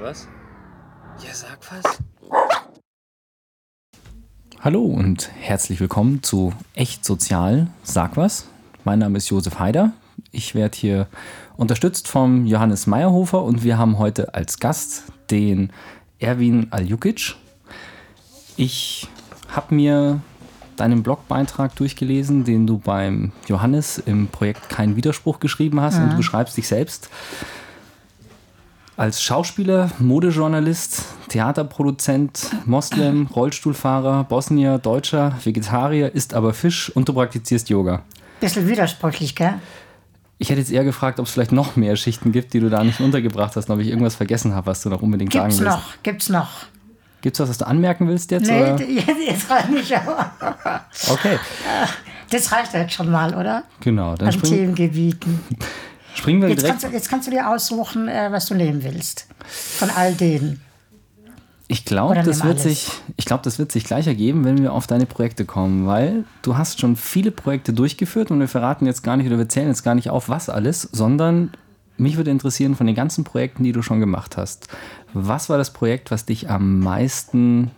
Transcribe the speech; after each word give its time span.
was? 0.00 0.28
Ja, 1.22 1.34
sag 1.34 1.58
was. 1.70 1.98
Hallo 4.60 4.82
und 4.82 5.30
herzlich 5.38 5.80
willkommen 5.80 6.22
zu 6.22 6.54
Echt 6.74 7.04
Sozial. 7.04 7.68
Sag 7.82 8.16
was. 8.16 8.46
Mein 8.84 8.98
Name 8.98 9.18
ist 9.18 9.28
Josef 9.28 9.58
Haider. 9.58 9.92
Ich 10.32 10.54
werde 10.54 10.76
hier 10.76 11.06
unterstützt 11.56 12.08
vom 12.08 12.46
Johannes 12.46 12.86
Meyerhofer 12.86 13.42
und 13.42 13.62
wir 13.62 13.76
haben 13.76 13.98
heute 13.98 14.34
als 14.34 14.58
Gast 14.58 15.04
den 15.30 15.70
Erwin 16.18 16.68
Aljukic. 16.70 17.34
Ich 18.56 19.06
habe 19.48 19.74
mir 19.74 20.20
deinen 20.76 21.02
Blogbeitrag 21.02 21.76
durchgelesen, 21.76 22.44
den 22.44 22.66
du 22.66 22.78
beim 22.78 23.32
Johannes 23.48 23.98
im 23.98 24.28
Projekt 24.28 24.70
Kein 24.70 24.96
Widerspruch 24.96 25.40
geschrieben 25.40 25.80
hast 25.80 25.98
und 25.98 26.10
du 26.12 26.16
beschreibst 26.16 26.56
dich 26.56 26.68
selbst 26.68 27.10
als 29.00 29.22
Schauspieler, 29.22 29.90
Modejournalist, 29.98 31.04
Theaterproduzent, 31.28 32.50
Moslem, 32.66 33.26
Rollstuhlfahrer, 33.34 34.24
Bosnier, 34.24 34.76
Deutscher, 34.76 35.32
Vegetarier, 35.42 36.14
isst 36.14 36.34
aber 36.34 36.52
Fisch 36.52 36.94
und 36.94 37.08
du 37.08 37.14
praktizierst 37.14 37.70
Yoga. 37.70 38.02
Bisschen 38.40 38.68
widersprüchlich, 38.68 39.34
gell? 39.34 39.54
Ich 40.36 40.50
hätte 40.50 40.60
jetzt 40.60 40.70
eher 40.70 40.84
gefragt, 40.84 41.18
ob 41.18 41.24
es 41.24 41.32
vielleicht 41.32 41.50
noch 41.50 41.76
mehr 41.76 41.96
Schichten 41.96 42.30
gibt, 42.30 42.52
die 42.52 42.60
du 42.60 42.68
da 42.68 42.84
nicht 42.84 43.00
untergebracht 43.00 43.56
hast 43.56 43.70
und 43.70 43.76
ob 43.76 43.80
ich 43.80 43.88
irgendwas 43.88 44.16
vergessen 44.16 44.54
habe, 44.54 44.66
was 44.66 44.82
du 44.82 44.90
noch 44.90 45.00
unbedingt 45.00 45.30
Gibt's 45.30 45.56
sagen 45.56 45.64
willst. 45.66 45.78
noch, 45.78 46.02
gibt's 46.02 46.28
noch. 46.28 46.50
Gibt 47.22 47.36
es 47.36 47.40
was, 47.40 47.48
was 47.48 47.56
du 47.56 47.66
anmerken 47.66 48.06
willst 48.06 48.30
jetzt? 48.30 48.50
Nee, 48.50 48.60
oder? 48.60 48.82
jetzt, 48.86 49.48
reicht 49.48 49.70
nicht, 49.70 49.96
aber 49.96 50.30
Okay, 51.08 51.38
das 52.30 52.52
reicht 52.52 52.74
jetzt 52.74 52.92
schon 52.92 53.10
mal, 53.10 53.34
oder? 53.34 53.64
genau. 53.80 54.14
Dann 54.14 54.28
An 54.28 54.42
Themengebieten. 54.42 55.40
Springen 56.14 56.42
wir 56.42 56.48
Jetzt 56.48 56.62
direkt. 56.62 56.80
kannst, 56.80 56.92
du, 56.92 56.96
jetzt 56.96 57.08
kannst 57.08 57.26
du 57.26 57.30
dir 57.30 57.48
aussuchen, 57.48 58.08
äh, 58.08 58.28
was 58.30 58.46
du 58.46 58.54
nehmen 58.54 58.82
willst. 58.82 59.26
Von 59.46 59.90
all 59.90 60.14
denen. 60.14 60.60
Ich 61.68 61.84
glaube, 61.84 62.20
das 62.20 62.42
wird 62.42 62.58
sich, 62.58 62.90
ich 63.16 63.26
glaube, 63.26 63.44
das 63.44 63.60
wird 63.60 63.70
sich 63.70 63.84
gleich 63.84 64.08
ergeben, 64.08 64.44
wenn 64.44 64.60
wir 64.60 64.72
auf 64.72 64.88
deine 64.88 65.06
Projekte 65.06 65.44
kommen, 65.44 65.86
weil 65.86 66.24
du 66.42 66.58
hast 66.58 66.80
schon 66.80 66.96
viele 66.96 67.30
Projekte 67.30 67.72
durchgeführt 67.72 68.32
und 68.32 68.40
wir 68.40 68.48
verraten 68.48 68.86
jetzt 68.86 69.04
gar 69.04 69.16
nicht 69.16 69.28
oder 69.28 69.38
wir 69.38 69.48
zählen 69.48 69.68
jetzt 69.68 69.84
gar 69.84 69.94
nicht 69.94 70.10
auf, 70.10 70.28
was 70.28 70.48
alles, 70.48 70.88
sondern 70.90 71.52
mich 71.96 72.16
würde 72.16 72.32
interessieren 72.32 72.74
von 72.74 72.88
den 72.88 72.96
ganzen 72.96 73.22
Projekten, 73.22 73.62
die 73.62 73.70
du 73.70 73.82
schon 73.82 74.00
gemacht 74.00 74.36
hast. 74.36 74.66
Was 75.14 75.48
war 75.48 75.58
das 75.58 75.70
Projekt, 75.70 76.10
was 76.10 76.24
dich 76.24 76.50
am 76.50 76.80
meisten 76.80 77.70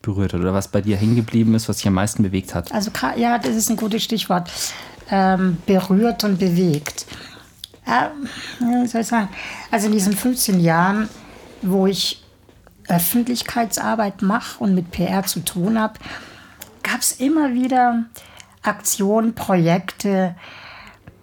berührt 0.00 0.32
hat 0.32 0.40
oder 0.40 0.54
was 0.54 0.68
bei 0.68 0.80
dir 0.80 0.96
hängen 0.96 1.16
geblieben 1.16 1.54
ist, 1.54 1.68
was 1.68 1.78
dich 1.78 1.86
am 1.86 1.94
meisten 1.94 2.22
bewegt 2.22 2.54
hat? 2.54 2.72
Also, 2.72 2.90
ja, 3.16 3.38
das 3.38 3.56
ist 3.56 3.68
ein 3.68 3.76
gutes 3.76 4.02
Stichwort. 4.02 4.50
Ähm, 5.10 5.58
berührt 5.66 6.24
und 6.24 6.38
bewegt. 6.38 7.04
Ja, 7.86 8.12
wie 8.60 8.86
soll 8.86 9.02
ich 9.02 9.06
sagen? 9.06 9.28
Also, 9.70 9.86
in 9.86 9.92
diesen 9.92 10.14
15 10.14 10.60
Jahren, 10.60 11.08
wo 11.62 11.86
ich 11.86 12.22
Öffentlichkeitsarbeit 12.88 14.22
mache 14.22 14.62
und 14.62 14.74
mit 14.74 14.90
PR 14.90 15.24
zu 15.24 15.40
tun 15.40 15.78
habe, 15.78 15.94
gab 16.82 17.00
es 17.00 17.12
immer 17.12 17.54
wieder 17.54 18.04
Aktionen, 18.62 19.34
Projekte, 19.34 20.34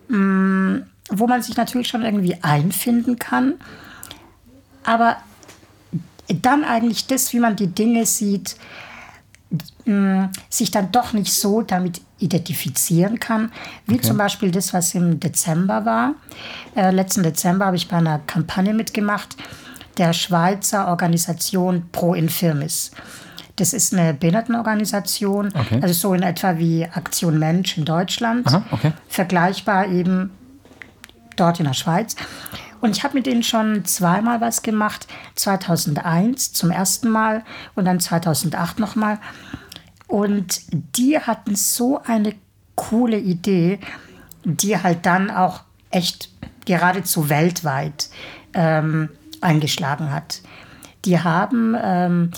mh, 0.08 0.82
wo 1.10 1.28
man 1.28 1.42
sich 1.42 1.58
natürlich 1.58 1.88
schon 1.88 2.04
irgendwie 2.04 2.38
einfinden 2.42 3.20
kann. 3.20 3.56
Aber 4.84 5.18
dann 6.28 6.64
eigentlich 6.64 7.08
das, 7.08 7.34
wie 7.34 7.40
man 7.40 7.56
die 7.56 7.68
Dinge 7.68 8.06
sieht, 8.06 8.56
mh, 9.86 10.32
sich 10.50 10.72
dann 10.72 10.92
doch 10.92 11.14
nicht 11.14 11.34
so 11.34 11.62
damit 11.62 12.02
identifizieren 12.22 13.20
kann, 13.20 13.52
wie 13.88 14.00
zum 14.00 14.18
Beispiel 14.18 14.52
das, 14.52 14.74
was 14.74 14.94
im 14.96 15.20
Dezember 15.20 15.86
war. 15.86 16.14
Äh, 16.76 16.92
letzten 16.92 17.24
Dezember 17.24 17.66
habe 17.66 17.76
ich 17.76 17.88
bei 17.88 17.98
einer 17.98 18.20
Kampagne 18.20 18.74
mitgemacht, 18.74 19.36
der 19.98 20.14
Schweizer 20.14 20.88
Organisation 20.88 21.90
Pro 21.92 22.14
Infirmis. 22.14 22.92
Das 23.58 23.74
ist 23.74 23.94
eine 23.94 24.14
Behindertenorganisation, 24.14 25.52
Okay. 25.54 25.80
also 25.82 25.94
so 25.94 26.14
in 26.14 26.24
etwa 26.24 26.58
wie 26.58 26.86
Aktion 26.86 27.38
Mensch 27.38 27.78
in 27.78 27.86
Deutschland. 27.86 28.48
Aha, 28.48 28.64
okay. 28.72 28.94
Vergleichbar 29.10 29.88
eben 29.90 30.32
dort 31.36 31.60
in 31.60 31.66
der 31.66 31.74
Schweiz. 31.74 32.16
Und 32.80 32.98
ich 32.98 33.04
habe 33.04 33.16
mit 33.16 33.26
denen 33.28 33.44
schon 33.44 33.86
zweimal 33.86 34.42
was 34.42 34.64
gemacht. 34.64 35.06
2001 35.36 36.54
zum 36.54 36.72
ersten 36.72 37.10
Mal 37.10 37.44
und 37.76 37.86
dann 37.86 38.00
2008 38.00 38.80
nochmal. 38.80 39.20
Und 40.12 40.62
die 40.98 41.18
hatten 41.18 41.56
so 41.56 42.02
eine 42.04 42.36
coole 42.76 43.18
Idee, 43.18 43.80
die 44.44 44.78
halt 44.78 45.06
dann 45.06 45.32
auch 45.32 45.62
echt 45.90 46.30
geradezu 46.66 47.30
weltweit 47.30 48.10
ähm, 48.54 49.08
eingeschlagen 49.40 50.12
hat. 50.12 50.42
Die 51.06 51.18
haben 51.18 51.78
ähm, 51.82 52.32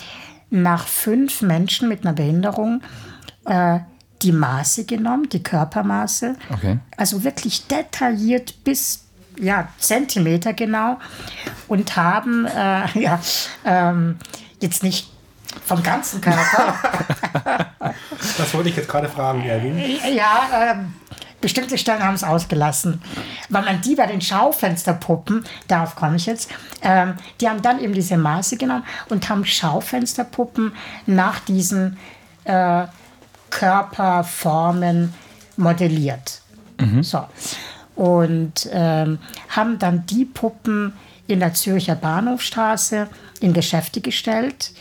nach 0.51 0.85
fünf 0.85 1.41
Menschen 1.41 1.89
mit 1.89 2.05
einer 2.05 2.13
Behinderung 2.13 2.81
äh, 3.45 3.79
die 4.21 4.31
Maße 4.31 4.85
genommen, 4.85 5.27
die 5.29 5.41
Körpermaße. 5.41 6.35
Okay. 6.51 6.77
Also 6.95 7.23
wirklich 7.23 7.65
detailliert 7.65 8.63
bis 8.63 9.05
ja, 9.39 9.67
Zentimeter 9.79 10.53
genau 10.53 10.99
und 11.67 11.95
haben 11.95 12.45
äh, 12.45 12.99
ja, 12.99 13.19
ähm, 13.65 14.17
jetzt 14.61 14.83
nicht 14.83 15.12
vom 15.65 15.81
ganzen 15.83 16.21
Körper, 16.21 16.75
Das 18.37 18.53
wollte 18.53 18.69
ich 18.69 18.75
jetzt 18.75 18.89
gerade 18.89 19.09
fragen, 19.09 19.43
Erwin. 19.43 19.77
ja, 20.15 20.71
ähm, 20.71 20.93
bestimmte 21.41 21.77
Stellen 21.77 22.01
haben 22.01 22.15
es 22.15 22.23
ausgelassen, 22.23 23.01
weil 23.49 23.63
man 23.63 23.81
die 23.81 23.95
bei 23.95 24.07
den 24.07 24.21
Schaufensterpuppen, 24.21 25.43
darauf 25.67 25.95
komme 25.95 26.15
ich 26.15 26.25
jetzt, 26.25 26.49
ähm, 26.81 27.15
die 27.41 27.49
haben 27.49 27.61
dann 27.61 27.81
eben 27.81 27.93
diese 27.93 28.17
Maße 28.17 28.57
genommen 28.57 28.83
und 29.09 29.29
haben 29.29 29.45
Schaufensterpuppen 29.45 30.73
nach 31.05 31.39
diesen 31.39 31.97
äh, 32.45 32.85
Körperformen 33.49 35.13
modelliert. 35.57 36.41
So. 37.01 37.25
Und 37.95 38.67
ähm, 38.71 39.19
haben 39.49 39.79
dann 39.79 40.05
die 40.05 40.25
Puppen 40.25 40.93
in 41.27 41.39
der 41.39 41.53
Zürcher 41.53 41.95
Bahnhofstraße 41.95 43.07
in 43.39 43.53
Geschäfte 43.53 44.01
gestellt 44.01 44.71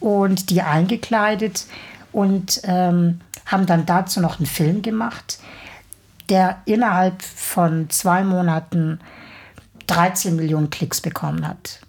und 0.00 0.50
die 0.50 0.62
eingekleidet 0.62 1.66
und 2.12 2.60
ähm, 2.64 3.20
haben 3.46 3.66
dann 3.66 3.86
dazu 3.86 4.20
noch 4.20 4.38
einen 4.38 4.46
Film 4.46 4.82
gemacht, 4.82 5.38
der 6.28 6.58
innerhalb 6.64 7.22
von 7.22 7.88
zwei 7.90 8.22
Monaten 8.22 9.00
13 9.86 10.36
Millionen 10.36 10.70
Klicks 10.70 11.00
bekommen 11.00 11.46
hat. 11.46 11.80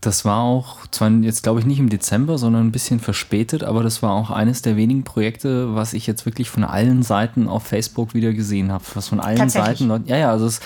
Das 0.00 0.24
war 0.24 0.42
auch, 0.42 0.86
zwar 0.92 1.10
jetzt 1.10 1.42
glaube 1.42 1.58
ich 1.58 1.66
nicht 1.66 1.80
im 1.80 1.88
Dezember, 1.88 2.38
sondern 2.38 2.68
ein 2.68 2.72
bisschen 2.72 3.00
verspätet, 3.00 3.64
aber 3.64 3.82
das 3.82 4.00
war 4.00 4.12
auch 4.12 4.30
eines 4.30 4.62
der 4.62 4.76
wenigen 4.76 5.02
Projekte, 5.02 5.74
was 5.74 5.92
ich 5.92 6.06
jetzt 6.06 6.24
wirklich 6.24 6.50
von 6.50 6.62
allen 6.62 7.02
Seiten 7.02 7.48
auf 7.48 7.64
Facebook 7.64 8.14
wieder 8.14 8.32
gesehen 8.32 8.70
habe. 8.70 8.84
Was 8.94 9.08
von 9.08 9.18
allen? 9.18 9.48
Seiten. 9.48 9.90
Ja, 10.06 10.16
ja, 10.16 10.30
also 10.30 10.46
es, 10.46 10.60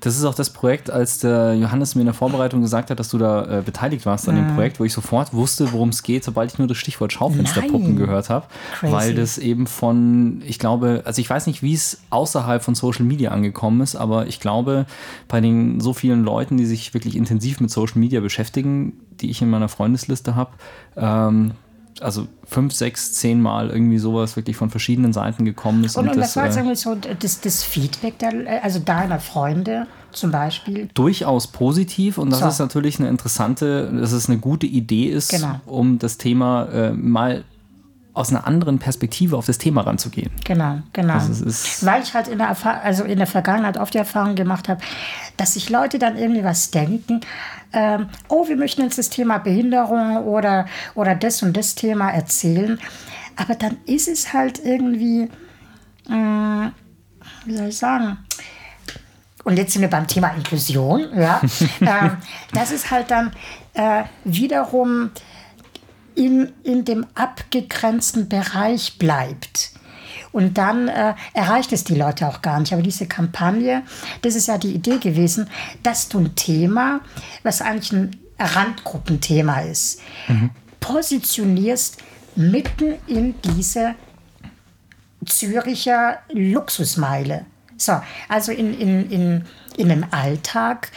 das 0.00 0.16
ist 0.16 0.24
auch 0.24 0.34
das 0.34 0.50
Projekt, 0.50 0.88
als 0.88 1.18
der 1.18 1.54
Johannes 1.54 1.96
mir 1.96 2.02
in 2.02 2.06
der 2.06 2.14
Vorbereitung 2.14 2.60
gesagt 2.60 2.90
hat, 2.90 3.00
dass 3.00 3.08
du 3.08 3.18
da 3.18 3.58
äh, 3.58 3.62
beteiligt 3.62 4.06
warst 4.06 4.28
an 4.28 4.36
dem 4.36 4.54
Projekt, 4.54 4.78
wo 4.78 4.84
ich 4.84 4.92
sofort 4.92 5.32
wusste, 5.32 5.72
worum 5.72 5.88
es 5.88 6.04
geht, 6.04 6.22
sobald 6.22 6.52
ich 6.52 6.58
nur 6.58 6.68
das 6.68 6.76
Stichwort 6.76 7.12
Schaufensterpuppen 7.12 7.96
gehört 7.96 8.30
habe. 8.30 8.46
Weil 8.82 9.14
das 9.14 9.38
eben 9.38 9.66
von, 9.66 10.42
ich 10.46 10.60
glaube, 10.60 11.02
also 11.04 11.20
ich 11.20 11.28
weiß 11.28 11.46
nicht, 11.48 11.62
wie 11.62 11.74
es 11.74 11.98
außerhalb 12.10 12.62
von 12.62 12.74
Social 12.74 13.04
Media 13.04 13.30
angekommen 13.32 13.80
ist, 13.80 13.96
aber 13.96 14.26
ich 14.26 14.38
glaube, 14.38 14.86
bei 15.26 15.40
den 15.40 15.80
so 15.80 15.92
vielen 15.92 16.22
Leuten, 16.22 16.56
die 16.56 16.66
sich 16.66 16.94
wirklich 16.94 17.16
intensiv 17.16 17.60
mit 17.60 17.70
Social 17.70 17.98
Media 17.98 18.20
beschäftigen, 18.20 18.85
die 19.20 19.30
ich 19.30 19.42
in 19.42 19.50
meiner 19.50 19.68
Freundesliste 19.68 20.34
habe, 20.34 20.50
ähm, 20.96 21.52
also 22.00 22.26
fünf, 22.44 22.74
sechs, 22.74 23.14
zehn 23.14 23.40
Mal 23.40 23.70
irgendwie 23.70 23.98
sowas 23.98 24.36
wirklich 24.36 24.56
von 24.56 24.68
verschiedenen 24.68 25.12
Seiten 25.14 25.44
gekommen 25.46 25.82
ist. 25.84 25.96
Und, 25.96 26.08
und 26.08 26.16
das 26.18 26.36
war 26.36 26.44
jetzt 26.44 26.56
äh, 26.56 26.60
irgendwie 26.60 26.76
so 26.76 26.94
das, 26.94 27.40
das 27.40 27.62
Feedback 27.62 28.18
der, 28.18 28.62
also 28.62 28.78
deiner 28.80 29.18
Freunde 29.18 29.86
zum 30.12 30.30
Beispiel. 30.30 30.88
durchaus 30.94 31.46
positiv 31.46 32.18
und 32.18 32.30
das 32.30 32.40
So. 32.40 32.48
ist 32.48 32.58
natürlich 32.58 32.98
eine 32.98 33.08
interessante, 33.08 33.90
dass 33.92 34.12
es 34.12 34.28
eine 34.28 34.38
gute 34.38 34.66
Idee 34.66 35.06
ist, 35.06 35.30
Genau. 35.30 35.60
um 35.66 35.98
das 35.98 36.18
Thema 36.18 36.64
äh, 36.66 36.92
mal 36.92 37.44
aus 38.16 38.30
einer 38.30 38.46
anderen 38.46 38.78
Perspektive 38.78 39.36
auf 39.36 39.44
das 39.44 39.58
Thema 39.58 39.82
ranzugehen. 39.82 40.30
Genau, 40.44 40.78
genau. 40.94 41.14
Also 41.14 41.44
Weil 41.84 42.02
ich 42.02 42.14
halt 42.14 42.28
in 42.28 42.38
der, 42.38 42.56
also 42.82 43.04
in 43.04 43.18
der 43.18 43.26
Vergangenheit 43.26 43.76
oft 43.76 43.92
die 43.92 43.98
Erfahrung 43.98 44.34
gemacht 44.34 44.70
habe, 44.70 44.80
dass 45.36 45.52
sich 45.52 45.68
Leute 45.68 45.98
dann 45.98 46.16
irgendwie 46.16 46.42
was 46.42 46.70
denken, 46.70 47.20
ähm, 47.74 48.08
oh, 48.28 48.48
wir 48.48 48.56
möchten 48.56 48.80
uns 48.82 48.96
das 48.96 49.10
Thema 49.10 49.36
Behinderung 49.36 50.24
oder, 50.24 50.64
oder 50.94 51.14
das 51.14 51.42
und 51.42 51.54
das 51.54 51.74
Thema 51.74 52.10
erzählen. 52.10 52.78
Aber 53.36 53.54
dann 53.54 53.76
ist 53.84 54.08
es 54.08 54.32
halt 54.32 54.64
irgendwie, 54.64 55.28
äh, 56.08 56.70
wie 57.44 57.56
soll 57.56 57.68
ich 57.68 57.76
sagen, 57.76 58.16
und 59.44 59.58
jetzt 59.58 59.74
sind 59.74 59.82
wir 59.82 59.90
beim 59.90 60.06
Thema 60.06 60.28
Inklusion, 60.28 61.06
ja, 61.14 61.42
ähm, 61.82 62.16
das 62.54 62.72
ist 62.72 62.90
halt 62.90 63.10
dann 63.10 63.30
äh, 63.74 64.04
wiederum 64.24 65.10
in, 66.16 66.52
in 66.64 66.84
dem 66.84 67.06
abgegrenzten 67.14 68.28
Bereich 68.28 68.98
bleibt. 68.98 69.70
Und 70.32 70.58
dann 70.58 70.88
äh, 70.88 71.14
erreicht 71.32 71.72
es 71.72 71.84
die 71.84 71.94
Leute 71.94 72.26
auch 72.26 72.42
gar 72.42 72.58
nicht. 72.58 72.72
Aber 72.72 72.82
diese 72.82 73.06
Kampagne, 73.06 73.82
das 74.22 74.34
ist 74.34 74.48
ja 74.48 74.58
die 74.58 74.74
Idee 74.74 74.98
gewesen, 74.98 75.48
dass 75.82 76.08
du 76.08 76.18
ein 76.18 76.34
Thema, 76.34 77.00
was 77.42 77.62
eigentlich 77.62 77.92
ein 77.92 78.16
Randgruppenthema 78.38 79.60
ist, 79.60 80.00
positionierst 80.80 81.98
mitten 82.34 82.96
in 83.06 83.34
diese 83.40 83.94
Züricher 85.24 86.18
Luxusmeile. 86.32 87.46
So, 87.78 88.00
also 88.28 88.52
in, 88.52 88.78
in, 88.78 89.10
in, 89.10 89.44
in 89.76 89.88
dem 89.88 90.06
Alltag. 90.10 90.90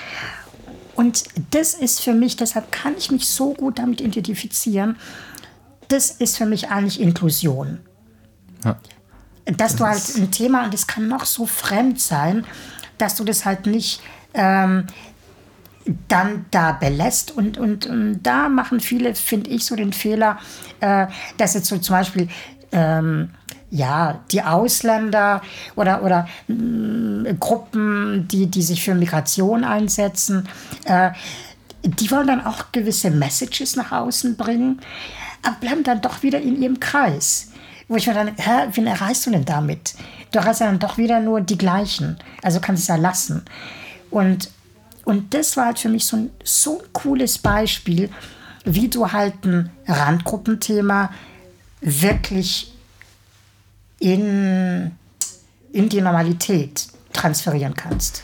Und 1.00 1.24
das 1.51 1.75
ist 1.75 2.01
für 2.01 2.12
mich, 2.12 2.36
deshalb 2.36 2.74
kann 2.74 2.94
ich 2.98 3.10
mich 3.10 3.30
so 3.30 3.54
gut 3.54 3.80
damit 3.80 4.01
identifizieren, 4.01 4.98
das 5.88 6.12
ist 6.12 6.36
für 6.38 6.46
mich 6.46 6.72
eigentlich 6.72 7.00
Inklusion. 7.00 7.80
Ja. 8.66 8.78
Dass 9.46 9.78
du 9.78 9.86
halt 9.86 10.04
ein 10.18 10.30
Thema, 10.30 10.66
und 10.66 10.74
das 10.74 10.88
kann 10.88 11.07
noch 11.07 11.24
so 11.24 11.46
fremd 11.46 12.01
sein, 12.01 12.46
dass 12.98 13.16
du 13.16 13.24
das 13.24 13.46
halt 13.46 13.66
nicht 13.66 14.01
ähm, 14.34 14.88
dann 16.10 16.48
da 16.51 16.74
belässt. 16.74 17.31
Und, 17.31 17.57
und, 17.57 17.86
und 17.86 18.22
da 18.22 18.50
machen 18.50 18.81
viele, 18.81 19.16
finde 19.16 19.51
ich, 19.51 19.63
so 19.63 19.78
den 19.78 19.94
Fehler, 19.94 20.38
äh, 20.81 21.07
dass 21.38 21.54
jetzt 21.54 21.68
so 21.68 21.78
zum 21.78 21.96
Beispiel 21.96 22.28
ähm, 22.74 23.30
ja, 23.71 24.19
die 24.31 24.42
Ausländer 24.42 25.42
oder, 25.75 26.04
oder 26.04 26.27
mh, 26.48 27.33
Gruppen, 27.39 28.27
die, 28.27 28.48
die 28.48 28.62
sich 28.62 28.83
für 28.83 28.95
Migration 28.95 29.63
einsetzen, 29.63 30.48
äh, 30.86 31.12
die 31.83 32.12
wollen 32.12 32.27
dann 32.27 32.45
auch 32.45 32.71
gewisse 32.71 33.10
Messages 33.10 33.75
nach 33.75 33.92
außen 33.92 34.36
bringen, 34.36 34.81
aber 35.44 35.56
bleiben 35.57 35.83
dann 35.83 36.01
doch 36.01 36.24
wieder 36.24 36.42
in 36.42 36.62
ihrem 36.62 36.80
Kreis. 36.80 37.51
Wo 37.88 37.95
ich 37.95 38.06
mir 38.06 38.13
dann, 38.13 38.36
hä, 38.36 38.68
wen 38.74 38.86
erreichst 38.86 39.25
du 39.25 39.31
denn 39.31 39.45
damit? 39.45 39.95
Du 40.31 40.39
erreichst 40.39 40.62
ja 40.62 40.68
dann 40.68 40.80
doch 40.80 40.98
wieder 40.98 41.19
nur 41.19 41.42
die 41.42 41.57
gleichen. 41.57 42.18
Also 42.44 42.60
kannst 42.60 42.88
du 42.88 42.94
es 42.94 42.98
ja 42.98 43.01
lassen. 43.01 43.45
Und, 44.12 44.51
und 45.06 45.33
das 45.33 45.57
war 45.57 45.68
halt 45.68 45.80
für 45.80 45.89
mich 45.89 46.06
so 46.06 46.18
ein, 46.18 46.30
so 46.44 46.80
ein 46.80 46.86
cooles 46.94 47.39
Beispiel, 47.39 48.10
wie 48.63 48.89
du 48.89 49.12
halt 49.12 49.44
ein 49.44 49.72
Randgruppenthema 49.88 51.12
wirklich 51.81 52.74
in, 54.00 54.92
in 55.74 55.90
die 55.90 56.01
Normalität 56.01 56.88
transferieren 57.13 57.74
kannst. 57.74 58.24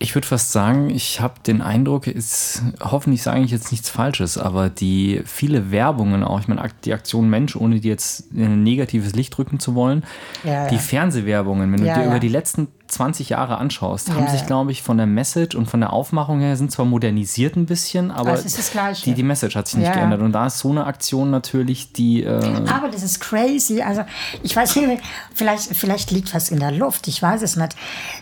Ich 0.00 0.14
würde 0.14 0.26
fast 0.26 0.52
sagen, 0.52 0.90
ich 0.90 1.20
habe 1.20 1.34
den 1.46 1.62
Eindruck, 1.62 2.08
ist, 2.08 2.62
hoffentlich 2.80 3.22
sage 3.22 3.40
ich 3.42 3.50
jetzt 3.50 3.70
nichts 3.70 3.88
Falsches, 3.88 4.36
aber 4.36 4.68
die 4.68 5.22
viele 5.24 5.70
Werbungen 5.70 6.24
auch, 6.24 6.40
ich 6.40 6.48
meine, 6.48 6.62
die 6.84 6.92
Aktion 6.92 7.30
Mensch, 7.30 7.56
ohne 7.56 7.80
die 7.80 7.88
jetzt 7.88 8.32
in 8.32 8.42
ein 8.44 8.62
negatives 8.62 9.14
Licht 9.14 9.36
drücken 9.36 9.60
zu 9.60 9.74
wollen, 9.74 10.02
Ja, 10.42 10.68
die 10.68 10.74
ja. 10.74 10.80
Fernsehwerbungen, 10.80 11.72
wenn 11.72 11.80
du 11.80 11.86
Ja, 11.86 11.94
dir 11.94 12.02
ja. 12.02 12.06
über 12.08 12.18
die 12.18 12.28
letzten 12.28 12.68
20 12.86 13.30
Jahre 13.30 13.58
anschaust, 13.58 14.10
haben 14.12 14.24
Ja, 14.24 14.30
sich, 14.30 14.40
ja. 14.40 14.46
glaube 14.46 14.70
ich, 14.70 14.82
von 14.82 14.96
der 14.98 15.06
Message 15.06 15.56
und 15.56 15.66
von 15.66 15.80
der 15.80 15.92
Aufmachung 15.92 16.40
her 16.40 16.56
sind 16.56 16.70
zwar 16.70 16.84
modernisiert 16.84 17.56
ein 17.56 17.66
bisschen, 17.66 18.10
aber 18.10 18.34
Gleiche. 18.72 19.04
die, 19.04 19.14
die 19.14 19.22
Message 19.22 19.56
hat 19.56 19.66
sich 19.68 19.78
nicht 19.78 19.88
Ja, 19.88 19.94
geändert. 19.94 20.20
Und 20.20 20.32
da 20.32 20.46
ist 20.46 20.58
so 20.58 20.70
eine 20.70 20.84
Aktion 20.86 21.30
natürlich, 21.30 21.92
die. 21.92 22.22
Äh, 22.22 22.68
Aber 22.68 22.88
das 22.88 23.02
ist 23.02 23.20
crazy. 23.20 23.80
Also 23.82 24.04
ich 24.42 24.54
weiß 24.54 24.76
nicht, 24.76 25.02
vielleicht, 25.34 25.74
vielleicht 25.76 26.10
liegt 26.10 26.34
was 26.34 26.50
in 26.50 26.60
der 26.60 26.72
Luft. 26.72 27.08
Ich 27.08 27.20
weiß 27.22 27.42
es 27.42 27.56
nicht. 27.56 27.74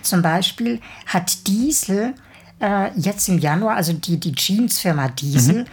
Zum 0.02 0.22
Beispiel 0.22 0.80
hat 1.06 1.46
Diesel 1.48 2.14
äh, 2.60 2.90
jetzt 2.96 3.28
im 3.28 3.38
Januar, 3.38 3.74
also 3.74 3.92
die, 3.92 4.20
die 4.20 4.32
Jeans-Firma 4.32 5.08
Diesel, 5.08 5.64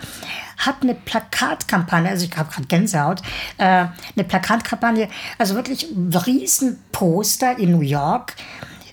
hat 0.57 0.77
eine 0.81 0.95
Plakatkampagne, 0.95 2.09
also 2.09 2.25
ich 2.25 2.35
habe 2.35 2.51
gerade 2.51 2.68
Gänsehaut, 2.68 3.21
äh, 3.59 3.63
eine 3.63 4.24
Plakatkampagne, 4.27 5.07
also 5.38 5.53
wirklich 5.56 5.88
ein 5.92 6.12
Riesenposter 6.13 7.57
in 7.59 7.71
New 7.71 7.81
York 7.81 8.35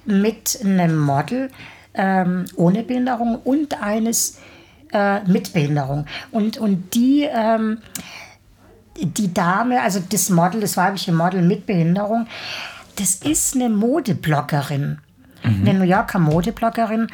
mit 0.06 0.58
einem 0.62 0.98
Model 0.98 1.50
ähm, 1.94 2.46
ohne 2.56 2.82
Behinderung 2.82 3.36
und 3.42 3.80
eines 3.82 4.38
äh, 4.92 5.20
mit 5.24 5.52
Behinderung. 5.52 6.06
Und, 6.30 6.58
und 6.58 6.94
die 6.94 7.24
ähm, 7.24 7.78
die 8.98 9.32
Dame, 9.32 9.82
also 9.82 10.00
das 10.00 10.30
Model, 10.30 10.60
das 10.60 10.76
weibliche 10.76 11.12
Model 11.12 11.42
mit 11.42 11.66
Behinderung, 11.66 12.26
das 12.96 13.16
ist 13.16 13.54
eine 13.54 13.68
Modebloggerin, 13.68 14.98
eine 15.42 15.74
New 15.74 15.84
Yorker 15.84 16.18
Modebloggerin. 16.18 17.08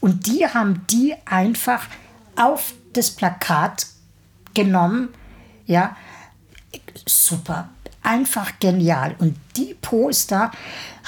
Und 0.00 0.26
die 0.26 0.46
haben 0.46 0.84
die 0.90 1.14
einfach 1.24 1.84
auf 2.36 2.74
das 2.92 3.10
Plakat 3.10 3.86
genommen. 4.54 5.10
Ja, 5.66 5.96
super. 7.06 7.68
Einfach 8.02 8.58
genial. 8.58 9.14
Und 9.18 9.36
die 9.56 9.74
Poster 9.80 10.50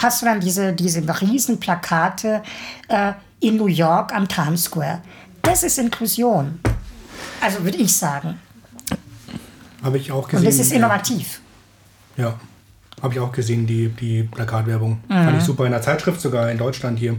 hast 0.03 0.23
du 0.23 0.27
dann 0.27 0.41
diese, 0.41 0.73
diese 0.73 1.03
riesen 1.21 1.59
Plakate 1.61 2.43
äh, 2.89 3.13
in 3.41 3.57
New 3.57 3.67
York 3.69 4.15
am 4.15 4.29
Times 4.29 4.65
Square. 4.65 5.01
Das 5.43 5.63
ist 5.63 5.79
Inklusion. 5.79 6.61
Also 7.41 7.65
würde 7.65 7.79
ich 7.79 7.95
sagen. 7.97 8.39
Habe 9.83 9.97
ich 9.99 10.13
auch 10.13 10.29
gesehen. 10.29 10.41
Und 10.47 10.47
das 10.47 10.59
ist 10.61 10.73
innovativ. 10.73 11.41
Ja, 12.17 12.35
habe 13.03 13.15
ich 13.15 13.21
auch 13.21 13.33
gesehen, 13.33 13.67
die, 13.67 13.89
die 13.89 14.25
Plakatwerbung. 14.25 15.01
Mhm. 15.09 15.13
Fand 15.15 15.39
ich 15.39 15.45
super 15.45 15.65
in 15.65 15.73
der 15.73 15.81
Zeitschrift 15.81 16.21
sogar 16.21 16.51
in 16.51 16.59
Deutschland 16.59 16.99
hier. 16.99 17.17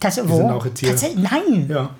Das, 0.00 0.18
wo? 0.28 0.36
sind 0.36 0.50
auch 0.50 0.64
jetzt 0.66 0.80
hier- 0.80 0.90
Tatsächlich? 0.90 1.30
Nein. 1.30 1.66
Ja. 1.68 1.90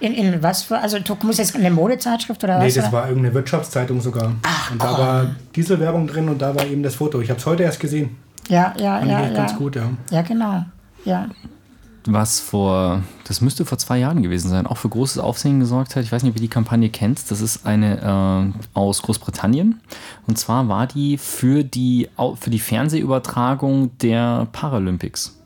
In, 0.00 0.14
in 0.14 0.42
was 0.42 0.62
für, 0.64 0.78
also 0.78 0.98
du 0.98 1.16
musst 1.22 1.38
jetzt 1.38 1.54
eine 1.54 1.70
Modezeitschrift 1.70 2.42
oder 2.42 2.58
Nee, 2.58 2.66
was? 2.66 2.74
das 2.74 2.84
oder? 2.84 2.92
war 2.94 3.08
irgendeine 3.08 3.34
Wirtschaftszeitung 3.34 4.00
sogar. 4.00 4.32
Ach, 4.42 4.70
und 4.72 4.82
da 4.82 4.86
komm. 4.88 4.98
war 4.98 5.26
Dieselwerbung 5.54 6.06
drin 6.06 6.28
und 6.28 6.38
da 6.40 6.54
war 6.54 6.64
eben 6.66 6.82
das 6.82 6.94
Foto. 6.96 7.20
Ich 7.20 7.28
habe 7.30 7.38
es 7.38 7.46
heute 7.46 7.62
erst 7.64 7.78
gesehen. 7.80 8.16
Ja, 8.50 8.74
ja, 8.78 8.98
Fand 8.98 9.10
ja, 9.10 9.20
ich 9.22 9.30
ja. 9.30 9.34
ganz 9.34 9.56
gut, 9.56 9.76
ja. 9.76 9.90
Ja, 10.10 10.22
genau. 10.22 10.64
Ja. 11.04 11.28
was 12.04 12.40
vor, 12.40 13.02
das 13.24 13.40
müsste 13.40 13.64
vor 13.64 13.78
zwei 13.78 13.98
Jahren 13.98 14.22
gewesen 14.22 14.50
sein, 14.50 14.66
auch 14.66 14.76
für 14.76 14.88
großes 14.88 15.18
Aufsehen 15.18 15.60
gesorgt 15.60 15.96
hat. 15.96 16.02
Ich 16.02 16.12
weiß 16.12 16.22
nicht, 16.22 16.30
ob 16.30 16.36
ihr 16.36 16.42
die 16.42 16.48
Kampagne 16.48 16.90
kennt. 16.90 17.30
Das 17.30 17.40
ist 17.40 17.64
eine 17.64 18.52
äh, 18.52 18.78
aus 18.78 19.02
Großbritannien. 19.02 19.80
Und 20.26 20.38
zwar 20.38 20.68
war 20.68 20.86
die 20.86 21.16
für 21.16 21.64
die, 21.64 22.08
für 22.38 22.50
die 22.50 22.58
Fernsehübertragung 22.58 23.96
der 23.98 24.48
Paralympics, 24.52 25.38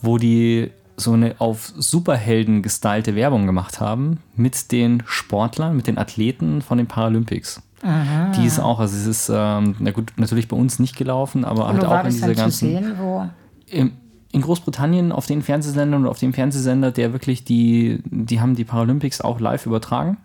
wo 0.00 0.18
die 0.18 0.70
so 0.96 1.12
eine 1.12 1.36
auf 1.38 1.72
Superhelden 1.76 2.62
gestylte 2.62 3.14
Werbung 3.14 3.46
gemacht 3.46 3.80
haben 3.80 4.18
mit 4.34 4.72
den 4.72 5.02
Sportlern, 5.06 5.76
mit 5.76 5.86
den 5.86 5.96
Athleten 5.96 6.60
von 6.60 6.78
den 6.78 6.86
Paralympics. 6.86 7.62
Die 7.82 8.44
ist 8.44 8.58
auch, 8.58 8.80
also 8.80 8.96
es 8.96 9.06
ist, 9.06 9.30
ähm, 9.32 9.76
na 9.78 9.92
gut, 9.92 10.12
natürlich 10.16 10.48
bei 10.48 10.56
uns 10.56 10.78
nicht 10.78 10.96
gelaufen, 10.96 11.44
aber 11.44 11.66
Und 11.68 11.74
halt 11.74 11.84
auch 11.84 12.04
in 12.04 12.10
dieser 12.10 12.26
dann 12.26 12.36
zu 12.36 12.42
ganzen 12.42 12.68
sehen? 12.70 12.94
Wo? 12.98 13.24
im, 13.70 13.92
in 14.32 14.40
Großbritannien 14.42 15.12
auf 15.12 15.26
den 15.26 15.42
Fernsehsendern 15.42 16.02
und 16.02 16.08
auf 16.08 16.18
dem 16.18 16.32
Fernsehsender, 16.32 16.90
der 16.90 17.12
wirklich 17.12 17.44
die, 17.44 18.02
die 18.06 18.40
haben 18.40 18.54
die 18.56 18.64
Paralympics 18.64 19.20
auch 19.20 19.40
live 19.40 19.64
übertragen. 19.66 20.16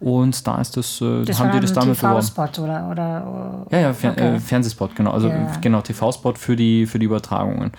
Und 0.00 0.46
da 0.46 0.60
ist 0.60 0.76
das, 0.76 1.00
äh, 1.00 1.24
Das 1.24 1.38
haben 1.40 1.50
die 1.52 1.60
das 1.60 1.72
damit 1.72 1.96
beworben. 2.00 2.20
TV-Spot 2.20 2.62
oder, 2.62 2.88
oder 2.90 3.66
Ja, 3.70 3.78
ja, 3.78 3.92
Fer 3.92 4.10
Okay. 4.12 4.34
äh, 4.36 4.38
Fernsehspot, 4.40 4.94
genau. 4.94 5.12
Also 5.12 5.28
Ja. 5.28 5.46
genau, 5.60 5.80
TV-Spot 5.80 6.34
für 6.34 6.56
die, 6.56 6.86
für 6.86 6.98
die 6.98 7.06
Übertragungen. 7.06 7.72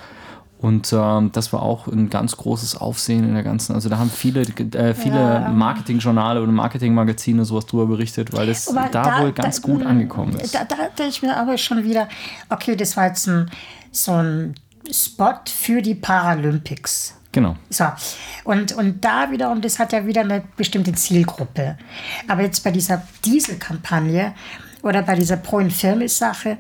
Und 0.58 0.92
ähm, 0.94 1.32
das 1.34 1.52
war 1.54 1.62
auch 1.62 1.88
ein 1.88 2.10
ganz 2.10 2.38
großes 2.38 2.78
Aufsehen 2.78 3.24
in 3.26 3.34
der 3.34 3.44
ganzen. 3.44 3.76
Also 3.76 3.90
da 3.90 3.98
haben 3.98 4.10
viele, 4.10 4.42
äh, 4.42 4.94
viele 4.94 5.16
Ja. 5.20 5.50
Marketingjournale 5.50 6.42
oder 6.42 6.52
Marketingmagazine 6.52 7.44
sowas 7.46 7.66
drüber 7.66 7.86
berichtet, 7.88 8.34
weil 8.34 8.48
das 8.48 8.70
Aber 8.70 8.88
da, 8.90 9.22
wohl 9.22 9.34
ganz 9.34 9.62
gut 9.62 9.82
mh, 9.84 9.90
angekommen 9.90 10.34
ist. 10.40 10.56
Da, 10.56 10.64
da 10.64 10.76
denke 10.98 11.10
ich 11.10 11.22
mir 11.22 11.36
aber 11.36 11.58
schon 11.58 11.84
wieder, 11.84 12.08
okay, 12.50 12.76
das 12.76 12.96
war 12.96 13.08
jetzt 13.08 13.28
ein, 13.28 13.52
so 13.92 14.14
ein 14.14 14.56
Spot 14.90 15.34
für 15.46 15.82
die 15.82 15.96
Paralympics. 15.96 17.16
Genau. 17.32 17.58
So, 17.70 17.86
und, 18.46 18.72
und 18.72 19.04
da 19.04 19.30
wiederum, 19.30 19.60
das 19.60 19.78
hat 19.78 19.92
ja 19.92 20.06
wieder 20.06 20.22
eine 20.22 20.42
bestimmte 20.56 20.94
Zielgruppe. 20.94 21.78
Aber 22.30 22.42
jetzt 22.44 22.64
bei 22.64 22.72
dieser 22.72 23.02
Dieselkampagne 23.26 24.34
oder 24.84 25.02
bei 25.02 25.16
dieser 25.16 25.36
Pro-in-Firmis-Sache, 25.36 26.58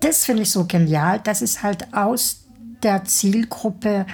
das 0.00 0.24
finde 0.24 0.44
ich 0.44 0.50
so 0.50 0.64
genial, 0.64 1.20
dass 1.20 1.42
es 1.42 1.62
halt 1.62 1.92
aus 1.92 2.45
der 2.82 3.04
Zielgruppe 3.04 4.06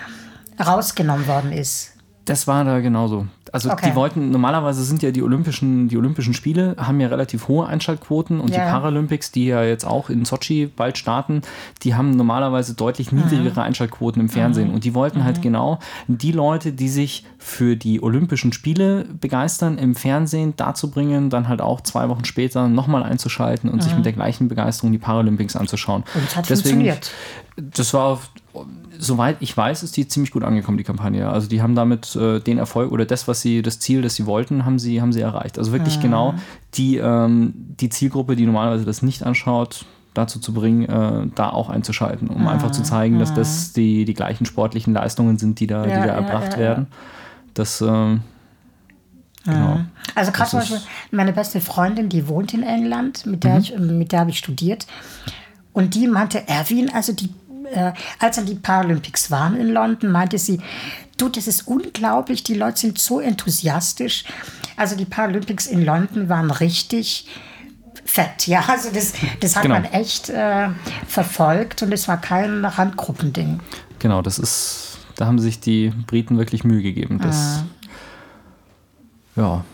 rausgenommen 0.64 1.26
worden 1.26 1.52
ist. 1.52 1.90
Das 2.24 2.46
war 2.46 2.64
da 2.64 2.78
genauso. 2.78 3.26
Also 3.50 3.68
Okay. 3.70 3.90
die 3.90 3.96
wollten, 3.96 4.30
normalerweise 4.30 4.84
sind 4.84 5.02
ja 5.02 5.10
die 5.10 5.22
Olympischen, 5.22 5.88
die 5.88 5.96
Olympischen 5.98 6.34
Spiele, 6.34 6.76
haben 6.78 7.00
ja 7.00 7.08
relativ 7.08 7.48
hohe 7.48 7.66
Einschaltquoten 7.66 8.40
und 8.40 8.50
Ja. 8.54 8.64
die 8.64 8.70
Paralympics, 8.70 9.32
die 9.32 9.46
ja 9.46 9.64
jetzt 9.64 9.84
auch 9.84 10.08
in 10.08 10.24
Sochi 10.24 10.66
bald 10.74 10.96
starten, 10.98 11.42
die 11.82 11.96
haben 11.96 12.12
normalerweise 12.12 12.74
deutlich 12.74 13.10
niedrigere 13.10 13.60
Einschaltquoten 13.60 14.22
im 14.22 14.28
Fernsehen. 14.28 14.70
Und 14.70 14.84
die 14.84 14.94
wollten 14.94 15.24
halt 15.24 15.42
genau 15.42 15.80
die 16.06 16.30
Leute, 16.32 16.72
die 16.72 16.88
sich 16.88 17.26
für 17.38 17.76
die 17.76 18.00
Olympischen 18.02 18.52
Spiele 18.52 19.04
begeistern, 19.20 19.76
im 19.76 19.96
Fernsehen 19.96 20.54
dazu 20.56 20.92
bringen, 20.92 21.28
dann 21.28 21.48
halt 21.48 21.60
auch 21.60 21.80
zwei 21.80 22.08
Wochen 22.08 22.24
später 22.24 22.68
nochmal 22.68 23.02
einzuschalten 23.02 23.68
und 23.68 23.82
sich 23.82 23.96
mit 23.96 24.04
der 24.06 24.12
gleichen 24.12 24.46
Begeisterung 24.46 24.92
die 24.92 24.98
Paralympics 24.98 25.56
anzuschauen. 25.56 26.04
Und 26.14 26.22
es 26.24 26.36
hat 26.36 26.46
funktioniert. 26.46 27.10
Das 27.56 27.92
war, 27.92 28.20
soweit 28.98 29.36
ich 29.40 29.56
weiß, 29.56 29.82
ist 29.82 29.96
die 29.96 30.06
ziemlich 30.06 30.30
gut 30.30 30.44
angekommen, 30.44 30.78
die 30.78 30.84
Kampagne. 30.84 31.28
Also 31.28 31.48
die 31.48 31.62
haben 31.62 31.74
damit 31.74 32.14
äh, 32.16 32.40
den 32.40 32.58
Erfolg 32.58 32.92
oder 32.92 33.04
das, 33.04 33.28
was 33.28 33.40
sie, 33.40 33.62
das 33.62 33.80
Ziel, 33.80 34.02
das 34.02 34.14
sie 34.14 34.26
wollten, 34.26 34.64
haben 34.64 34.78
sie, 34.78 35.00
haben 35.00 35.12
sie 35.12 35.20
erreicht. 35.20 35.58
Also 35.58 35.72
wirklich 35.72 36.00
genau 36.00 36.34
die, 36.74 36.98
ähm, 36.98 37.54
die 37.80 37.88
Zielgruppe, 37.88 38.36
die 38.36 38.46
normalerweise 38.46 38.84
das 38.84 39.02
nicht 39.02 39.22
anschaut, 39.22 39.84
dazu 40.14 40.38
zu 40.38 40.52
bringen, 40.52 40.84
äh, 40.84 41.26
da 41.34 41.50
auch 41.50 41.70
einzuschalten, 41.70 42.28
um 42.28 42.46
einfach 42.46 42.70
zu 42.70 42.82
zeigen, 42.82 43.18
dass 43.18 43.32
das 43.34 43.72
die, 43.72 44.04
die 44.04 44.14
gleichen 44.14 44.44
sportlichen 44.44 44.92
Leistungen 44.92 45.38
sind, 45.38 45.58
die 45.58 45.66
da, 45.66 45.86
Ja, 45.86 46.00
die 46.00 46.06
da 46.06 46.06
ja, 46.06 46.12
erbracht 46.12 46.52
ja, 46.54 46.58
werden. 46.58 46.86
Das, 47.54 47.80
ähm, 47.80 48.22
Genau. 49.44 49.80
Also 50.14 50.30
gerade 50.30 50.50
zum 50.50 50.60
Beispiel 50.60 50.78
meine 51.10 51.32
beste 51.32 51.60
Freundin, 51.60 52.08
die 52.08 52.28
wohnt 52.28 52.54
in 52.54 52.62
England, 52.62 53.26
mit 53.26 53.42
der, 53.42 53.58
ich, 53.58 53.76
mit 53.76 54.12
der 54.12 54.20
habe 54.20 54.30
ich 54.30 54.38
studiert. 54.38 54.86
Und 55.72 55.94
die 55.94 56.06
meinte, 56.06 56.46
Erwin, 56.48 56.90
also 56.92 57.12
die, 57.12 57.30
äh, 57.72 57.92
als 58.18 58.36
dann 58.36 58.46
die 58.46 58.54
Paralympics 58.54 59.30
waren 59.30 59.56
in 59.56 59.68
London, 59.68 60.10
meinte 60.10 60.38
sie, 60.38 60.60
du, 61.16 61.28
das 61.28 61.46
ist 61.46 61.66
unglaublich, 61.66 62.42
die 62.44 62.54
Leute 62.54 62.78
sind 62.78 62.98
so 62.98 63.20
enthusiastisch. 63.20 64.24
Also 64.76 64.96
die 64.96 65.04
Paralympics 65.04 65.66
in 65.66 65.84
London 65.84 66.28
waren 66.28 66.50
richtig 66.50 67.26
fett, 68.04 68.46
ja. 68.46 68.64
Also 68.68 68.90
das, 68.92 69.12
das 69.40 69.56
hat 69.56 69.62
Genau. 69.62 69.74
man 69.76 69.84
echt 69.84 70.28
äh, 70.30 70.68
verfolgt 71.06 71.82
und 71.82 71.92
es 71.92 72.08
war 72.08 72.20
kein 72.20 72.64
Randgruppending. 72.64 73.60
Genau, 73.98 74.22
das 74.22 74.38
ist, 74.38 74.98
da 75.16 75.26
haben 75.26 75.38
sich 75.38 75.60
die 75.60 75.90
Briten 76.06 76.36
wirklich 76.38 76.64
Mühe 76.64 76.82
gegeben. 76.82 77.20
Das, 77.22 77.62
ja, 79.36 79.64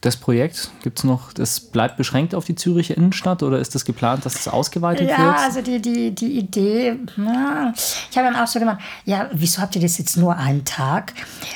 das 0.00 0.16
Projekt 0.16 0.70
gibt 0.82 0.98
es 0.98 1.04
noch, 1.04 1.32
das 1.32 1.60
bleibt 1.60 1.96
beschränkt 1.96 2.34
auf 2.34 2.44
die 2.44 2.54
Züricher 2.54 2.96
Innenstadt 2.96 3.42
oder 3.42 3.58
ist 3.58 3.74
das 3.74 3.84
geplant, 3.84 4.24
dass 4.24 4.34
das 4.34 4.48
ausgeweitet 4.48 5.08
Ja, 5.10 5.18
wird? 5.18 5.38
also 5.38 5.62
die, 5.62 5.80
die, 5.80 6.14
die 6.14 6.38
Idee, 6.38 6.96
na, 7.16 7.72
ich 8.10 8.16
habe 8.16 8.28
dann 8.32 8.36
auch 8.36 8.46
so 8.46 8.58
gemacht, 8.60 8.78
ja, 9.04 9.28
wieso 9.32 9.60
habt 9.60 9.74
ihr 9.76 9.82
das 9.82 9.98
jetzt 9.98 10.16
nur 10.16 10.36
einen 10.36 10.64
Tag? 10.64 11.14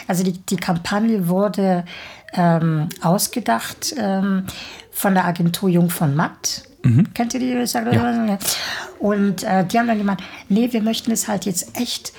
Also 0.08 0.24
die, 0.24 0.32
die 0.32 0.56
Kampagne 0.56 1.28
wurde 1.28 1.84
ähm, 2.34 2.88
ausgedacht 3.00 3.94
ähm, 3.96 4.46
von 4.90 5.14
der 5.14 5.24
Agentur 5.24 5.68
Jung 5.68 5.90
von 5.90 6.14
Matt. 6.16 6.62
Kennt 7.14 7.32
ihr 7.34 7.38
die? 7.38 7.52
Ja. 7.52 8.38
Und 8.98 9.44
äh, 9.44 9.64
die 9.64 9.78
haben 9.78 9.86
dann 9.86 9.98
gemeint, 9.98 10.20
nee, 10.48 10.72
wir 10.72 10.82
möchten 10.82 11.12
es 11.12 11.28
halt 11.28 11.44
jetzt 11.44 11.78
echt 11.78 12.12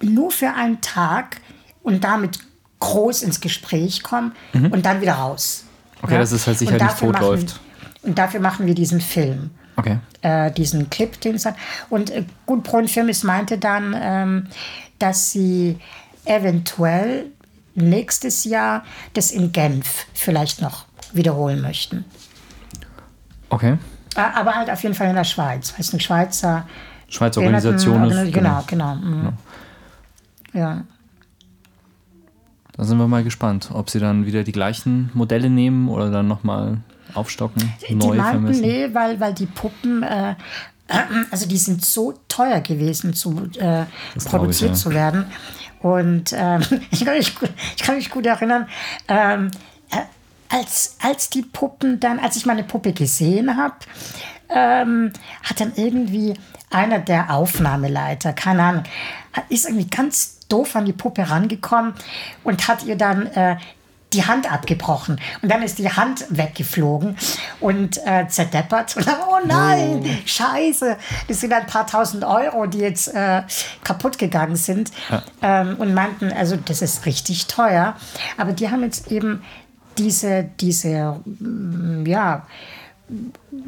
nur 0.00 0.30
für 0.30 0.54
einen 0.54 0.80
Tag 0.80 1.42
und 1.82 2.02
damit 2.02 2.38
groß 2.80 3.22
ins 3.22 3.40
Gespräch 3.40 4.02
kommen 4.02 4.32
und 4.52 4.84
dann 4.84 5.00
wieder 5.00 5.14
raus. 5.14 5.64
Okay, 6.02 6.18
dass 6.18 6.32
es 6.32 6.46
halt 6.46 6.58
sicher 6.58 6.82
nicht 6.82 6.98
tot 6.98 7.18
läuft. 7.18 7.60
Und 8.02 8.18
dafür 8.18 8.40
machen 8.40 8.66
wir 8.66 8.74
diesen 8.74 9.00
Film 9.00 9.50
Okay. 9.76 9.98
äh, 10.22 10.50
diesen 10.52 10.88
Clip, 10.90 11.20
den 11.20 11.34
es 11.34 11.44
hat. 11.44 11.56
Und 11.90 12.10
äh, 12.10 12.24
gut, 12.46 12.62
Brun 12.62 12.88
Firmis 12.88 13.24
meinte 13.24 13.58
dann, 13.58 13.94
ähm, 13.98 14.46
dass 14.98 15.32
sie 15.32 15.78
eventuell 16.24 17.26
nächstes 17.74 18.44
Jahr 18.44 18.84
das 19.14 19.30
in 19.30 19.52
Genf 19.52 20.06
vielleicht 20.14 20.62
noch 20.62 20.86
wiederholen 21.12 21.60
möchten. 21.60 22.04
Okay. 23.50 23.76
Äh, 24.16 24.20
Aber 24.20 24.54
halt 24.54 24.70
auf 24.70 24.82
jeden 24.82 24.94
Fall 24.94 25.08
in 25.08 25.14
der 25.14 25.24
Schweiz, 25.24 25.74
es 25.78 25.92
eine 25.92 26.00
Schweizer 26.00 26.66
Schweizer 27.08 27.40
Organisation 27.40 28.10
ist. 28.10 28.32
Genau, 28.32 28.64
genau. 28.66 28.94
mhm. 28.96 29.32
Ja. 30.52 30.84
Da 32.76 32.84
sind 32.84 32.98
wir 32.98 33.08
mal 33.08 33.24
gespannt, 33.24 33.70
ob 33.72 33.88
sie 33.90 34.00
dann 34.00 34.26
wieder 34.26 34.44
die 34.44 34.52
gleichen 34.52 35.10
Modelle 35.14 35.48
nehmen 35.48 35.88
oder 35.88 36.10
dann 36.10 36.28
nochmal 36.28 36.78
aufstocken, 37.14 37.72
Die 37.88 37.94
neu 37.94 38.16
meinten, 38.16 38.30
vermessen. 38.32 38.60
nee, 38.62 38.88
weil, 38.92 39.18
weil 39.20 39.32
die 39.32 39.46
Puppen, 39.46 40.02
äh, 40.02 40.34
also 41.30 41.46
die 41.48 41.56
sind 41.56 41.84
so 41.84 42.14
teuer 42.28 42.60
gewesen, 42.60 43.14
zu, 43.14 43.48
äh, 43.58 43.84
produziert 44.26 44.72
ich, 44.72 44.76
ja. 44.78 44.82
zu 44.82 44.90
werden. 44.90 45.24
Und 45.80 46.32
ähm, 46.36 46.62
ich, 46.90 47.04
kann 47.04 47.16
mich, 47.16 47.34
gut- 47.38 47.52
ich 47.76 47.82
kann 47.82 47.96
mich 47.96 48.10
gut 48.10 48.26
erinnern, 48.26 48.66
ähm, 49.08 49.50
äh, 49.90 49.96
als, 50.54 50.96
als 51.02 51.30
die 51.30 51.42
Puppen 51.42 51.98
dann, 52.00 52.18
als 52.18 52.36
ich 52.36 52.44
meine 52.46 52.64
Puppe 52.64 52.92
gesehen 52.92 53.56
habe, 53.56 53.74
ähm, 54.48 55.12
hat 55.42 55.60
dann 55.60 55.72
irgendwie 55.76 56.34
einer 56.70 56.98
der 56.98 57.32
Aufnahmeleiter, 57.32 58.32
keine 58.32 58.62
Ahnung, 58.62 58.82
ist 59.48 59.64
irgendwie 59.66 59.86
ganz 59.88 60.35
doof 60.48 60.76
an 60.76 60.84
die 60.84 60.92
Puppe 60.92 61.28
rangekommen 61.28 61.94
und 62.44 62.68
hat 62.68 62.84
ihr 62.84 62.96
dann 62.96 63.26
äh, 63.28 63.56
die 64.12 64.24
Hand 64.24 64.50
abgebrochen. 64.50 65.20
Und 65.42 65.50
dann 65.50 65.62
ist 65.62 65.78
die 65.78 65.90
Hand 65.90 66.24
weggeflogen 66.30 67.16
und 67.60 67.98
äh, 68.06 68.26
zerdeppert. 68.28 68.96
Und 68.96 69.06
dann, 69.06 69.16
oh 69.28 69.46
nein, 69.46 70.04
scheiße, 70.24 70.96
das 71.28 71.40
sind 71.40 71.52
ein 71.52 71.66
paar 71.66 71.86
tausend 71.86 72.24
Euro, 72.24 72.66
die 72.66 72.78
jetzt 72.78 73.08
äh, 73.14 73.42
kaputt 73.84 74.18
gegangen 74.18 74.56
sind. 74.56 74.92
Ähm, 75.42 75.76
und 75.78 75.92
meinten, 75.92 76.32
also 76.32 76.56
das 76.56 76.82
ist 76.82 77.04
richtig 77.04 77.46
teuer. 77.46 77.96
Aber 78.36 78.52
die 78.52 78.70
haben 78.70 78.82
jetzt 78.82 79.10
eben 79.10 79.42
diese, 79.98 80.48
diese 80.60 81.20
mm, 81.24 82.06
ja, 82.06 82.46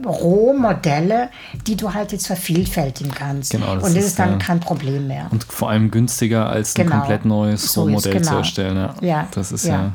Rohmodelle, 0.04 1.30
die 1.66 1.76
du 1.76 1.92
halt 1.94 2.12
jetzt 2.12 2.26
vervielfältigen 2.26 3.12
kannst. 3.12 3.50
Genau, 3.52 3.74
das 3.76 3.84
und 3.84 3.94
das 3.94 4.04
ist, 4.04 4.10
ist 4.10 4.18
dann 4.18 4.32
ja- 4.32 4.38
kein 4.38 4.60
Problem 4.60 5.06
mehr. 5.06 5.28
Und 5.30 5.44
vor 5.44 5.70
allem 5.70 5.90
günstiger 5.90 6.48
als 6.48 6.76
ein 6.76 6.84
Genau. 6.84 6.98
komplett 6.98 7.24
neues 7.24 7.72
So 7.72 7.82
Rohmodell 7.82 8.14
zu 8.22 8.28
genau. 8.30 8.38
erstellen. 8.38 8.76
Ja. 8.76 8.94
Ja, 9.00 9.28
Das 9.32 9.52
ist 9.52 9.64
ja. 9.66 9.74
ja. 9.74 9.92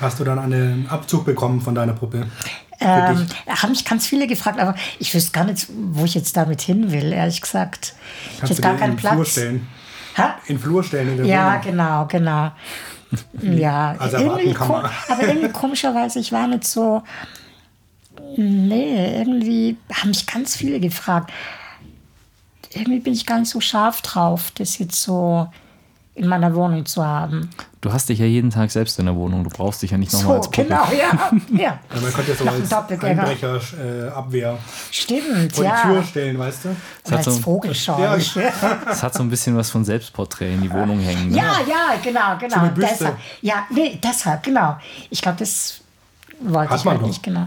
Hast 0.00 0.18
du 0.18 0.24
dann 0.24 0.38
einen 0.38 0.86
Abzug 0.88 1.24
bekommen 1.26 1.60
von 1.60 1.74
deiner 1.74 1.92
Puppe? 1.92 2.26
Für 2.78 2.84
Ähm, 2.86 3.16
dich? 3.18 3.28
da 3.46 3.62
haben 3.62 3.70
mich 3.70 3.84
ganz 3.84 4.06
viele 4.06 4.26
gefragt, 4.26 4.58
aber 4.58 4.74
ich 4.98 5.14
wüsste 5.14 5.32
gar 5.32 5.44
nicht, 5.44 5.66
wo 5.92 6.04
ich 6.04 6.14
jetzt 6.14 6.34
damit 6.36 6.62
hin 6.62 6.90
will, 6.90 7.12
ehrlich 7.12 7.40
gesagt. 7.42 7.92
ich 8.32 8.38
Kannst 8.40 8.52
hätte 8.52 8.62
du 8.62 8.62
gar 8.62 8.72
dir 8.74 8.78
keinen 8.80 8.90
in 8.92 8.96
den 8.96 9.00
Flur 9.00 9.12
Platz. 9.16 9.30
stellen? 9.32 9.66
Hä? 10.14 10.22
In 10.46 10.58
Flur 10.58 10.82
stellen 10.82 11.08
in 11.10 11.16
der 11.18 11.26
Ja, 11.26 11.48
Wohnung? 11.50 11.62
genau, 11.64 12.06
genau. 12.06 12.50
Ja, 13.42 13.96
Also 13.98 14.16
irgendwie 14.18 14.54
aber 14.56 14.88
irgendwie 15.20 15.48
komischerweise, 15.50 16.20
ich 16.20 16.30
war 16.32 16.46
nicht 16.46 16.64
so. 16.64 17.02
Nee, 18.36 19.18
irgendwie 19.18 19.76
haben 19.92 20.08
mich 20.08 20.26
ganz 20.26 20.56
viele 20.56 20.80
gefragt. 20.80 21.30
Irgendwie 22.72 23.00
bin 23.00 23.12
ich 23.12 23.26
gar 23.26 23.38
nicht 23.40 23.50
so 23.50 23.60
scharf 23.60 24.00
drauf, 24.02 24.52
das 24.54 24.78
jetzt 24.78 25.02
so 25.02 25.48
in 26.14 26.26
meiner 26.26 26.54
Wohnung 26.54 26.84
zu 26.86 27.04
haben. 27.04 27.50
Du 27.80 27.92
hast 27.92 28.08
dich 28.10 28.18
ja 28.18 28.26
jeden 28.26 28.50
Tag 28.50 28.70
selbst 28.70 28.98
in 28.98 29.06
der 29.06 29.16
Wohnung. 29.16 29.42
Du 29.42 29.48
brauchst 29.50 29.80
dich 29.82 29.90
ja 29.92 29.96
nicht 29.98 30.12
nochmal 30.12 30.28
So, 30.28 30.36
als 30.36 30.50
Puppe. 30.50 30.64
genau, 30.68 30.84
ja. 30.92 31.32
ja. 31.56 31.80
Ja, 31.94 32.00
man 32.00 32.12
könnte 32.12 32.34
so 32.34 32.44
Noch 32.44 32.52
ein 32.54 32.60
als. 32.62 32.72
Einbrecherabwehr 33.02 34.06
äh, 34.06 34.10
Abwehr 34.10 34.58
Stimmt, 34.90 35.52
vor 35.54 35.64
ja. 35.64 35.82
die 35.82 35.88
Tür 35.94 36.04
stellen, 36.04 36.38
weißt 36.38 36.64
du? 36.66 36.68
Und 37.04 37.12
als 37.14 37.24
so- 37.24 37.30
Vogelscheuch. 37.32 38.36
Ja. 38.36 38.52
Das 38.84 39.02
hat 39.02 39.14
so 39.14 39.22
ein 39.22 39.30
bisschen 39.30 39.56
was 39.56 39.70
von 39.70 39.84
Selbstporträt 39.84 40.52
in 40.52 40.60
die 40.60 40.70
Wohnung 40.70 41.00
hängen. 41.00 41.30
Ne? 41.30 41.38
Ja, 41.38 41.54
ja, 41.66 41.94
genau, 42.02 42.36
genau. 42.38 42.68
deshalb, 42.76 43.16
ja, 43.40 43.66
nee, 43.70 43.98
deshalb, 44.02 44.42
genau. 44.42 44.76
Ich 45.08 45.22
glaube, 45.22 45.38
das 45.38 45.80
wollte 46.40 46.70
Hat 46.72 46.80
ich 46.80 46.86
halt 46.86 47.00
doch. 47.00 47.06
nicht, 47.06 47.22
genau. 47.22 47.46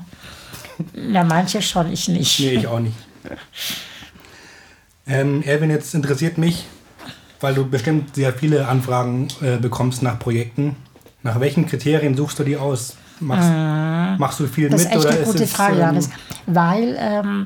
Na, 0.94 1.24
manche 1.24 1.62
schon, 1.62 1.92
ich 1.92 2.08
nicht. 2.08 2.40
Nee, 2.40 2.52
ich 2.56 2.68
auch 2.68 2.80
nicht. 2.80 2.96
Ähm, 5.08 5.44
Erwin, 5.44 5.70
jetzt 5.70 5.94
interessiert 5.94 6.38
mich, 6.38 6.66
weil 7.42 7.54
du 7.54 7.70
bestimmt 7.70 8.16
sehr 8.16 8.34
viele 8.34 8.68
Anfragen 8.68 9.28
äh, 9.42 9.58
bekommst 9.58 10.02
nach 10.02 10.18
Projekten. 10.20 10.76
Nach 11.24 11.40
welchen 11.40 11.66
Kriterien 11.68 12.16
suchst 12.16 12.40
du 12.40 12.44
die 12.44 12.58
aus? 12.58 12.96
Machst, 13.20 14.20
machst 14.20 14.40
du 14.40 14.48
viel 14.48 14.68
Äh, 14.68 14.70
Das 14.72 14.84
mit 14.84 14.96
ist 14.96 15.06
echt 15.06 15.16
eine 15.16 15.26
gute 15.26 15.48
Frage, 15.48 15.74
ähm, 15.74 15.80
Johannes. 15.80 16.10
Weil, 16.46 16.98
ähm, 17.00 17.46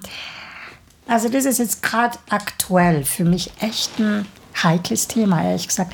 also 1.08 1.30
das 1.30 1.46
ist 1.46 1.60
jetzt 1.60 1.84
gerade 1.84 2.18
aktuell 2.30 3.04
für 3.04 3.24
mich 3.26 3.52
echt 3.60 4.00
ein 4.00 4.26
heikles 4.64 5.08
Thema, 5.08 5.44
ehrlich 5.44 5.68
gesagt. 5.68 5.94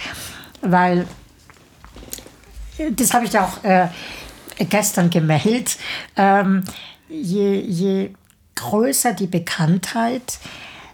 Weil, 0.62 1.08
äh, 2.78 2.92
das 2.92 3.14
habe 3.14 3.26
ich 3.26 3.34
ja 3.34 3.46
auch 3.46 3.64
äh, 3.64 3.88
gestern 4.70 5.10
gemeldet, 5.10 5.78
ähm, 6.16 6.64
je, 7.14 7.62
je 7.62 8.12
größer 8.56 9.14
die 9.14 9.28
Bekanntheit, 9.28 10.40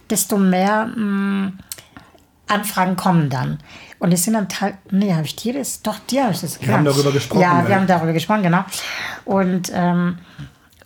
desto 0.08 0.36
mehr 0.36 0.86
mh, 0.86 1.52
Anfragen 2.46 2.96
kommen 2.96 3.30
dann. 3.30 3.58
Und 3.98 4.12
es 4.12 4.24
sind 4.24 4.34
dann 4.34 4.48
Teil, 4.48 4.76
nee, 4.90 5.12
habe 5.14 5.26
ich 5.26 5.36
dir 5.36 5.52
das? 5.52 5.82
Doch, 5.82 5.98
dir 6.10 6.24
habe 6.24 6.32
ich 6.32 6.40
das. 6.40 6.60
Wir 6.60 6.72
haben 6.72 6.84
darüber 6.84 7.12
gesprochen, 7.12 7.40
Ja, 7.40 7.66
wir 7.66 7.76
haben 7.76 7.86
darüber 7.86 8.12
gesprochen, 8.12 8.42
genau. 8.42 8.64
Und, 9.24 9.70
ähm, 9.74 10.18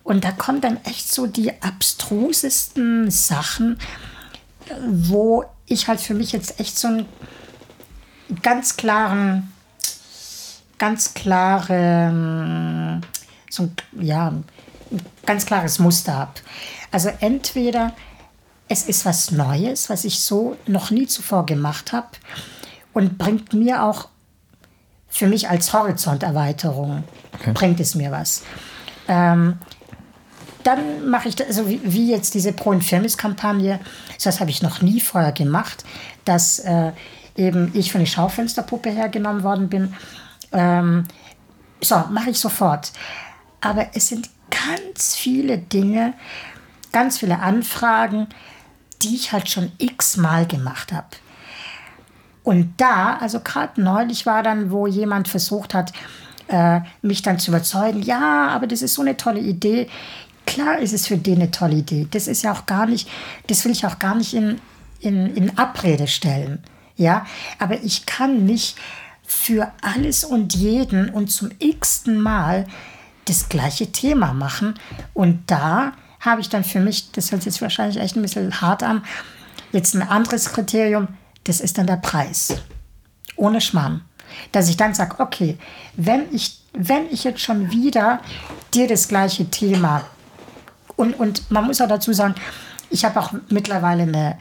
und 0.02 0.24
da 0.24 0.32
kommen 0.32 0.60
dann 0.60 0.78
echt 0.84 1.12
so 1.12 1.26
die 1.26 1.52
abstrusesten 1.62 3.10
Sachen, 3.10 3.78
wo 4.86 5.44
ich 5.66 5.88
halt 5.88 6.00
für 6.00 6.14
mich 6.14 6.32
jetzt 6.32 6.60
echt 6.60 6.76
so 6.76 6.88
einen 6.88 7.06
ganz 8.42 8.76
klaren, 8.76 9.52
ganz 10.78 11.14
klaren, 11.14 13.00
so 13.48 13.62
ein, 13.62 13.76
ja, 14.00 14.32
ganz 15.26 15.46
klares 15.46 15.78
Muster 15.78 16.16
habe. 16.16 16.32
Also 16.90 17.10
entweder 17.20 17.92
es 18.68 18.84
ist 18.84 19.04
was 19.04 19.30
Neues, 19.30 19.90
was 19.90 20.04
ich 20.04 20.20
so 20.20 20.56
noch 20.66 20.90
nie 20.90 21.06
zuvor 21.06 21.46
gemacht 21.46 21.92
habe 21.92 22.08
und 22.92 23.18
bringt 23.18 23.52
mir 23.52 23.82
auch 23.82 24.08
für 25.08 25.26
mich 25.26 25.48
als 25.48 25.72
Horizonterweiterung, 25.72 27.04
bringt 27.52 27.78
es 27.78 27.94
mir 27.94 28.10
was. 28.10 28.42
Ähm, 29.06 29.58
dann 30.64 31.08
mache 31.08 31.28
ich, 31.28 31.36
das, 31.36 31.46
also 31.46 31.68
wie, 31.68 31.80
wie 31.84 32.10
jetzt 32.10 32.34
diese 32.34 32.52
Pro 32.52 32.72
Infirmis-Kampagne, 32.72 33.78
das 34.22 34.40
habe 34.40 34.50
ich 34.50 34.62
noch 34.62 34.80
nie 34.80 35.00
vorher 35.00 35.32
gemacht, 35.32 35.84
dass 36.24 36.58
äh, 36.60 36.92
eben 37.36 37.70
ich 37.74 37.92
von 37.92 38.00
der 38.00 38.06
Schaufensterpuppe 38.06 38.90
hergenommen 38.90 39.42
worden 39.42 39.68
bin. 39.68 39.94
Ähm, 40.52 41.04
so, 41.80 41.96
mache 42.10 42.30
ich 42.30 42.38
sofort. 42.38 42.92
Aber 43.60 43.88
es 43.94 44.08
sind 44.08 44.30
ganz 44.66 45.14
viele 45.16 45.58
Dinge, 45.58 46.14
ganz 46.92 47.18
viele 47.18 47.40
Anfragen, 47.40 48.28
die 49.02 49.14
ich 49.14 49.32
halt 49.32 49.50
schon 49.50 49.72
x-mal 49.78 50.46
gemacht 50.46 50.92
habe. 50.92 51.08
Und 52.42 52.74
da, 52.76 53.16
also 53.16 53.40
gerade 53.40 53.80
neulich 53.80 54.26
war 54.26 54.42
dann, 54.42 54.70
wo 54.70 54.86
jemand 54.86 55.28
versucht 55.28 55.74
hat, 55.74 55.92
äh, 56.48 56.80
mich 57.00 57.22
dann 57.22 57.38
zu 57.38 57.50
überzeugen, 57.50 58.02
ja, 58.02 58.48
aber 58.48 58.66
das 58.66 58.82
ist 58.82 58.94
so 58.94 59.02
eine 59.02 59.16
tolle 59.16 59.40
Idee. 59.40 59.88
Klar 60.46 60.78
ist 60.78 60.92
es 60.92 61.06
für 61.06 61.16
den 61.16 61.36
eine 61.36 61.50
tolle 61.50 61.76
Idee. 61.76 62.06
Das 62.10 62.28
ist 62.28 62.42
ja 62.42 62.52
auch 62.52 62.66
gar 62.66 62.86
nicht, 62.86 63.08
das 63.46 63.64
will 63.64 63.72
ich 63.72 63.86
auch 63.86 63.98
gar 63.98 64.14
nicht 64.14 64.34
in, 64.34 64.60
in, 65.00 65.34
in 65.34 65.56
Abrede 65.58 66.06
stellen. 66.06 66.62
Ja, 66.96 67.26
aber 67.58 67.82
ich 67.82 68.06
kann 68.06 68.44
nicht 68.44 68.76
für 69.26 69.72
alles 69.80 70.22
und 70.22 70.54
jeden 70.54 71.08
und 71.08 71.28
zum 71.28 71.50
x-ten 71.58 72.18
Mal 72.18 72.66
das 73.24 73.48
gleiche 73.48 73.92
Thema 73.92 74.32
machen. 74.32 74.74
Und 75.12 75.50
da 75.50 75.92
habe 76.20 76.40
ich 76.40 76.48
dann 76.48 76.64
für 76.64 76.80
mich, 76.80 77.12
das 77.12 77.30
hört 77.30 77.42
sich 77.42 77.52
jetzt 77.52 77.62
wahrscheinlich 77.62 77.98
echt 77.98 78.16
ein 78.16 78.22
bisschen 78.22 78.60
hart 78.60 78.82
an, 78.82 79.04
jetzt 79.72 79.94
ein 79.94 80.02
anderes 80.02 80.52
Kriterium, 80.52 81.08
das 81.44 81.60
ist 81.60 81.78
dann 81.78 81.86
der 81.86 81.96
Preis. 81.96 82.54
Ohne 83.36 83.60
Schmarrn. 83.60 84.02
Dass 84.52 84.68
ich 84.68 84.76
dann 84.76 84.94
sage, 84.94 85.16
okay, 85.20 85.58
wenn 85.96 86.32
ich, 86.32 86.60
wenn 86.72 87.06
ich 87.10 87.24
jetzt 87.24 87.40
schon 87.40 87.70
wieder 87.70 88.20
dir 88.72 88.88
das 88.88 89.08
gleiche 89.08 89.50
Thema 89.50 90.04
und, 90.96 91.14
und 91.14 91.50
man 91.50 91.64
muss 91.64 91.80
auch 91.80 91.88
dazu 91.88 92.12
sagen, 92.12 92.34
ich 92.90 93.04
habe 93.04 93.20
auch 93.20 93.32
mittlerweile 93.48 94.04
eine, 94.04 94.38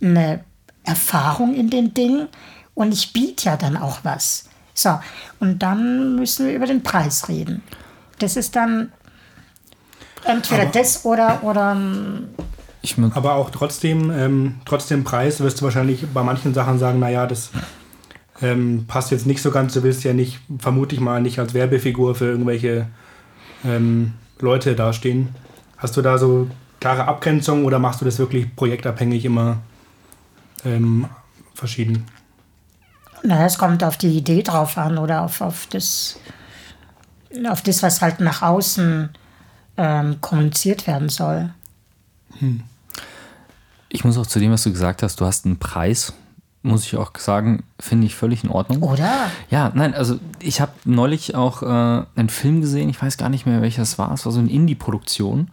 eine 0.00 0.44
Erfahrung 0.84 1.54
in 1.54 1.70
den 1.70 1.94
Dingen 1.94 2.28
und 2.74 2.92
ich 2.92 3.12
biete 3.12 3.46
ja 3.46 3.56
dann 3.56 3.76
auch 3.76 4.00
was. 4.02 4.48
So, 4.74 4.98
und 5.38 5.60
dann 5.60 6.16
müssen 6.16 6.46
wir 6.46 6.54
über 6.54 6.66
den 6.66 6.82
Preis 6.82 7.28
reden. 7.28 7.62
Das 8.22 8.36
ist 8.36 8.54
dann 8.54 8.92
entweder 10.24 10.62
Aber- 10.62 10.70
das 10.72 11.04
oder, 11.04 11.42
oder 11.42 11.76
Ich 12.80 12.96
mu- 12.96 13.10
Aber 13.14 13.34
auch 13.34 13.50
trotzdem, 13.50 14.10
ähm, 14.10 14.60
trotzdem 14.64 15.04
Preis 15.04 15.40
wirst 15.40 15.60
du 15.60 15.64
wahrscheinlich 15.64 16.06
bei 16.12 16.22
manchen 16.22 16.54
Sachen 16.54 16.78
sagen, 16.78 16.98
naja, 17.00 17.26
das 17.26 17.50
ähm, 18.40 18.84
passt 18.88 19.10
jetzt 19.10 19.26
nicht 19.26 19.42
so 19.42 19.50
ganz. 19.50 19.74
Du 19.74 19.82
willst 19.82 20.04
ja 20.04 20.12
nicht, 20.12 20.38
vermute 20.58 20.94
ich 20.94 21.00
mal, 21.00 21.20
nicht 21.20 21.38
als 21.38 21.54
Werbefigur 21.54 22.14
für 22.14 22.26
irgendwelche 22.26 22.86
ähm, 23.64 24.14
Leute 24.40 24.74
dastehen. 24.74 25.28
Hast 25.76 25.96
du 25.96 26.02
da 26.02 26.18
so 26.18 26.48
klare 26.80 27.06
Abgrenzungen 27.06 27.64
oder 27.64 27.78
machst 27.78 28.00
du 28.00 28.04
das 28.04 28.18
wirklich 28.18 28.54
projektabhängig 28.56 29.24
immer 29.24 29.58
ähm, 30.64 31.06
verschieden? 31.54 32.06
naja, 33.24 33.46
es 33.46 33.56
kommt 33.58 33.84
auf 33.84 33.96
die 33.96 34.16
Idee 34.16 34.42
drauf 34.42 34.76
an 34.76 34.98
oder 34.98 35.22
auf, 35.22 35.40
auf, 35.42 35.68
das, 35.70 36.18
auf 37.48 37.62
das, 37.62 37.82
was 37.82 38.02
halt 38.02 38.20
nach 38.20 38.42
außen 38.42 39.10
ähm, 39.76 40.20
kommuniziert 40.20 40.86
werden 40.86 41.08
soll. 41.08 41.50
ich 43.88 44.04
muss 44.04 44.18
auch 44.18 44.26
zu 44.26 44.38
dem, 44.38 44.52
was 44.52 44.62
du 44.62 44.72
gesagt 44.72 45.02
hast, 45.02 45.20
du 45.20 45.26
hast 45.26 45.46
einen 45.46 45.58
Preis, 45.58 46.12
muss 46.62 46.84
ich 46.84 46.96
auch 46.96 47.12
sagen, 47.18 47.64
finde 47.80 48.06
ich 48.06 48.14
völlig 48.14 48.44
in 48.44 48.50
Ordnung. 48.50 48.82
Oder? 48.82 49.30
Ja, 49.50 49.72
nein, 49.74 49.94
also 49.94 50.18
ich 50.38 50.60
habe 50.60 50.72
neulich 50.84 51.34
auch 51.34 51.62
äh, 51.62 51.66
einen 51.66 52.28
Film 52.28 52.60
gesehen, 52.60 52.88
ich 52.88 53.02
weiß 53.02 53.16
gar 53.16 53.28
nicht 53.28 53.46
mehr, 53.46 53.60
welcher 53.62 53.82
es 53.82 53.98
war. 53.98 54.12
Es 54.12 54.24
war 54.24 54.32
so 54.32 54.38
eine 54.38 54.50
Indie-Produktion 54.50 55.50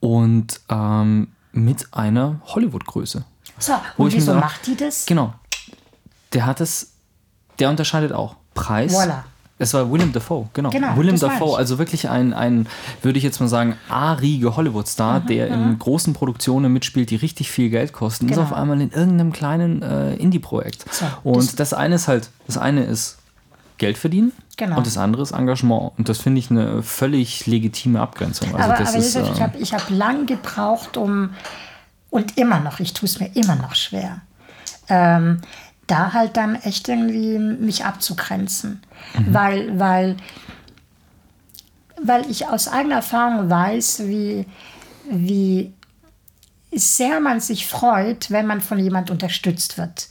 und 0.00 0.60
ähm, 0.68 1.28
mit 1.52 1.88
einer 1.92 2.40
Hollywood-Größe. 2.46 3.24
So, 3.58 3.72
und 3.96 4.12
wieso 4.12 4.34
macht 4.34 4.66
die 4.66 4.76
das? 4.76 5.06
Genau. 5.06 5.34
Der 6.32 6.46
hat 6.46 6.60
es, 6.60 6.92
der 7.58 7.70
unterscheidet 7.70 8.12
auch. 8.12 8.36
Preis. 8.54 8.94
Voilà. 8.94 9.24
Es 9.64 9.74
war 9.74 9.90
William 9.90 10.12
Dafoe, 10.12 10.46
genau. 10.52 10.70
Genau, 10.70 10.94
meine 10.94 11.18
Dafoe, 11.18 11.56
also 11.56 11.78
wirklich 11.78 12.08
ein, 12.08 12.32
ein 12.32 12.66
würde 13.02 13.18
ich 13.18 13.24
jetzt 13.24 13.40
mal 13.40 13.48
sagen, 13.48 13.76
A-riege 13.88 14.54
Hollywood-Star, 14.56 15.20
Mhm, 15.20 15.26
der 15.26 15.48
in 15.48 15.78
großen 15.78 16.12
Produktionen 16.14 16.72
mitspielt, 16.72 17.10
die 17.10 17.16
richtig 17.16 17.50
viel 17.50 17.70
Geld 17.70 17.92
kosten, 17.92 18.26
ist 18.26 18.32
Genau. 18.36 18.42
auf 18.42 18.52
einmal 18.52 18.80
in 18.80 18.90
irgendeinem 18.92 19.32
kleinen 19.32 19.82
äh, 19.82 20.14
Indie-Projekt. 20.14 20.84
So, 20.92 21.06
und 21.24 21.36
das- 21.36 21.56
das, 21.56 21.72
eine 21.74 21.96
ist 21.96 22.08
halt, 22.08 22.30
das 22.46 22.56
eine 22.58 22.84
ist 22.84 23.18
Geld 23.78 23.98
verdienen 23.98 24.32
Genau. 24.56 24.76
und 24.76 24.86
das 24.86 24.96
andere 24.96 25.22
ist 25.22 25.32
Engagement. 25.32 25.92
Und 25.98 26.08
das 26.08 26.18
finde 26.18 26.38
ich 26.38 26.50
eine 26.50 26.82
völlig 26.84 27.46
legitime 27.46 28.00
Abgrenzung. 28.00 28.54
Also 28.54 28.70
aber 28.70 28.78
das 28.78 28.90
aber 28.90 28.98
ist, 28.98 29.16
ich 29.16 29.38
äh, 29.38 29.40
habe 29.40 29.58
ich 29.58 29.74
hab 29.74 29.90
lang 29.90 30.26
gebraucht, 30.26 30.96
um, 30.96 31.30
und 32.10 32.38
immer 32.38 32.60
noch, 32.60 32.78
ich 32.78 32.92
tue 32.92 33.08
es 33.08 33.18
mir 33.18 33.34
immer 33.34 33.56
noch 33.56 33.74
schwer, 33.74 34.20
ähm, 34.88 35.40
da 35.86 36.12
halt 36.12 36.36
dann 36.36 36.54
echt 36.56 36.88
irgendwie 36.88 37.38
mich 37.38 37.84
abzugrenzen. 37.84 38.82
Weil, 39.30 39.78
weil, 39.78 40.16
weil 42.02 42.28
ich 42.30 42.46
aus 42.48 42.68
eigener 42.68 42.96
Erfahrung 42.96 43.48
weiß, 43.50 44.02
wie, 44.06 44.46
wie 45.10 45.72
sehr 46.72 47.20
man 47.20 47.40
sich 47.40 47.66
freut, 47.66 48.30
wenn 48.30 48.46
man 48.46 48.60
von 48.60 48.78
jemand 48.78 49.10
unterstützt 49.10 49.78
wird. 49.78 50.08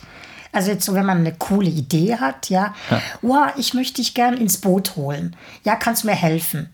Also 0.51 0.69
jetzt 0.71 0.85
so, 0.85 0.93
wenn 0.93 1.05
man 1.05 1.17
eine 1.19 1.33
coole 1.33 1.69
Idee 1.69 2.17
hat, 2.17 2.49
ja, 2.49 2.73
wow, 3.21 3.47
ich 3.57 3.73
möchte 3.73 3.95
dich 3.95 4.13
gern 4.13 4.37
ins 4.37 4.57
Boot 4.57 4.95
holen. 4.95 5.35
Ja, 5.65 5.75
kannst 5.75 6.03
du 6.03 6.07
mir 6.07 6.15
helfen? 6.15 6.69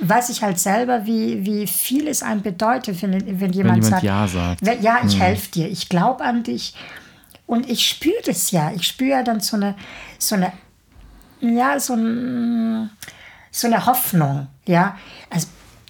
Weiß 0.00 0.28
ich 0.30 0.42
halt 0.42 0.58
selber, 0.58 1.06
wie, 1.06 1.44
wie 1.44 1.66
viel 1.66 2.08
es 2.08 2.22
einem 2.22 2.42
bedeutet, 2.42 3.02
wenn, 3.02 3.12
wenn 3.40 3.52
jemand, 3.52 3.84
jemand 3.84 3.84
sagt, 3.84 4.02
Ja 4.02 4.28
sagt. 4.28 4.64
"Wenn- 4.64 4.82
Ja, 4.82 4.98
ich 5.06 5.18
helfe 5.18 5.50
dir, 5.50 5.68
ich 5.68 5.88
glaube 5.88 6.24
an 6.24 6.42
dich. 6.42 6.74
Und 7.50 7.68
ich 7.68 7.84
spüre 7.84 8.22
das 8.24 8.52
ja. 8.52 8.70
Ich 8.70 8.86
spüre 8.86 9.10
ja 9.10 9.22
dann 9.24 9.40
so 9.40 9.56
eine, 9.56 9.74
so 10.20 10.36
eine, 10.36 10.52
ja, 11.40 11.80
so, 11.80 11.94
ein, 11.94 12.90
so 13.50 13.66
eine 13.66 13.86
Hoffnung. 13.86 14.46
Ja, 14.66 14.96
also 15.30 15.48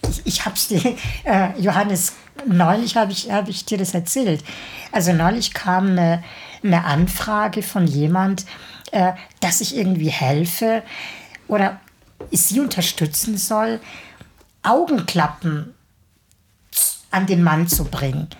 ich, 0.09 0.23
ich 0.25 0.46
habe 0.46 0.57
äh, 1.25 1.61
Johannes, 1.61 2.14
neulich 2.46 2.96
habe 2.96 3.12
ich, 3.12 3.31
hab 3.31 3.46
ich 3.51 3.66
dir 3.66 3.77
das 3.77 3.92
erzählt. 3.92 4.42
Also 4.90 5.12
neulich 5.12 5.53
kam 5.53 5.88
eine, 5.90 6.25
eine 6.64 6.83
Anfrage 6.87 7.62
von 7.62 7.87
jemand, 7.87 8.46
äh, 8.92 9.12
dass 9.40 9.61
ich 9.61 9.77
irgendwie 9.77 10.09
helfe 10.09 10.83
oder 11.46 11.79
sie 12.31 12.61
unterstützen 12.61 13.37
soll, 13.37 13.81
Augenklappen 14.62 15.75
an 17.11 17.27
den 17.27 17.42
Mann 17.42 17.68
zu 17.68 17.85
bringen. 17.85 18.31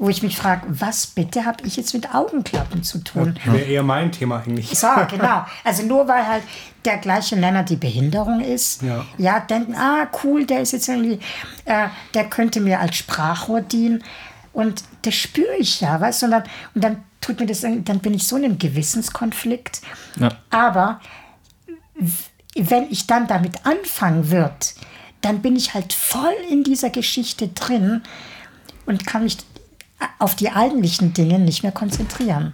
Wo 0.00 0.08
ich 0.08 0.22
mich 0.22 0.36
frage, 0.36 0.62
was 0.68 1.06
bitte 1.08 1.44
habe 1.44 1.66
ich 1.66 1.76
jetzt 1.76 1.92
mit 1.92 2.14
Augenklappen 2.14 2.84
zu 2.84 2.98
tun? 2.98 3.36
Wäre 3.44 3.58
eher 3.64 3.82
mein 3.82 4.12
Thema 4.12 4.38
eigentlich. 4.38 4.68
So, 4.78 4.86
genau. 5.10 5.44
Also 5.64 5.82
nur 5.82 6.06
weil 6.06 6.24
halt 6.24 6.44
der 6.84 6.98
gleiche 6.98 7.36
Nenner 7.36 7.64
die 7.64 7.74
Behinderung 7.76 8.40
ist, 8.40 8.82
Ja. 9.18 9.40
denken, 9.40 9.74
ah, 9.74 10.06
cool, 10.22 10.46
der 10.46 10.60
ist 10.60 10.72
jetzt 10.72 10.88
irgendwie, 10.88 11.18
äh, 11.64 11.88
der 12.14 12.30
könnte 12.30 12.60
mir 12.60 12.78
als 12.78 12.96
Sprachrohr 12.96 13.60
dienen. 13.60 14.04
Und 14.52 14.84
das 15.02 15.14
spüre 15.14 15.56
ich 15.58 15.80
ja, 15.80 16.00
weißt 16.00 16.22
du? 16.22 16.26
Und 16.26 16.32
dann, 16.32 16.42
und 16.74 16.84
dann 16.84 17.04
tut 17.20 17.40
mir 17.40 17.46
das, 17.46 17.62
dann 17.62 17.98
bin 17.98 18.14
ich 18.14 18.26
so 18.26 18.36
in 18.36 18.44
einem 18.44 18.58
Gewissenskonflikt. 18.58 19.80
Ja. 20.20 20.30
Aber 20.50 21.00
wenn 22.54 22.90
ich 22.90 23.06
dann 23.08 23.26
damit 23.26 23.66
anfangen 23.66 24.30
würde, 24.30 24.54
dann 25.20 25.40
bin 25.42 25.56
ich 25.56 25.74
halt 25.74 25.92
voll 25.92 26.34
in 26.48 26.62
dieser 26.62 26.90
Geschichte 26.90 27.48
drin 27.48 28.02
und 28.86 29.04
kann 29.04 29.24
mich 29.24 29.38
auf 30.18 30.34
die 30.34 30.50
eigentlichen 30.50 31.12
Dinge 31.12 31.38
nicht 31.38 31.62
mehr 31.62 31.72
konzentrieren. 31.72 32.52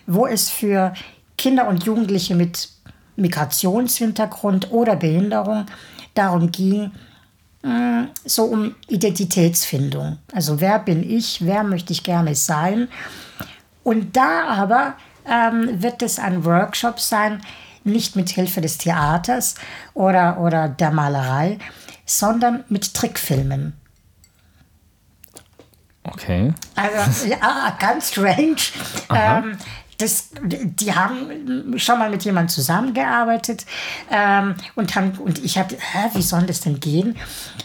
wo 0.08 0.26
es 0.28 0.50
für 0.50 0.94
Kinder 1.38 1.68
und 1.68 1.84
Jugendliche 1.84 2.36
mit 2.36 2.70
Migrationshintergrund 3.16 4.72
oder 4.72 4.96
Behinderung 4.96 5.66
darum 6.14 6.52
ging, 6.52 6.92
so 8.26 8.46
um 8.46 8.76
Identitätsfindung. 8.88 10.18
Also 10.34 10.62
wer 10.62 10.80
bin 10.80 11.08
ich, 11.08 11.46
wer 11.46 11.64
möchte 11.64 11.94
ich 11.94 12.04
gerne 12.04 12.36
sein. 12.36 12.88
Und 13.84 14.16
da 14.16 14.48
aber 14.48 14.96
ähm, 15.28 15.82
wird 15.82 16.02
es 16.02 16.20
ein 16.20 16.46
Workshop 16.46 17.00
sein, 17.00 17.42
nicht 17.84 18.16
mit 18.16 18.30
Hilfe 18.30 18.62
des 18.62 18.78
Theaters 18.78 19.56
oder, 19.94 20.40
oder 20.40 20.70
der 20.70 20.92
Malerei, 20.92 21.58
sondern 22.06 22.64
mit 22.70 22.94
Trickfilmen. 22.94 23.74
Okay. 26.04 26.54
Also, 26.76 27.28
ja, 27.28 27.78
ganz 27.80 28.12
strange. 28.12 28.58
Ähm, 29.10 29.58
das, 30.02 30.30
die 30.44 30.94
haben 30.94 31.78
schon 31.78 32.00
mal 32.00 32.10
mit 32.10 32.24
jemandem 32.24 32.50
zusammengearbeitet 32.50 33.66
ähm, 34.12 34.56
und, 34.76 34.96
haben, 34.96 35.12
und 35.20 35.44
ich 35.44 35.58
habe, 35.58 35.78
wie 36.14 36.22
soll 36.22 36.44
das 36.44 36.62
denn 36.62 36.80
gehen? 36.80 37.16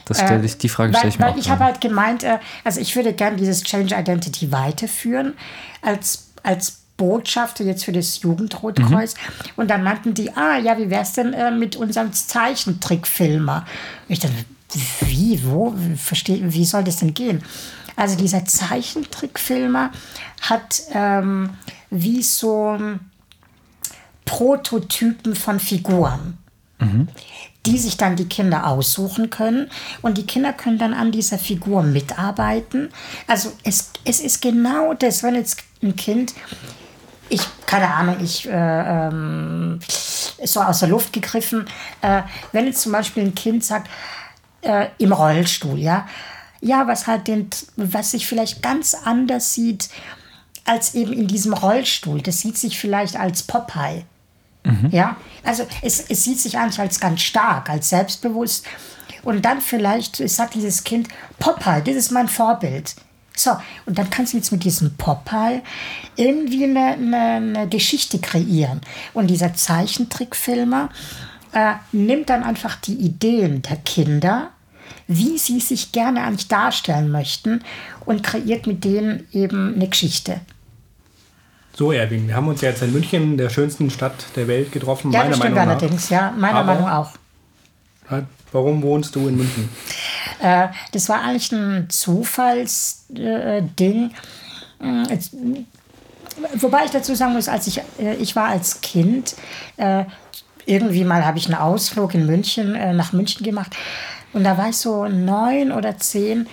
Das 0.04 0.18
stell 0.20 0.44
ich- 0.44 0.58
die 0.58 0.68
Frage 0.68 0.92
weil, 0.92 0.98
stell 1.00 1.08
ich 1.10 1.18
mir 1.18 1.24
weil 1.26 1.32
auch 1.32 1.36
ich 1.36 1.50
habe 1.50 1.64
halt 1.64 1.80
gemeint, 1.80 2.22
äh, 2.22 2.38
also 2.64 2.80
ich 2.80 2.94
würde 2.94 3.12
gerne 3.12 3.36
dieses 3.36 3.62
Change 3.62 3.94
Identity 3.94 4.52
weiterführen 4.52 5.34
als, 5.82 6.28
als 6.42 6.78
Botschafter 6.96 7.62
jetzt 7.64 7.84
für 7.84 7.92
das 7.92 8.22
Jugendrotkreuz. 8.22 9.14
Und 9.56 9.68
dann 9.70 9.82
meinten 9.82 10.14
die, 10.14 10.34
ah 10.34 10.56
ja, 10.56 10.78
wie 10.78 10.88
wär's 10.88 11.12
denn 11.12 11.34
äh, 11.34 11.50
mit 11.50 11.76
unserem 11.76 12.10
Zeichentrickfilmer? 12.12 13.66
Und 14.08 14.12
ich 14.12 14.18
dachte, 14.20 14.34
wie, 15.00 15.40
wo, 15.44 15.74
verstehe, 15.96 16.52
wie 16.52 16.64
soll 16.64 16.84
das 16.84 16.96
denn 16.96 17.14
gehen? 17.14 17.42
Also 17.96 18.16
dieser 18.16 18.44
Zeichentrickfilmer 18.44 19.90
hat 20.42 20.82
ähm, 20.92 21.50
wie 21.90 22.22
so 22.22 22.78
Prototypen 24.26 25.34
von 25.34 25.60
Figuren, 25.60 26.36
die 27.64 27.78
sich 27.78 27.96
dann 27.96 28.16
die 28.16 28.28
Kinder 28.28 28.66
aussuchen 28.66 29.30
können. 29.30 29.70
Und 30.02 30.18
die 30.18 30.26
Kinder 30.26 30.52
können 30.52 30.78
dann 30.78 30.94
an 30.94 31.10
dieser 31.10 31.38
Figur 31.38 31.82
mitarbeiten. 31.82 32.90
Also 33.26 33.52
es, 33.62 33.90
es 34.04 34.20
ist 34.20 34.42
genau 34.42 34.94
das, 34.94 35.22
wenn 35.22 35.34
jetzt 35.34 35.62
ein 35.82 35.96
Kind, 35.96 36.34
ich, 37.28 37.40
keine 37.66 37.92
Ahnung, 37.92 38.16
ich, 38.22 38.46
äh, 38.46 38.50
ähm, 39.08 39.80
so 40.44 40.60
aus 40.60 40.80
der 40.80 40.88
Luft 40.88 41.12
gegriffen, 41.12 41.66
äh, 42.02 42.22
wenn 42.52 42.66
jetzt 42.66 42.82
zum 42.82 42.92
Beispiel 42.92 43.24
ein 43.24 43.34
Kind 43.34 43.64
sagt, 43.64 43.88
äh, 44.66 44.88
im 44.98 45.12
Rollstuhl, 45.12 45.78
ja, 45.78 46.06
ja, 46.60 46.86
was 46.86 47.06
halt 47.06 47.28
den, 47.28 47.48
was 47.76 48.10
sich 48.10 48.26
vielleicht 48.26 48.62
ganz 48.62 48.94
anders 48.94 49.54
sieht 49.54 49.88
als 50.64 50.94
eben 50.94 51.12
in 51.12 51.28
diesem 51.28 51.52
Rollstuhl. 51.52 52.20
Das 52.22 52.40
sieht 52.40 52.58
sich 52.58 52.78
vielleicht 52.78 53.16
als 53.16 53.42
Popeye. 53.42 54.04
Ja, 54.90 55.16
also 55.44 55.64
es, 55.80 56.00
es 56.08 56.24
sieht 56.24 56.40
sich 56.40 56.58
eigentlich 56.58 56.80
als 56.80 56.98
ganz 56.98 57.22
stark, 57.22 57.70
als 57.70 57.88
selbstbewusst. 57.88 58.66
Und 59.22 59.44
dann 59.44 59.60
vielleicht 59.60 60.16
sagt 60.28 60.54
dieses 60.54 60.82
Kind, 60.82 61.08
Popeye, 61.38 61.82
das 61.82 61.94
ist 61.94 62.10
mein 62.10 62.28
Vorbild. 62.28 62.96
So, 63.36 63.52
und 63.84 63.98
dann 63.98 64.10
kannst 64.10 64.32
du 64.32 64.38
jetzt 64.38 64.50
mit 64.50 64.64
diesem 64.64 64.96
Popeye 64.96 65.62
irgendwie 66.16 66.64
eine, 66.64 66.94
eine, 66.94 67.16
eine 67.16 67.68
Geschichte 67.68 68.18
kreieren. 68.18 68.80
Und 69.12 69.28
dieser 69.28 69.54
Zeichentrickfilmer 69.54 70.88
äh, 71.52 71.74
nimmt 71.92 72.30
dann 72.30 72.42
einfach 72.42 72.76
die 72.76 72.94
Ideen 72.94 73.62
der 73.62 73.76
Kinder, 73.76 74.50
wie 75.06 75.38
sie 75.38 75.60
sich 75.60 75.92
gerne 75.92 76.22
eigentlich 76.24 76.48
darstellen 76.48 77.10
möchten 77.10 77.62
und 78.04 78.22
kreiert 78.22 78.66
mit 78.66 78.84
denen 78.84 79.26
eben 79.32 79.74
eine 79.74 79.88
Geschichte. 79.88 80.40
So, 81.74 81.92
Erwin, 81.92 82.26
wir 82.28 82.34
haben 82.34 82.48
uns 82.48 82.60
ja 82.62 82.70
jetzt 82.70 82.82
in 82.82 82.92
München, 82.92 83.36
der 83.36 83.50
schönsten 83.50 83.90
Stadt 83.90 84.14
der 84.34 84.48
Welt, 84.48 84.72
getroffen. 84.72 85.12
Ja, 85.12 85.18
meiner 85.20 85.30
das 85.30 85.38
stimmt 85.38 85.54
Meinung 85.54 85.74
nach. 85.74 85.80
allerdings, 85.82 86.08
ja, 86.08 86.32
meiner 86.36 86.58
Aber- 86.58 86.74
Meinung 86.74 86.88
auch. 86.88 87.10
Warum 88.52 88.80
wohnst 88.82 89.14
du 89.16 89.26
in 89.28 89.36
München? 89.36 89.68
Äh, 90.40 90.68
das 90.92 91.08
war 91.08 91.22
eigentlich 91.22 91.50
ein 91.52 91.88
Zufallsding. 91.90 94.10
Äh, 94.80 95.18
Wobei 96.56 96.84
ich 96.84 96.90
dazu 96.90 97.14
sagen 97.14 97.32
muss, 97.32 97.48
als 97.48 97.66
ich, 97.66 97.80
äh, 97.98 98.14
ich 98.16 98.36
war 98.36 98.48
als 98.48 98.80
Kind, 98.82 99.34
irgendwie 100.66 101.04
mal 101.04 101.24
habe 101.24 101.38
ich 101.38 101.46
einen 101.46 101.54
Ausflug 101.54 102.14
in 102.14 102.26
München, 102.26 102.72
nach 102.96 103.12
München 103.12 103.44
gemacht. 103.44 103.74
Und 104.36 104.44
da 104.44 104.58
war 104.58 104.68
ich 104.68 104.76
so 104.76 105.06
neun 105.08 105.72
oder 105.72 105.96
zehn 105.96 106.46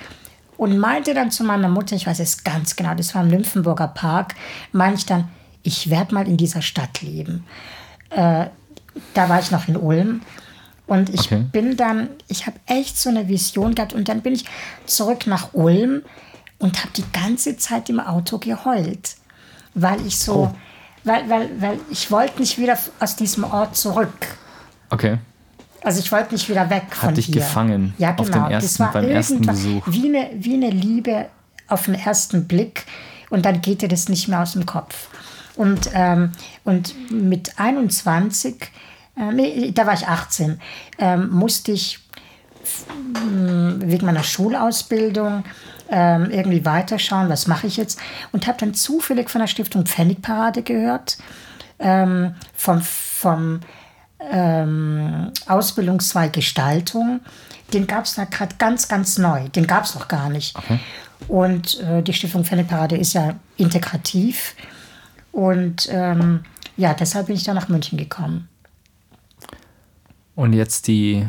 und 0.56 0.78
meinte 0.78 1.14
dann 1.14 1.32
zu 1.32 1.44
meiner 1.44 1.68
Mutter, 1.68 1.98
ich 1.98 2.08
weiß 2.08 2.20
es 2.22 2.46
ganz 2.46 2.78
genau, 2.78 2.96
das 2.96 3.14
war 3.14 3.24
im 3.24 3.28
Nymphenburger 3.28 3.90
Park, 3.90 4.36
meinte 4.72 5.00
ich 5.00 5.06
dann, 5.06 5.28
ich 5.64 5.90
werde 5.90 6.14
mal 6.14 6.26
in 6.26 6.38
dieser 6.38 6.62
Stadt 6.62 7.02
leben. 7.02 7.44
Äh, 8.10 8.46
da 9.14 9.28
war 9.28 9.40
ich 9.42 9.52
noch 9.52 9.68
in 9.68 9.76
Ulm. 9.76 10.22
Und 10.88 11.10
ich 11.10 11.26
Okay. 11.32 11.44
bin 11.52 11.76
dann, 11.76 12.08
ich 12.30 12.46
habe 12.48 12.56
echt 12.68 12.98
so 12.98 13.10
eine 13.10 13.28
Vision 13.28 13.76
gehabt 13.76 13.92
und 13.94 14.08
dann 14.08 14.22
bin 14.22 14.34
ich 14.34 14.46
zurück 14.86 15.28
nach 15.28 15.54
Ulm 15.54 16.04
und 16.60 16.80
habe 16.80 16.94
die 16.96 17.06
ganze 17.12 17.58
Zeit 17.58 17.90
im 17.90 18.00
Auto 18.00 18.38
geheult, 18.38 19.16
weil 19.74 20.06
ich 20.08 20.18
so, 20.20 20.36
Oh. 20.54 20.56
weil, 21.04 21.30
weil, 21.30 21.50
weil 21.60 21.80
ich 21.90 22.12
wollte 22.12 22.40
nicht 22.40 22.58
wieder 22.58 22.78
aus 23.02 23.18
diesem 23.18 23.44
Ort 23.44 23.76
zurück. 23.76 24.14
Okay. 24.90 25.18
Also 25.84 26.00
ich 26.00 26.12
wollte 26.12 26.34
nicht 26.34 26.48
wieder 26.50 26.70
weg 26.70 26.84
von 26.96 27.14
dich 27.14 27.26
hier. 27.28 27.36
gefangen 27.36 27.94
ja, 27.98 28.16
auf 28.16 28.28
genau. 28.32 28.46
den 28.46 28.54
ersten- 28.54 28.68
das 28.70 28.80
war 28.80 28.92
beim 28.94 29.10
ersten 29.10 29.42
Besuch. 29.42 29.84
Wie 29.88 30.08
eine, 30.08 30.30
wie 30.36 30.54
eine 30.54 30.70
Liebe 30.70 31.28
auf 31.68 31.86
den 31.86 31.96
ersten 31.96 32.48
Blick 32.48 32.86
und 33.30 33.46
dann 33.46 33.62
geht 33.62 33.82
dir 33.82 33.88
das 33.90 34.10
nicht 34.10 34.28
mehr 34.28 34.42
aus 34.42 34.54
dem 34.54 34.66
Kopf. 34.66 35.08
Und, 35.56 35.90
ähm, 35.94 36.32
und 36.64 36.96
mit 37.12 37.60
21, 37.60 38.72
äh, 39.18 39.32
nee, 39.34 39.72
da 39.74 39.86
war 39.86 39.94
ich 39.94 40.08
18, 40.08 40.60
ähm, 40.98 41.30
musste 41.30 41.72
ich 41.74 42.00
f- 42.64 42.86
m, 43.16 43.80
wegen 43.84 44.06
meiner 44.06 44.24
Schulausbildung 44.24 45.44
ähm, 45.90 46.32
irgendwie 46.32 46.66
weiterschauen, 46.66 47.30
was 47.30 47.46
mache 47.48 47.68
ich 47.68 47.78
jetzt. 47.78 48.00
Und 48.32 48.48
habe 48.48 48.58
dann 48.60 48.74
zufällig 48.74 49.30
von 49.30 49.42
der 49.42 49.48
Stiftung 49.48 49.86
Pfennigparade 49.86 50.64
gehört, 50.64 51.18
ähm, 51.78 52.34
vom, 52.56 52.82
vom 52.82 53.60
ähm, 54.32 55.32
Ausbildungszweig 55.48 56.34
Gestaltung. 56.34 57.22
Den 57.74 57.88
gab 57.88 58.06
es 58.06 58.16
da 58.16 58.26
gerade 58.26 58.56
ganz, 58.58 58.88
ganz 58.88 59.18
neu. 59.18 59.50
Den 59.50 59.68
gab 59.68 59.86
es 59.86 59.96
noch 59.96 60.08
gar 60.08 60.30
nicht. 60.30 60.56
Und 61.28 61.80
äh, 61.80 62.04
die 62.04 62.14
Stiftung 62.14 62.44
Pfennigparade 62.44 62.98
ist 62.98 63.14
ja 63.14 63.36
integrativ. 63.58 64.56
Und 65.32 65.88
ähm, 65.90 66.44
ja, 66.78 66.94
deshalb 66.94 67.28
bin 67.28 67.36
ich 67.36 67.44
dann 67.44 67.56
nach 67.56 67.70
München 67.70 67.98
gekommen. 67.98 68.48
Und 70.36 70.54
jetzt 70.54 70.88
die 70.88 71.28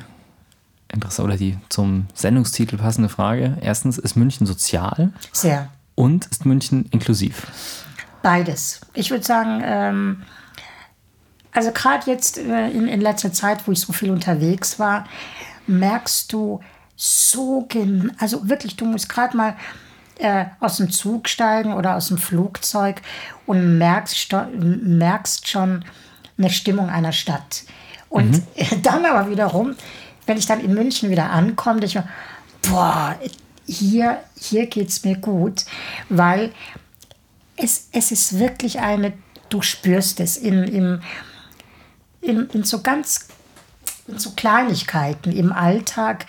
interessante 0.94 1.28
oder 1.28 1.36
die 1.36 1.58
zum 1.68 2.06
Sendungstitel 2.14 2.76
passende 2.76 3.08
Frage. 3.08 3.58
Erstens, 3.60 3.98
ist 3.98 4.16
München 4.16 4.46
sozial 4.46 5.12
Sehr. 5.32 5.68
und 5.94 6.26
ist 6.26 6.46
München 6.46 6.86
inklusiv? 6.90 7.46
Beides. 8.22 8.80
Ich 8.94 9.10
würde 9.10 9.24
sagen, 9.24 9.62
ähm, 9.64 10.22
also 11.54 11.70
gerade 11.70 12.10
jetzt 12.10 12.36
äh, 12.36 12.68
in, 12.70 12.88
in 12.88 13.00
letzter 13.00 13.32
Zeit, 13.32 13.66
wo 13.66 13.72
ich 13.72 13.80
so 13.80 13.92
viel 13.92 14.10
unterwegs 14.10 14.78
war, 14.78 15.06
merkst 15.66 16.32
du 16.32 16.60
so, 16.96 17.66
also 18.18 18.48
wirklich, 18.48 18.76
du 18.76 18.84
musst 18.84 19.08
gerade 19.08 19.36
mal 19.36 19.56
äh, 20.18 20.44
aus 20.60 20.76
dem 20.76 20.90
Zug 20.90 21.28
steigen 21.28 21.72
oder 21.72 21.96
aus 21.96 22.08
dem 22.08 22.18
Flugzeug 22.18 23.02
und 23.46 23.78
merkst, 23.78 24.32
merkst 24.52 25.48
schon 25.48 25.84
eine 26.36 26.50
Stimmung 26.50 26.88
einer 26.88 27.12
Stadt. 27.12 27.64
Und 28.08 28.42
dann 28.82 29.04
aber 29.04 29.30
wiederum, 29.30 29.74
wenn 30.26 30.38
ich 30.38 30.46
dann 30.46 30.60
in 30.60 30.74
München 30.74 31.10
wieder 31.10 31.30
ankomme, 31.30 31.80
denke 31.80 31.86
ich 31.86 32.04
mir, 32.04 32.08
boah, 32.70 33.16
hier, 33.66 34.20
hier 34.38 34.66
geht 34.66 34.88
es 34.88 35.04
mir 35.04 35.16
gut, 35.16 35.64
weil 36.08 36.52
es, 37.56 37.88
es 37.92 38.10
ist 38.10 38.38
wirklich 38.38 38.80
eine, 38.80 39.12
du 39.48 39.62
spürst 39.62 40.20
es 40.20 40.36
in, 40.36 40.64
in, 40.64 41.02
in, 42.24 42.48
in 42.50 42.64
so 42.64 42.80
ganz 42.80 43.28
in 44.06 44.18
so 44.18 44.32
Kleinigkeiten 44.32 45.32
im 45.32 45.52
Alltag, 45.52 46.26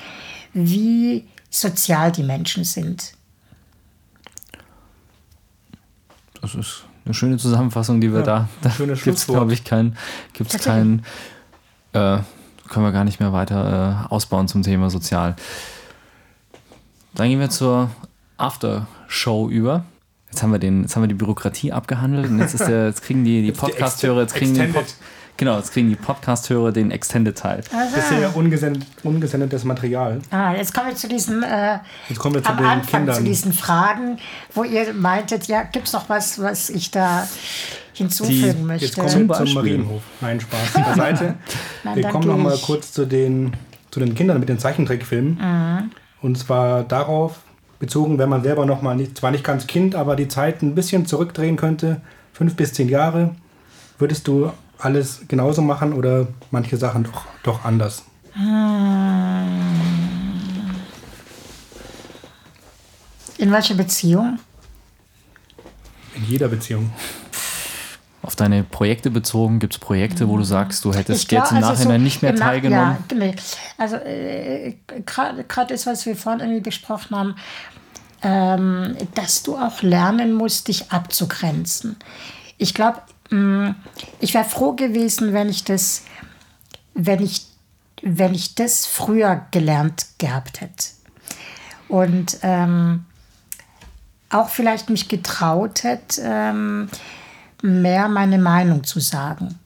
wie 0.54 1.28
sozial 1.50 2.12
die 2.12 2.24
Menschen 2.24 2.64
sind. 2.64 3.14
Das 6.42 6.56
ist 6.56 6.84
eine 7.06 7.14
schöne 7.14 7.38
Zusammenfassung, 7.38 8.02
die 8.02 8.14
wir 8.14 8.22
da. 8.22 8.48
Da 8.62 8.70
schönes 8.70 9.04
gibt 9.04 9.18
es, 9.18 9.28
glaube 9.28 9.54
ich, 9.54 9.64
kein, 9.64 9.98
gibt's 10.34 10.54
Tatsächlich. 10.54 11.02
kein, 11.92 12.20
äh, 12.20 12.24
können 12.70 12.86
wir 12.86 12.92
gar 12.92 13.04
nicht 13.04 13.20
mehr 13.20 13.34
weiter 13.34 14.06
äh, 14.10 14.14
ausbauen 14.14 14.48
zum 14.48 14.64
Thema 14.64 14.90
sozial. 14.90 15.36
Dann 17.14 17.30
gehen 17.30 17.40
wir 17.40 17.50
zur 17.50 17.90
Aftershow 18.38 19.50
über. 19.50 19.86
Jetzt 20.32 20.44
haben 20.44 20.52
wir, 20.52 20.60
den, 20.60 20.82
jetzt 20.82 20.96
haben 20.96 21.04
wir 21.04 21.08
die 21.08 21.14
Bürokratie 21.14 21.72
abgehandelt 21.72 22.30
und 22.30 22.40
jetzt, 22.40 22.56
ist 22.56 22.68
der, 22.68 22.88
jetzt 22.88 23.04
kriegen 23.04 23.24
die, 23.24 23.42
die 23.42 23.52
Podcast-Hörer, 23.54 24.22
jetzt 24.22 24.36
kriegen 24.36 24.54
die 24.54 24.68
Pod. 24.68 24.86
Genau, 25.38 25.58
jetzt 25.58 25.72
kriegen 25.74 25.90
die 25.90 25.96
Podcast-Hörer 25.96 26.72
den 26.72 26.92
Extended-Teil. 26.92 27.64
Bisher 27.94 28.36
ungesendet, 28.36 28.84
ungesendetes 29.04 29.64
Material. 29.64 30.20
Ah, 30.32 30.54
jetzt 30.54 30.74
kommen 30.74 30.88
wir 30.90 30.96
zu 30.96 31.08
diesen, 31.08 31.44
äh, 31.44 31.80
Jetzt 32.10 32.20
kommen 32.20 32.36
wir 32.36 32.44
zu 32.44 32.50
am 32.50 32.58
den 32.58 32.66
Anfang 32.66 33.00
Kindern. 33.02 33.16
zu 33.18 33.24
diesen 33.24 33.54
Fragen, 33.54 34.18
wo 34.54 34.64
ihr 34.64 34.94
meintet, 34.94 35.48
ja, 35.48 35.64
gibt 35.64 35.88
es 35.88 35.94
noch 35.94 36.10
was, 36.10 36.42
was 36.42 36.70
ich 36.70 36.92
da 36.92 37.28
hinzufügen 37.94 38.56
Die- 38.60 38.64
möchte? 38.64 38.86
Jetzt 38.86 38.96
kommen 38.96 39.10
Zum 39.10 39.28
wir 39.30 39.36
zum. 39.46 39.54
Marienhof. 39.54 40.02
Nein, 40.22 40.40
Spaß 40.40 40.74
beiseite. 40.86 41.36
Nein, 41.84 41.96
wir 41.98 42.08
kommen 42.10 42.28
noch 42.28 42.38
mal 42.38 42.54
ich. 42.56 42.62
kurz 42.64 42.92
zu 42.92 43.06
den, 43.06 43.54
zu 43.92 44.00
den 44.00 44.16
Kindern 44.16 44.40
mit 44.40 44.50
den 44.50 44.60
Zeichentrickfilmen. 44.60 45.38
Mhm. 45.38 45.92
Und 46.22 46.38
zwar 46.38 46.84
darauf 46.84 47.40
bezogen, 47.80 48.18
wenn 48.18 48.30
man 48.30 48.42
selber 48.42 48.66
noch 48.66 48.82
mal, 48.82 48.96
nicht, 48.96 49.18
zwar 49.18 49.32
nicht 49.32 49.44
ganz 49.44 49.68
Kind, 49.68 49.96
aber 49.96 50.16
die 50.16 50.28
Zeit 50.28 50.62
ein 50.62 50.76
bisschen 50.76 51.06
zurückdrehen 51.06 51.56
könnte, 51.58 52.02
fünf 52.34 52.56
bis 52.56 52.74
zehn 52.74 52.90
Jahre, 52.90 53.36
würdest 54.00 54.28
du 54.28 54.52
alles 54.80 55.22
genauso 55.28 55.62
machen 55.62 55.94
oder 55.94 56.28
manche 56.52 56.78
Sachen 56.78 57.04
doch, 57.04 57.26
doch 57.44 57.66
anders? 57.66 58.04
In 63.38 63.52
welcher 63.52 63.76
Beziehung? 63.76 64.40
In 66.16 66.26
jeder 66.26 66.48
Beziehung. 66.48 66.92
Auf 68.22 68.36
deine 68.36 68.64
Projekte 68.64 69.12
bezogen, 69.12 69.60
gibt 69.60 69.74
es 69.74 69.80
Projekte, 69.80 70.28
wo 70.28 70.38
du 70.38 70.44
sagst, 70.44 70.84
du 70.84 70.94
hättest 70.94 71.28
glaub, 71.30 71.44
jetzt 71.44 71.52
im 71.52 71.58
also 71.58 71.70
Nachhinein 71.70 72.02
so 72.02 72.04
nicht 72.04 72.22
mehr 72.24 72.36
teilgenommen? 72.36 72.98
Ja, 73.12 73.18
nee. 73.18 73.36
Also 73.78 73.98
äh, 73.98 74.76
gerade 75.06 75.46
das, 75.68 75.86
was 75.86 76.06
wir 76.06 76.16
vorhin 76.16 76.42
irgendwie 76.42 76.62
besprochen 76.62 77.16
haben, 77.16 77.36
ähm, 78.24 78.98
dass 79.14 79.44
du 79.44 79.56
auch 79.56 79.84
lernen 79.84 80.34
musst, 80.34 80.68
dich 80.68 80.92
abzugrenzen. 80.92 81.98
Ich 82.58 82.74
glaube, 82.74 83.02
ich 84.20 84.34
wäre 84.34 84.46
froh 84.46 84.74
gewesen, 84.74 85.34
wenn 85.34 85.50
ich 85.50 85.64
das, 85.64 86.04
wenn 86.94 87.24
ich, 87.24 87.46
wenn 88.02 88.34
ich 88.34 88.56
das 88.56 88.86
früher 88.86 89.46
gelernt 89.52 90.06
gehabt 90.18 90.62
hätte. 90.62 90.86
Und 91.88 92.38
ähm, 92.42 93.06
auch 94.30 94.50
vielleicht 94.50 94.90
mich 94.90 95.08
getraut 95.08 95.84
hätte, 95.84 96.22
ähm, 96.24 96.90
mehr 97.62 98.08
meine 98.10 98.38
Meinung 98.38 98.84
zu 98.84 99.00
sagen 99.00 99.60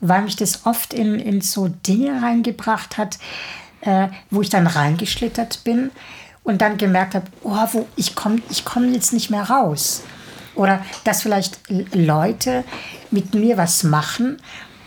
weil 0.00 0.22
mich 0.22 0.36
das 0.36 0.66
oft 0.66 0.92
in, 0.92 1.18
in 1.18 1.40
so 1.40 1.68
Dinge 1.68 2.22
reingebracht 2.22 2.98
hat, 2.98 3.18
äh, 3.82 4.08
wo 4.30 4.42
ich 4.42 4.48
dann 4.48 4.66
reingeschlittert 4.66 5.62
bin 5.64 5.90
und 6.42 6.62
dann 6.62 6.78
gemerkt 6.78 7.14
habe, 7.14 7.26
oh, 7.42 7.86
ich 7.96 8.14
komme 8.14 8.40
ich 8.50 8.64
komm 8.64 8.92
jetzt 8.92 9.12
nicht 9.12 9.30
mehr 9.30 9.44
raus. 9.44 10.02
Oder 10.54 10.84
dass 11.04 11.22
vielleicht 11.22 11.60
Leute 11.94 12.64
mit 13.10 13.34
mir 13.34 13.56
was 13.56 13.82
machen, 13.82 14.38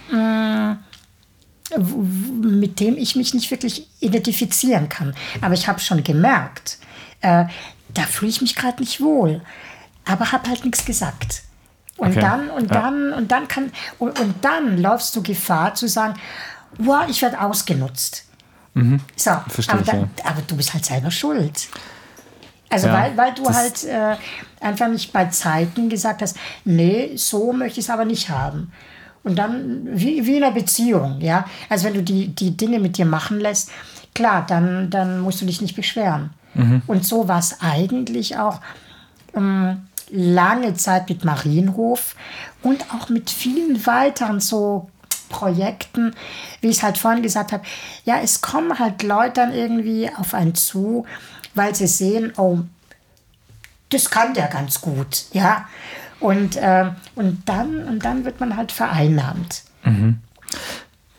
w- 0.09 0.75
mit 2.47 2.79
dem 2.79 2.97
ich 2.97 3.15
mich 3.15 3.33
nicht 3.33 3.49
wirklich 3.51 3.87
identifizieren 3.99 4.89
kann. 4.89 5.15
Aber 5.41 5.53
ich 5.53 5.67
habe 5.67 5.79
schon 5.79 6.03
gemerkt, 6.03 6.77
äh, 7.21 7.45
da 7.93 8.01
fühle 8.03 8.29
ich 8.31 8.41
mich 8.41 8.55
gerade 8.55 8.81
nicht 8.81 9.01
wohl. 9.01 9.41
Aber 10.05 10.31
habe 10.31 10.49
halt 10.49 10.65
nichts 10.65 10.85
gesagt. 10.85 11.43
Und 11.97 12.09
Okay. 12.11 12.21
dann 12.21 12.49
und 12.49 12.73
Ja. 12.73 12.81
dann 12.81 13.13
und 13.13 13.31
dann 13.31 13.47
kann 13.47 13.71
und, 13.99 14.19
und 14.19 14.35
dann 14.43 14.77
läufst 14.81 15.15
du 15.15 15.21
Gefahr 15.23 15.75
zu 15.75 15.87
sagen, 15.87 16.15
wow, 16.79 17.05
ich 17.07 17.21
werde 17.21 17.39
ausgenutzt. 17.39 18.25
So, 19.15 19.29
Verstehe 19.49 19.73
aber, 19.75 19.81
ich, 19.83 19.87
dann, 19.87 19.99
ja. 20.01 20.25
aber 20.25 20.41
du 20.47 20.57
bist 20.57 20.73
halt 20.73 20.83
selber 20.83 21.11
schuld. 21.11 21.67
Also 22.71 22.87
Ja, 22.87 22.93
weil, 22.93 23.15
weil 23.15 23.33
du 23.35 23.47
halt 23.47 23.83
äh, 23.83 24.15
einfach 24.63 24.87
nicht 24.87 25.13
bei 25.13 25.25
Zeiten 25.25 25.89
gesagt 25.89 26.21
hast, 26.21 26.37
nee, 26.65 27.11
so 27.15 27.53
möchte 27.53 27.79
ich 27.79 27.85
es 27.85 27.89
aber 27.89 28.05
nicht 28.05 28.29
haben. 28.29 28.71
Und 29.23 29.37
dann, 29.37 29.83
wie, 29.85 30.25
wie 30.25 30.37
in 30.37 30.43
einer 30.43 30.53
Beziehung, 30.53 31.21
ja. 31.21 31.45
Also 31.69 31.85
wenn 31.85 31.93
du 31.93 32.03
die, 32.03 32.27
die 32.27 32.57
Dinge 32.57 32.79
mit 32.79 32.97
dir 32.97 33.05
machen 33.05 33.39
lässt, 33.39 33.71
klar, 34.13 34.45
dann, 34.47 34.89
dann 34.89 35.21
musst 35.21 35.41
du 35.41 35.45
dich 35.45 35.61
nicht 35.61 35.75
beschweren. 35.75 36.31
Und 36.87 37.05
so 37.05 37.27
war 37.27 37.39
es 37.39 37.61
eigentlich 37.61 38.37
auch 38.37 38.61
ähm, 39.33 39.87
lange 40.11 40.75
Zeit 40.75 41.09
mit 41.09 41.25
Marienhof 41.25 42.15
und 42.61 42.85
auch 42.93 43.09
mit 43.09 43.29
vielen 43.29 43.85
weiteren 43.87 44.39
so 44.39 44.89
Projekten, 45.29 46.13
wie 46.61 46.67
ich 46.67 46.77
es 46.77 46.83
halt 46.83 46.99
vorhin 46.99 47.23
gesagt 47.23 47.51
habe. 47.51 47.63
Ja, 48.05 48.19
es 48.21 48.41
kommen 48.41 48.77
halt 48.77 49.01
Leute 49.01 49.33
dann 49.35 49.53
irgendwie 49.53 50.09
auf 50.15 50.35
einen 50.35 50.53
zu, 50.53 51.05
weil 51.55 51.73
sie 51.73 51.87
sehen, 51.87 52.33
oh, 52.37 52.59
das 53.93 54.09
kann 54.09 54.33
der 54.33 54.47
ganz 54.47 54.81
gut, 54.81 55.25
ja. 55.31 55.65
Und, 56.19 56.55
äh, 56.55 56.89
und, 57.15 57.47
dann, 57.49 57.83
und 57.83 58.05
dann 58.05 58.23
wird 58.25 58.39
man 58.39 58.55
halt 58.55 58.71
vereinnahmt. 58.71 59.63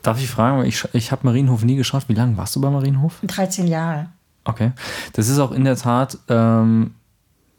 Darf 0.01 0.19
ich 0.19 0.29
fragen, 0.29 0.65
ich, 0.65 0.87
ich 0.93 1.11
habe 1.11 1.25
Marienhof 1.25 1.63
nie 1.63 1.75
geschaut. 1.75 2.03
Wie 2.07 2.13
lange 2.13 2.37
warst 2.37 2.55
du 2.55 2.61
bei 2.61 2.69
Marienhof? 2.69 3.19
13 3.23 3.67
Jahre. 3.67 4.09
Okay. 4.43 4.71
Das 5.13 5.27
ist 5.29 5.39
auch 5.39 5.51
in 5.51 5.63
der 5.63 5.75
Tat, 5.75 6.17
ähm, 6.29 6.93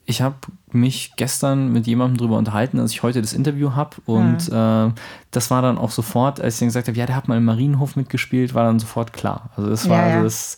ich 0.04 0.22
habe 0.22 0.36
mich 0.70 1.12
gestern 1.16 1.72
mit 1.72 1.86
jemandem 1.86 2.18
darüber 2.18 2.38
unterhalten, 2.38 2.78
als 2.78 2.92
ich 2.92 3.02
heute 3.02 3.20
das 3.20 3.32
Interview 3.32 3.74
habe. 3.74 3.96
Und 4.06 4.48
äh, 4.48 4.92
das 5.32 5.50
war 5.50 5.62
dann 5.62 5.78
auch 5.78 5.90
sofort, 5.90 6.40
als 6.40 6.54
ich 6.54 6.60
dann 6.60 6.68
gesagt 6.68 6.86
habe, 6.88 6.96
ja, 6.96 7.06
der 7.06 7.16
hat 7.16 7.26
mal 7.28 7.36
im 7.36 7.44
Marienhof 7.44 7.96
mitgespielt, 7.96 8.54
war 8.54 8.64
dann 8.64 8.78
sofort 8.78 9.12
klar. 9.12 9.50
Also 9.56 9.68
das 9.68 9.88
war 9.88 9.98
Ja, 9.98 10.08
ja. 10.08 10.14
also 10.14 10.24
das. 10.24 10.56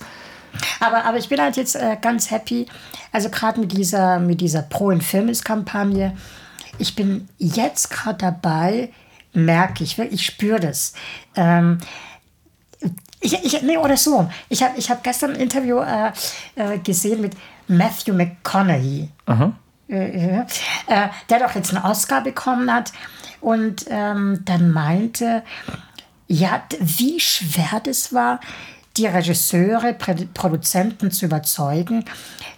Aber, 0.81 1.05
aber 1.05 1.19
ich 1.19 1.29
bin 1.29 1.41
halt 1.41 1.57
jetzt 1.57 1.77
äh, 1.77 1.97
ganz 2.01 2.31
happy, 2.31 2.67
also 3.13 3.31
gerade 3.31 3.61
mit 3.61 3.73
dieser, 3.73 4.19
mit 4.19 4.41
dieser 4.41 4.63
Pro 4.63 4.91
in 4.91 5.01
Filmes-Kampagne. 5.01 6.17
Ich 6.79 6.95
bin 6.95 7.29
jetzt 7.39 7.91
gerade 7.91 8.19
dabei, 8.19 8.91
merke 9.33 9.85
ich, 9.85 9.99
wirklich, 9.99 10.21
ich 10.21 10.27
spüre 10.27 10.61
das. 10.61 10.95
Ähm, 11.35 11.79
ich, 13.21 13.45
ich, 13.45 13.63
nee, 13.63 13.77
oder 13.77 13.97
so. 13.97 14.31
Ich 14.49 14.63
habe 14.63 14.79
ich 14.79 14.91
hab 14.91 15.03
gestern 15.03 15.33
ein 15.35 15.41
Interview 15.41 15.79
äh, 15.81 16.13
äh, 16.55 16.79
gesehen 16.79 17.21
mit 17.21 17.37
Matthew 17.67 18.15
McConaughey 18.15 19.11
Aha. 19.27 19.53
äh, 19.89 20.45
der 21.29 21.39
doch 21.41 21.55
jetzt 21.55 21.75
einen 21.75 21.85
Oscar 21.85 22.23
bekommen 22.23 22.73
hat 22.73 22.93
und 23.41 23.87
ähm, 23.89 24.43
dann 24.45 24.71
meinte, 24.71 25.43
ja, 26.29 26.63
wie 26.79 27.19
schwer 27.19 27.81
das 27.83 28.13
war, 28.13 28.41
die 28.99 29.07
Regisseure, 29.07 29.95
Produzenten 29.95 31.11
zu 31.11 31.27
überzeugen, 31.27 32.05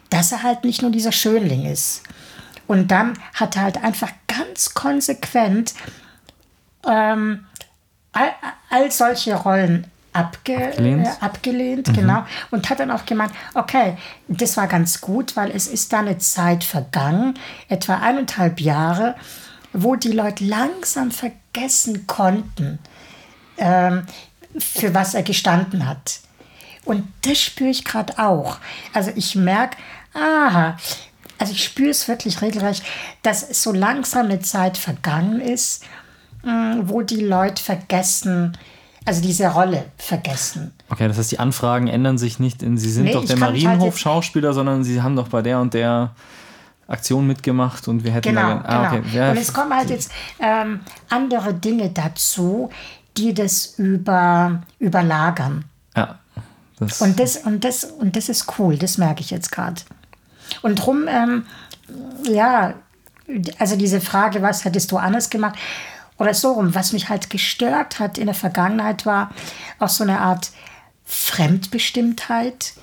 dass 0.09 0.33
er 0.33 0.43
halt 0.43 0.65
nicht 0.65 0.83
nur 0.83 0.91
dieser 0.91 1.13
Schönling 1.13 1.67
ist. 1.67 2.03
Und 2.67 2.91
dann 2.91 3.19
hat 3.35 3.57
er 3.57 3.63
halt 3.63 3.83
einfach 3.83 4.11
ganz 4.29 4.75
konsequent 4.75 5.75
ähm, 6.87 7.47
all, 8.13 8.31
all 8.71 8.91
solche 8.91 9.35
Rollen 9.35 9.87
abge, 10.13 10.69
Abgelehnt. 10.69 11.07
Äh, 11.07 11.11
abgelehnt, 11.21 11.95
genau. 11.95 12.25
Und 12.51 12.69
hat 12.71 12.81
dann 12.81 12.91
auch 12.91 13.07
gemeint, 13.07 13.33
okay, 13.55 13.97
das 14.29 14.57
war 14.57 14.67
ganz 14.67 15.01
gut, 15.01 15.37
weil 15.37 15.51
es 15.51 15.67
ist 15.67 15.93
da 15.93 16.01
eine 16.01 16.19
Zeit 16.19 16.65
vergangen, 16.65 17.39
etwa 17.69 17.97
eineinhalb 17.97 18.61
Jahre, 18.61 19.15
wo 19.73 19.97
die 19.97 20.13
Leute 20.13 20.45
langsam 20.45 21.11
vergessen 21.11 22.07
konnten, 22.07 22.79
ähm, 23.59 24.07
für 24.59 24.95
was 24.95 25.15
er 25.15 25.23
gestanden 25.23 25.87
hat. 25.87 26.21
Und 26.91 27.07
das 27.23 27.39
spüre 27.39 27.71
ich 27.71 27.85
gerade 27.85 28.19
auch. 28.19 28.59
Also 28.93 29.13
ich 29.15 29.37
merke, 29.37 29.77
aha, 30.13 30.77
also 31.39 31.53
ich 31.53 31.63
spüre 31.63 31.91
es 31.91 32.09
wirklich 32.09 32.43
regelrecht, 32.43 32.83
dass 33.23 33.63
so 33.63 33.71
langsam 33.73 34.27
eine 34.27 34.41
Zeit 34.41 34.77
vergangen 34.77 35.41
ist, 35.41 35.85
mh, 36.43 36.81
wo 36.87 37.03
die 37.03 37.21
Leute 37.25 37.63
vergessen, 37.63 38.59
also 39.05 39.23
diese 39.23 39.47
Rolle 39.49 39.85
vergessen. 39.99 40.73
Okay, 40.89 41.07
das 41.07 41.17
heißt, 41.17 41.31
die 41.31 41.39
Anfragen 41.39 41.87
ändern 41.87 42.19
sich 42.19 42.41
nicht. 42.41 42.61
In, 42.63 42.77
sie 42.77 42.91
sind 42.91 43.05
Nee, 43.05 43.13
doch 43.13 43.25
der 43.25 43.37
mich 43.37 43.45
halt 43.45 43.63
Marienhof-Schauspieler, 43.63 44.53
sondern 44.53 44.83
sie 44.83 45.01
haben 45.01 45.15
doch 45.15 45.29
bei 45.29 45.43
der 45.43 45.61
und 45.61 45.73
der 45.75 46.11
Aktion 46.89 47.25
mitgemacht 47.25 47.87
und 47.87 48.03
wir 48.03 48.11
hätten 48.11 48.31
Genau, 48.31 48.41
da. 48.59 48.65
Ah, 48.67 48.89
genau. 48.91 49.07
okay. 49.07 49.17
Ja, 49.17 49.31
Und 49.31 49.37
es 49.39 49.53
kommen 49.53 49.73
halt 49.73 49.91
jetzt 49.91 50.11
ähm, 50.41 50.81
andere 51.09 51.55
Dinge 51.55 51.91
dazu, 51.91 52.69
die 53.17 53.33
das 53.33 53.75
über, 53.79 54.61
überlagern. 54.81 55.65
Das, 56.89 57.01
Und 57.01 57.21
das, 57.21 57.37
und, 57.37 57.65
das, 57.65 57.85
und 57.85 58.17
das 58.17 58.29
ist 58.29 58.59
cool, 58.59 58.77
das 58.77 58.99
merke 58.99 59.21
ich 59.21 59.31
jetzt 59.31 59.53
gerade. 59.53 59.81
Und 60.63 60.77
drum, 60.77 61.07
ähm, 61.09 61.47
ja, 62.25 62.75
also 63.59 63.77
diese 63.77 64.01
Frage, 64.01 64.43
was 64.43 64.65
hättest 64.65 64.91
du 64.91 64.97
anders 64.97 65.31
gemacht? 65.31 65.57
Oder 66.19 66.35
so 66.35 66.53
rum, 66.53 66.75
was 66.75 66.93
mich 66.93 67.09
halt 67.09 67.31
gestört 67.31 67.99
hat 67.99 68.19
in 68.19 68.27
der 68.27 68.35
Vergangenheit 68.35 69.07
war 69.07 69.31
auch 69.79 69.89
so 69.89 70.05
eine 70.05 70.21
Art 70.21 70.51
Fremdbestimmtheit. 71.05 72.75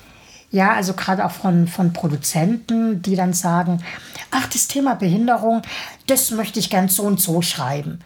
Ja, 0.50 0.72
also 0.72 0.94
gerade 0.94 1.24
auch 1.24 1.30
von, 1.30 1.68
von 1.68 1.92
Produzenten, 1.92 3.02
die 3.02 3.16
dann 3.16 3.32
sagen, 3.34 3.82
ach, 4.30 4.46
das 4.48 4.66
Thema 4.66 4.94
Behinderung, 4.94 5.62
das 6.06 6.30
möchte 6.30 6.58
ich 6.58 6.70
gern 6.70 6.88
so 6.88 7.04
und 7.04 7.20
so 7.20 7.42
schreiben 7.42 8.00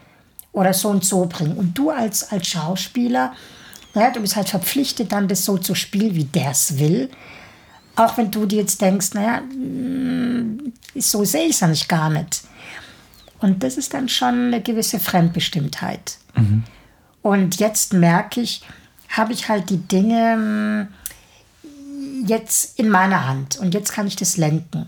oder 0.51 0.73
so 0.73 0.89
und 0.89 1.03
so 1.03 1.25
bringen. 1.25 1.57
Und 1.57 1.77
du 1.77 1.89
als, 1.89 2.31
als 2.31 2.47
Schauspieler, 2.47 3.33
ja, 3.95 4.11
du 4.11 4.21
bist 4.21 4.35
halt 4.35 4.49
verpflichtet, 4.49 5.11
dann 5.11 5.27
das 5.27 5.45
so 5.45 5.57
zu 5.57 5.75
spielen, 5.75 6.15
wie 6.15 6.23
der 6.23 6.51
es 6.51 6.79
will. 6.79 7.09
Auch 7.95 8.17
wenn 8.17 8.31
du 8.31 8.45
dir 8.45 8.59
jetzt 8.59 8.81
denkst, 8.81 9.13
naja, 9.13 9.41
mm, 9.41 10.73
so 10.95 11.23
sehe 11.23 11.45
ich 11.45 11.55
es 11.55 11.63
eigentlich 11.63 11.87
gar 11.87 12.09
nicht. 12.09 12.41
Und 13.39 13.61
das 13.61 13.77
ist 13.77 13.93
dann 13.93 14.09
schon 14.09 14.47
eine 14.47 14.61
gewisse 14.61 14.99
Fremdbestimmtheit. 14.99 16.17
Und 17.21 17.59
jetzt 17.59 17.93
merke 17.93 18.41
ich, 18.41 18.63
habe 19.09 19.33
ich 19.33 19.47
halt 19.47 19.69
die 19.69 19.77
Dinge 19.77 20.89
mm, 21.63 22.25
jetzt 22.25 22.79
in 22.79 22.89
meiner 22.89 23.27
Hand 23.27 23.57
und 23.57 23.73
jetzt 23.73 23.93
kann 23.93 24.07
ich 24.07 24.15
das 24.15 24.37
lenken. 24.37 24.87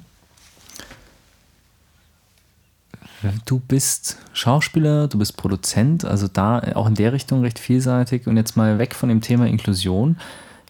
Du 3.45 3.59
bist 3.59 4.17
Schauspieler, 4.33 5.07
du 5.07 5.17
bist 5.17 5.37
Produzent, 5.37 6.05
also 6.05 6.27
da 6.27 6.61
auch 6.75 6.87
in 6.87 6.95
der 6.95 7.13
Richtung 7.13 7.41
recht 7.41 7.59
vielseitig. 7.59 8.27
Und 8.27 8.37
jetzt 8.37 8.55
mal 8.57 8.77
weg 8.79 8.95
von 8.95 9.09
dem 9.09 9.21
Thema 9.21 9.47
Inklusion. 9.47 10.17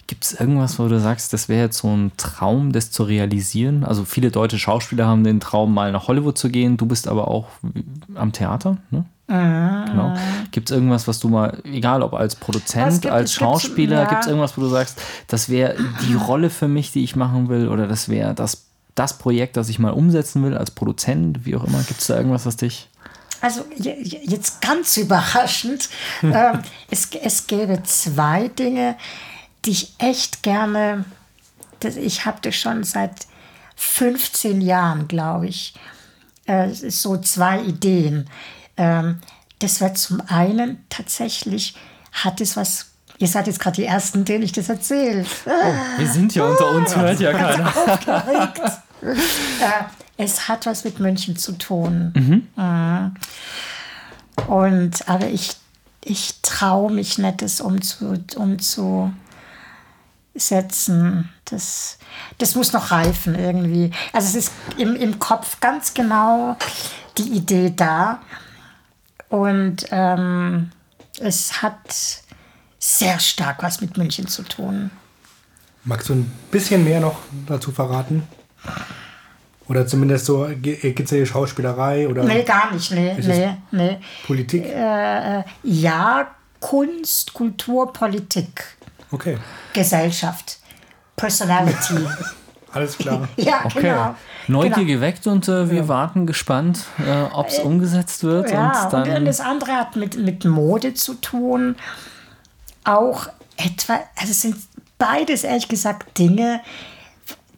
Gibt 0.07 0.23
es 0.23 0.39
irgendwas, 0.39 0.77
wo 0.77 0.87
du 0.87 0.99
sagst, 0.99 1.33
das 1.33 1.49
wäre 1.49 1.63
jetzt 1.63 1.79
so 1.79 1.87
ein 1.87 2.11
Traum, 2.15 2.71
das 2.71 2.91
zu 2.91 3.03
realisieren? 3.03 3.83
Also 3.83 4.05
viele 4.05 4.29
deutsche 4.29 4.59
Schauspieler 4.59 5.07
haben 5.07 5.23
den 5.23 5.39
Traum, 5.39 5.73
mal 5.73 5.91
nach 5.91 6.07
Hollywood 6.07 6.37
zu 6.37 6.49
gehen. 6.49 6.77
Du 6.77 6.85
bist 6.85 7.07
aber 7.07 7.27
auch 7.27 7.47
am 8.13 8.31
Theater, 8.31 8.77
ne? 8.91 9.05
Genau. 9.27 10.13
Gibt 10.51 10.69
es 10.69 10.75
irgendwas, 10.75 11.07
was 11.07 11.19
du 11.19 11.29
mal, 11.29 11.57
egal 11.63 12.03
ob 12.03 12.13
als 12.13 12.35
Produzent, 12.35 13.01
gibt- 13.01 13.11
als 13.11 13.31
gibt- 13.31 13.39
Schauspieler, 13.39 14.03
ja. 14.03 14.07
gibt 14.07 14.21
es 14.21 14.27
irgendwas, 14.27 14.55
wo 14.55 14.61
du 14.61 14.67
sagst, 14.67 15.01
das 15.27 15.49
wäre 15.49 15.75
die 16.07 16.13
Rolle 16.13 16.51
für 16.51 16.67
mich, 16.67 16.91
die 16.91 17.03
ich 17.03 17.15
machen 17.15 17.49
will, 17.49 17.67
oder 17.69 17.87
das 17.87 18.07
wäre 18.07 18.35
das, 18.35 18.64
das 18.95 19.17
Projekt, 19.17 19.57
das 19.57 19.69
ich 19.69 19.77
mal 19.79 19.91
umsetzen 19.91 20.43
will 20.43 20.55
als 20.57 20.71
Produzent, 20.71 21.45
wie 21.45 21.55
auch 21.55 21.63
immer. 21.65 21.81
Gibt 21.83 22.01
es 22.01 22.07
da 22.07 22.17
irgendwas, 22.17 22.45
was 22.45 22.55
dich 22.57 22.89
Also 23.41 23.65
je- 23.75 24.01
je- 24.01 24.21
jetzt 24.23 24.61
ganz 24.61 24.95
überraschend, 24.97 25.89
ähm, 26.23 26.61
es, 26.89 27.09
es 27.21 27.45
gäbe 27.47 27.83
zwei 27.83 28.47
Dinge, 28.47 28.95
die 29.65 29.71
ich 29.71 29.93
echt 29.99 30.41
gerne, 30.43 31.05
das, 31.81 31.95
ich 31.97 32.25
habe 32.25 32.37
das 32.41 32.55
schon 32.55 32.83
seit 32.83 33.27
15 33.75 34.61
Jahren, 34.61 35.07
glaube 35.07 35.47
ich, 35.47 35.73
äh, 36.45 36.69
so 36.69 37.17
zwei 37.17 37.61
Ideen. 37.61 38.29
Ähm, 38.77 39.19
das 39.59 39.81
wird 39.81 39.97
zum 39.97 40.21
einen 40.27 40.85
tatsächlich, 40.89 41.75
hat 42.13 42.39
es 42.41 42.55
was, 42.55 42.87
ihr 43.17 43.27
seid 43.27 43.47
jetzt 43.47 43.59
gerade 43.59 43.75
die 43.75 43.85
Ersten, 43.85 44.23
denen 44.25 44.43
ich 44.43 44.51
das 44.53 44.69
erzähle. 44.69 45.25
Wir 45.97 46.07
sind 46.07 46.33
ja 46.35 46.45
unter 46.45 46.69
uns, 46.69 46.95
hört 46.95 47.19
ja 47.19 47.31
keiner. 47.33 47.73
Äh, 49.01 49.83
es 50.17 50.47
hat 50.47 50.65
was 50.65 50.83
mit 50.83 50.99
München 50.99 51.35
zu 51.35 51.53
tun. 51.53 52.13
Mhm. 52.15 52.47
Und 54.47 55.09
aber 55.09 55.27
ich, 55.27 55.55
ich 56.03 56.41
traue 56.41 56.91
mich 56.91 57.17
nicht, 57.17 57.41
das 57.41 57.61
umzu, 57.61 58.17
umzusetzen. 58.35 59.13
Das, 61.45 61.97
das 62.37 62.55
muss 62.55 62.73
noch 62.73 62.91
reifen 62.91 63.35
irgendwie. 63.35 63.91
Also 64.13 64.29
es 64.29 64.45
ist 64.45 64.53
im, 64.77 64.95
im 64.95 65.19
Kopf 65.19 65.59
ganz 65.59 65.93
genau 65.93 66.57
die 67.17 67.33
Idee 67.33 67.73
da. 67.75 68.21
Und 69.29 69.87
ähm, 69.91 70.71
es 71.19 71.61
hat 71.61 72.23
sehr 72.79 73.19
stark 73.19 73.63
was 73.63 73.81
mit 73.81 73.97
München 73.97 74.27
zu 74.27 74.43
tun. 74.43 74.91
Magst 75.83 76.09
du 76.09 76.13
ein 76.13 76.31
bisschen 76.51 76.83
mehr 76.83 76.99
noch 76.99 77.17
dazu 77.47 77.71
verraten? 77.71 78.23
Oder 79.67 79.87
zumindest 79.87 80.25
so 80.25 80.47
gibt 80.61 80.99
es 80.99 81.09
hier 81.09 81.25
Schauspielerei 81.25 82.07
oder 82.07 82.23
Nee, 82.23 82.43
gar 82.43 82.71
nicht. 82.71 82.91
Nee, 82.91 83.15
nee, 83.19 83.57
nee. 83.71 83.97
Politik? 84.27 84.63
Ja, 85.63 86.27
Kunst, 86.59 87.33
Kultur, 87.33 87.91
Politik, 87.91 88.75
Okay, 89.11 89.37
Gesellschaft, 89.73 90.59
Personality. 91.15 91.95
alles 92.73 92.97
klar. 92.97 93.27
ja, 93.37 93.61
Okay. 93.65 93.81
genau. 93.81 94.15
Neugier 94.47 94.75
genau. 94.75 94.87
geweckt 94.87 95.25
und 95.27 95.47
äh, 95.47 95.71
wir 95.71 95.87
warten 95.87 96.27
gespannt, 96.27 96.85
äh, 96.99 97.33
ob 97.33 97.47
es 97.47 97.59
umgesetzt 97.59 98.23
wird. 98.23 98.51
Ja, 98.51 98.83
und 98.83 98.93
dann 98.93 99.09
und 99.09 99.25
das 99.25 99.39
andere 99.39 99.71
hat 99.71 99.95
mit, 99.95 100.17
mit 100.17 100.45
Mode 100.45 100.93
zu 100.93 101.15
tun. 101.15 101.75
Auch 102.83 103.27
etwa, 103.57 104.01
also 104.15 104.31
es 104.31 104.41
sind 104.41 104.57
beides 104.97 105.43
ehrlich 105.43 105.67
gesagt 105.67 106.17
Dinge, 106.19 106.61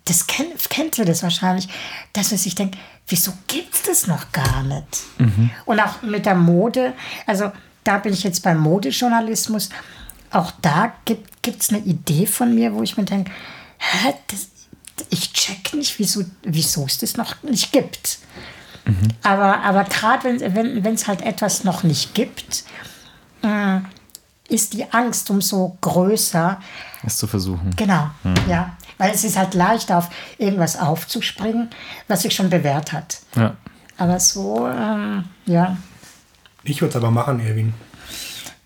das 0.07 0.27
kennt, 0.27 0.69
kennt 0.69 0.97
ihr 0.97 1.05
das 1.05 1.23
wahrscheinlich, 1.23 1.67
dass 2.13 2.31
man 2.31 2.37
sich 2.37 2.55
denkt, 2.55 2.77
wieso 3.07 3.33
gibt 3.47 3.73
es 3.73 3.83
das 3.83 4.07
noch 4.07 4.31
gar 4.31 4.63
nicht? 4.63 5.03
Und 5.65 5.79
auch 5.79 6.01
mit 6.01 6.25
der 6.25 6.35
Mode, 6.35 6.93
also 7.25 7.51
da 7.83 7.97
bin 7.97 8.13
ich 8.13 8.23
jetzt 8.23 8.43
beim 8.43 8.59
Modejournalismus, 8.59 9.69
auch 10.31 10.51
da 10.61 10.93
gibt 11.03 11.61
es 11.61 11.69
eine 11.69 11.79
Idee 11.79 12.25
von 12.25 12.53
mir, 12.53 12.73
wo 12.73 12.83
ich 12.83 12.97
mir 12.97 13.05
denke, 13.05 13.31
hä, 13.77 14.13
das, 14.27 14.49
ich 15.09 15.31
check 15.33 15.73
nicht, 15.73 15.97
wieso, 15.99 16.23
wieso 16.43 16.85
es 16.85 16.97
das 16.97 17.15
noch 17.15 17.41
nicht 17.43 17.71
gibt. 17.71 18.19
Aber, 19.23 19.61
aber 19.63 19.83
gerade 19.83 20.23
wenn 20.23 20.55
wenn 20.55 20.83
wenn, 20.83 20.93
es 20.93 21.07
halt 21.07 21.21
etwas 21.21 21.63
noch 21.63 21.83
nicht 21.83 22.13
gibt, 22.13 22.63
äh, 23.41 23.79
ist 24.49 24.73
die 24.73 24.91
Angst 24.91 25.29
umso 25.29 25.77
größer. 25.81 26.59
es 27.03 27.17
zu 27.17 27.27
versuchen. 27.27 27.71
Genau, 27.75 28.09
ja. 28.47 28.77
Weil 28.97 29.11
es 29.11 29.23
ist 29.23 29.37
halt 29.37 29.53
leicht, 29.53 29.91
auf 29.91 30.09
irgendwas 30.37 30.79
aufzuspringen, 30.79 31.69
was 32.07 32.23
sich 32.23 32.33
schon 32.33 32.49
bewährt 32.49 32.93
hat. 32.93 33.19
Ja. 33.35 33.55
Aber 33.97 34.19
so, 34.19 34.67
ähm, 34.67 35.25
ja. 35.45 35.77
Ich 36.63 36.81
würde 36.81 36.89
es 36.89 36.95
aber 36.95 37.11
machen, 37.11 37.39
Erwin. 37.39 37.73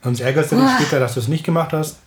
Sonst 0.04 0.22
ärgerst 0.22 0.52
du 0.52 0.56
dich 0.56 0.70
später, 0.72 1.00
dass 1.00 1.14
du 1.14 1.20
es 1.20 1.28
nicht 1.28 1.44
gemacht 1.44 1.74
hast. 1.74 1.98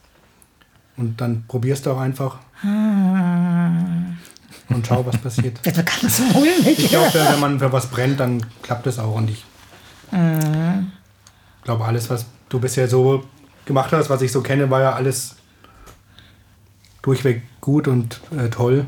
Und 0.96 1.20
dann 1.20 1.44
probierst 1.46 1.86
du 1.86 1.92
auch 1.92 2.00
einfach. 2.00 2.38
Und 2.62 4.16
schau, 4.86 5.04
was 5.06 5.18
passiert. 5.18 5.58
Das 5.62 5.76
wird 5.76 5.86
ganz 5.86 6.20
mulmig. 6.32 6.78
Ich 6.78 6.88
glaube, 6.88 7.12
wenn 7.12 7.40
man 7.40 7.58
für 7.58 7.72
was 7.72 7.86
brennt, 7.88 8.20
dann 8.20 8.44
klappt 8.62 8.86
es 8.86 8.98
auch. 8.98 9.14
Und 9.14 9.30
ich 9.30 9.44
glaube, 11.64 11.84
alles, 11.84 12.10
was 12.10 12.26
du 12.48 12.58
bisher 12.60 12.88
so 12.88 13.24
gemacht 13.64 13.92
hast, 13.92 14.10
was 14.10 14.22
ich 14.22 14.32
so 14.32 14.40
kenne, 14.42 14.70
war 14.70 14.80
ja 14.80 14.92
alles 14.92 15.36
durchweg 17.02 17.42
gut 17.64 17.88
und 17.88 18.20
äh, 18.36 18.50
toll. 18.50 18.86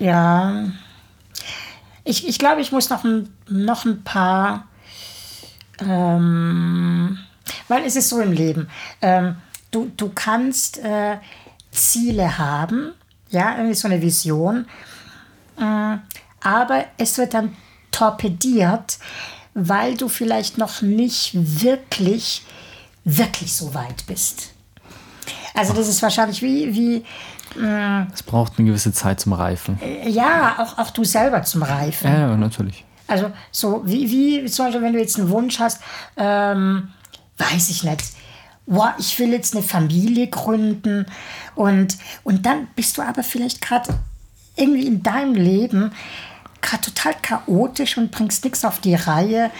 Ja. 0.00 0.64
Ich, 2.02 2.26
ich 2.26 2.40
glaube, 2.40 2.60
ich 2.60 2.72
muss 2.72 2.90
noch 2.90 3.04
ein, 3.04 3.32
noch 3.48 3.84
ein 3.84 4.02
paar. 4.02 4.66
Ähm, 5.78 7.18
weil 7.68 7.84
es 7.84 7.94
ist 7.94 8.08
so 8.08 8.20
im 8.20 8.32
Leben. 8.32 8.68
Ähm, 9.00 9.36
du, 9.70 9.92
du 9.96 10.10
kannst 10.12 10.78
äh, 10.78 11.18
Ziele 11.70 12.36
haben, 12.36 12.92
ja, 13.30 13.56
irgendwie 13.56 13.74
so 13.74 13.86
eine 13.86 14.02
Vision, 14.02 14.66
äh, 15.56 15.96
aber 16.40 16.84
es 16.98 17.16
wird 17.16 17.34
dann 17.34 17.56
torpediert, 17.92 18.98
weil 19.54 19.96
du 19.96 20.08
vielleicht 20.08 20.58
noch 20.58 20.82
nicht 20.82 21.30
wirklich, 21.34 22.42
wirklich 23.04 23.54
so 23.54 23.72
weit 23.72 24.04
bist. 24.06 24.53
Also 25.54 25.72
das 25.72 25.88
ist 25.88 26.02
wahrscheinlich 26.02 26.42
wie, 26.42 26.74
wie 26.74 27.04
Es 28.12 28.22
braucht 28.22 28.58
eine 28.58 28.68
gewisse 28.68 28.92
Zeit 28.92 29.20
zum 29.20 29.32
Reifen. 29.32 29.78
ja, 30.06 30.56
auch, 30.58 30.78
auch 30.78 30.90
du 30.90 31.04
selber 31.04 31.42
zum 31.44 31.62
Reifen. 31.62 32.12
Ja, 32.12 32.36
natürlich. 32.36 32.84
Also 33.06 33.30
so 33.50 33.82
wie, 33.84 34.10
wie 34.10 34.50
zum 34.50 34.66
Beispiel, 34.66 34.82
wenn 34.82 34.92
du 34.92 34.98
jetzt 34.98 35.18
einen 35.18 35.30
Wunsch 35.30 35.60
hast, 35.60 35.80
ähm, 36.16 36.88
weiß 37.38 37.68
ich 37.70 37.84
nicht, 37.84 38.02
wow, 38.66 38.90
ich 38.98 39.18
will 39.18 39.30
jetzt 39.30 39.54
eine 39.54 39.62
Familie 39.62 40.26
gründen 40.28 41.06
und, 41.54 41.98
und 42.22 42.46
dann 42.46 42.68
bist 42.74 42.96
du 42.96 43.02
aber 43.02 43.22
vielleicht 43.22 43.60
gerade 43.60 43.94
irgendwie 44.56 44.86
in 44.86 45.02
deinem 45.02 45.34
Leben 45.34 45.92
gerade 46.62 46.80
total 46.80 47.14
chaotisch 47.20 47.98
und 47.98 48.10
bringst 48.10 48.44
nichts 48.44 48.64
auf 48.64 48.80
die 48.80 48.94
Reihe 48.94 49.50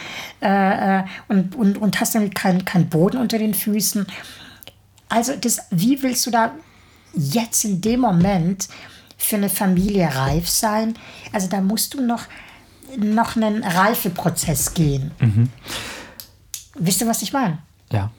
äh, 0.41 0.99
äh, 0.99 1.03
und, 1.27 1.55
und, 1.55 1.77
und 1.77 1.99
hast 1.99 2.15
irgendwie 2.15 2.33
keinen 2.33 2.65
kein 2.65 2.89
Boden 2.89 3.17
unter 3.17 3.37
den 3.37 3.53
Füßen. 3.53 4.07
Also 5.09 5.35
das, 5.35 5.61
wie 5.71 6.01
willst 6.01 6.25
du 6.25 6.31
da 6.31 6.53
jetzt 7.13 7.63
in 7.63 7.81
dem 7.81 8.01
Moment 8.01 8.67
für 9.17 9.35
eine 9.37 9.49
Familie 9.49 10.09
reif 10.13 10.49
sein? 10.49 10.97
Also 11.31 11.47
da 11.47 11.61
musst 11.61 11.93
du 11.93 12.01
noch, 12.01 12.23
noch 12.97 13.35
einen 13.35 13.63
Reifeprozess 13.63 14.73
gehen. 14.73 15.11
Wisst 16.75 17.01
ihr, 17.01 17.07
was 17.07 17.21
ich 17.21 17.31
meine? 17.33 17.59
Ja, 17.91 18.11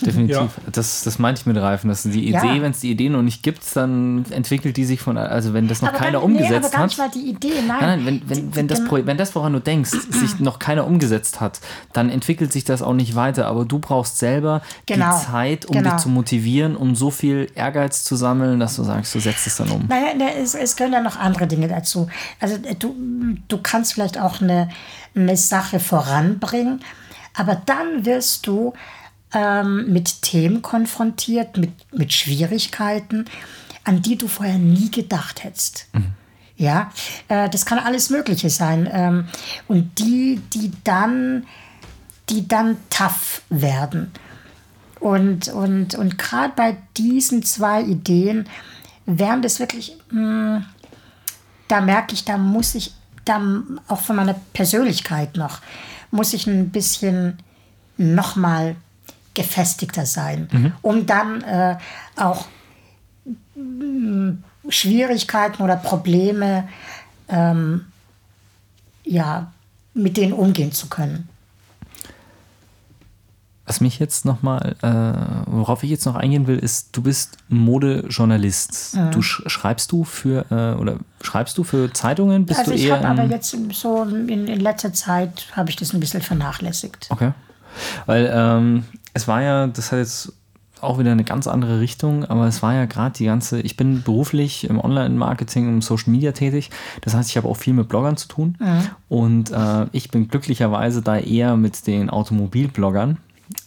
definitiv. 0.00 0.36
Ja. 0.36 0.48
Das, 0.72 1.02
das 1.02 1.18
meinte 1.18 1.40
ich 1.40 1.46
mit 1.46 1.56
Reifen. 1.56 1.88
Dass 1.88 2.02
die 2.02 2.30
Ja. 2.30 2.42
Idee, 2.42 2.62
wenn 2.62 2.70
es 2.70 2.80
die 2.80 2.90
Idee 2.90 3.08
noch 3.08 3.22
nicht 3.22 3.42
gibt, 3.42 3.60
dann 3.76 4.24
entwickelt 4.30 4.76
die 4.76 4.84
sich 4.84 5.00
von, 5.00 5.18
also 5.18 5.52
wenn 5.52 5.68
das 5.68 5.82
noch 5.82 5.92
keiner 5.92 6.00
gar, 6.00 6.10
nee, 6.10 6.16
aber 6.16 6.24
umgesetzt 6.24 6.72
gar 6.72 6.80
hat. 6.82 6.88
nicht 6.88 6.98
mal 6.98 7.10
die 7.10 7.28
Idee, 7.30 7.52
nein. 7.66 7.76
Nein, 7.80 8.04
nein, 8.04 8.06
wenn, 8.06 8.30
wenn, 8.30 8.56
wenn, 8.56 8.68
das, 8.68 8.80
wenn 8.90 9.16
das, 9.18 9.34
woran 9.34 9.52
du 9.52 9.60
denkst, 9.60 9.90
sich 10.10 10.40
noch 10.40 10.58
keiner 10.58 10.86
umgesetzt 10.86 11.40
hat, 11.40 11.60
dann 11.92 12.10
entwickelt 12.10 12.52
sich 12.52 12.64
das 12.64 12.82
auch 12.82 12.94
nicht 12.94 13.14
weiter. 13.14 13.46
Aber 13.46 13.64
du 13.64 13.78
brauchst 13.78 14.18
selber 14.18 14.62
Genau, 14.86 15.18
die 15.18 15.26
Zeit, 15.26 15.66
um 15.66 15.76
genau. 15.76 15.90
dich 15.92 15.98
zu 16.02 16.08
motivieren, 16.08 16.76
um 16.76 16.94
so 16.96 17.10
viel 17.10 17.50
Ehrgeiz 17.54 18.04
zu 18.04 18.16
sammeln, 18.16 18.60
dass 18.60 18.76
du 18.76 18.82
sagst, 18.84 19.14
du 19.14 19.20
setzt 19.20 19.46
es 19.46 19.56
dann 19.56 19.70
um. 19.70 19.86
Naja, 19.88 20.14
ne, 20.14 20.34
es, 20.36 20.54
es 20.54 20.76
gehören 20.76 20.92
ja 20.92 21.00
noch 21.00 21.16
andere 21.18 21.46
Dinge 21.46 21.68
dazu. 21.68 22.08
Also 22.40 22.56
äh, 22.56 22.74
du, 22.74 22.94
du 23.48 23.58
kannst 23.58 23.94
vielleicht 23.94 24.18
auch 24.18 24.40
eine, 24.40 24.68
eine 25.14 25.36
Sache 25.36 25.80
voranbringen, 25.80 26.80
aber 27.34 27.60
dann 27.66 28.04
wirst 28.04 28.46
du 28.46 28.72
ähm, 29.34 29.92
mit 29.92 30.22
Themen 30.22 30.62
konfrontiert, 30.62 31.56
mit, 31.56 31.70
mit 31.92 32.12
Schwierigkeiten. 32.12 33.26
an 33.84 34.02
die 34.02 34.16
du 34.16 34.28
vorher 34.28 34.58
nie 34.58 34.90
gedacht 34.90 35.44
hättest. 35.44 35.88
Ja, 36.56 36.92
äh, 37.28 37.48
das 37.48 37.66
kann 37.66 37.78
alles 37.78 38.10
Mögliche 38.10 38.50
sein. 38.50 38.88
Ähm, 38.92 39.26
und 39.68 39.98
die, 39.98 40.40
die 40.52 40.70
dann, 40.84 41.46
die 42.28 42.46
dann 42.46 42.76
tough 42.90 43.42
werden. 43.48 44.12
Und, 45.00 45.48
und, 45.48 45.96
und 45.96 46.16
gerade 46.18 46.52
bei 46.54 46.76
diesen 46.96 47.42
zwei 47.42 47.82
Ideen 47.82 48.48
wären 49.04 49.42
das 49.42 49.58
wirklich, 49.58 49.96
mh, 50.10 50.64
da 51.66 51.80
merke 51.80 52.14
ich, 52.14 52.24
da 52.24 52.38
muss 52.38 52.76
ich 52.76 52.94
dann 53.24 53.80
auch 53.88 54.00
von 54.00 54.16
meiner 54.16 54.36
Persönlichkeit 54.52 55.36
noch, 55.36 55.60
muss 56.12 56.34
ich 56.34 56.46
ein 56.46 56.70
bisschen 56.70 57.38
nochmal 57.96 58.76
gefestigter 59.34 60.06
sein, 60.06 60.74
um 60.82 61.06
dann 61.06 61.42
äh, 61.42 61.76
auch 62.16 62.46
mh, 63.54 64.34
Schwierigkeiten 64.68 65.62
oder 65.62 65.76
Probleme 65.76 66.68
ähm, 67.28 67.86
ja, 69.04 69.50
mit 69.94 70.16
denen 70.16 70.32
umgehen 70.32 70.72
zu 70.72 70.88
können. 70.88 71.28
Was 73.64 73.80
mich 73.80 73.98
jetzt 74.00 74.24
nochmal, 74.24 74.74
äh, 74.82 75.50
worauf 75.50 75.82
ich 75.84 75.90
jetzt 75.90 76.04
noch 76.04 76.16
eingehen 76.16 76.46
will, 76.48 76.58
ist, 76.58 76.88
du 76.96 77.00
bist 77.02 77.36
Modejournalist. 77.48 78.96
Du 79.12 79.22
sch 79.22 79.42
schreibst 79.46 79.92
du 79.92 80.02
für 80.04 80.44
äh, 80.50 80.78
oder 80.80 80.96
schreibst 81.22 81.56
du 81.58 81.64
für 81.64 81.92
Zeitungen? 81.92 82.44
Bist 82.44 82.58
also 82.60 82.72
du 82.72 82.76
ich 82.76 82.84
eher 82.86 82.96
habe 82.96 83.08
aber 83.08 83.22
in- 83.24 83.30
jetzt 83.30 83.56
so 83.72 84.02
in, 84.02 84.28
in 84.28 84.60
letzter 84.60 84.92
Zeit 84.92 85.46
habe 85.52 85.70
ich 85.70 85.76
das 85.76 85.94
ein 85.94 86.00
bisschen 86.00 86.22
vernachlässigt. 86.22 87.06
Okay. 87.10 87.32
Weil 88.06 88.30
ähm, 88.32 88.84
es 89.14 89.28
war 89.28 89.42
ja, 89.42 89.66
das 89.66 89.92
hat 89.92 89.98
jetzt 89.98 90.32
auch 90.80 90.98
wieder 90.98 91.12
eine 91.12 91.24
ganz 91.24 91.46
andere 91.46 91.80
Richtung, 91.80 92.24
aber 92.24 92.46
es 92.48 92.62
war 92.62 92.74
ja 92.74 92.86
gerade 92.86 93.16
die 93.16 93.26
ganze, 93.26 93.60
ich 93.60 93.76
bin 93.76 94.02
beruflich 94.02 94.68
im 94.68 94.80
Online-Marketing, 94.80 95.68
im 95.68 95.82
Social 95.82 96.10
Media 96.10 96.32
tätig. 96.32 96.70
Das 97.02 97.14
heißt, 97.14 97.30
ich 97.30 97.36
habe 97.36 97.48
auch 97.48 97.56
viel 97.56 97.72
mit 97.72 97.88
Bloggern 97.88 98.16
zu 98.16 98.26
tun. 98.26 98.56
Und 99.08 99.52
äh, 99.52 99.86
ich 99.92 100.10
bin 100.10 100.28
glücklicherweise 100.28 101.02
da 101.02 101.16
eher 101.18 101.56
mit 101.56 101.86
den 101.86 102.10
Automobilbloggern 102.10 103.18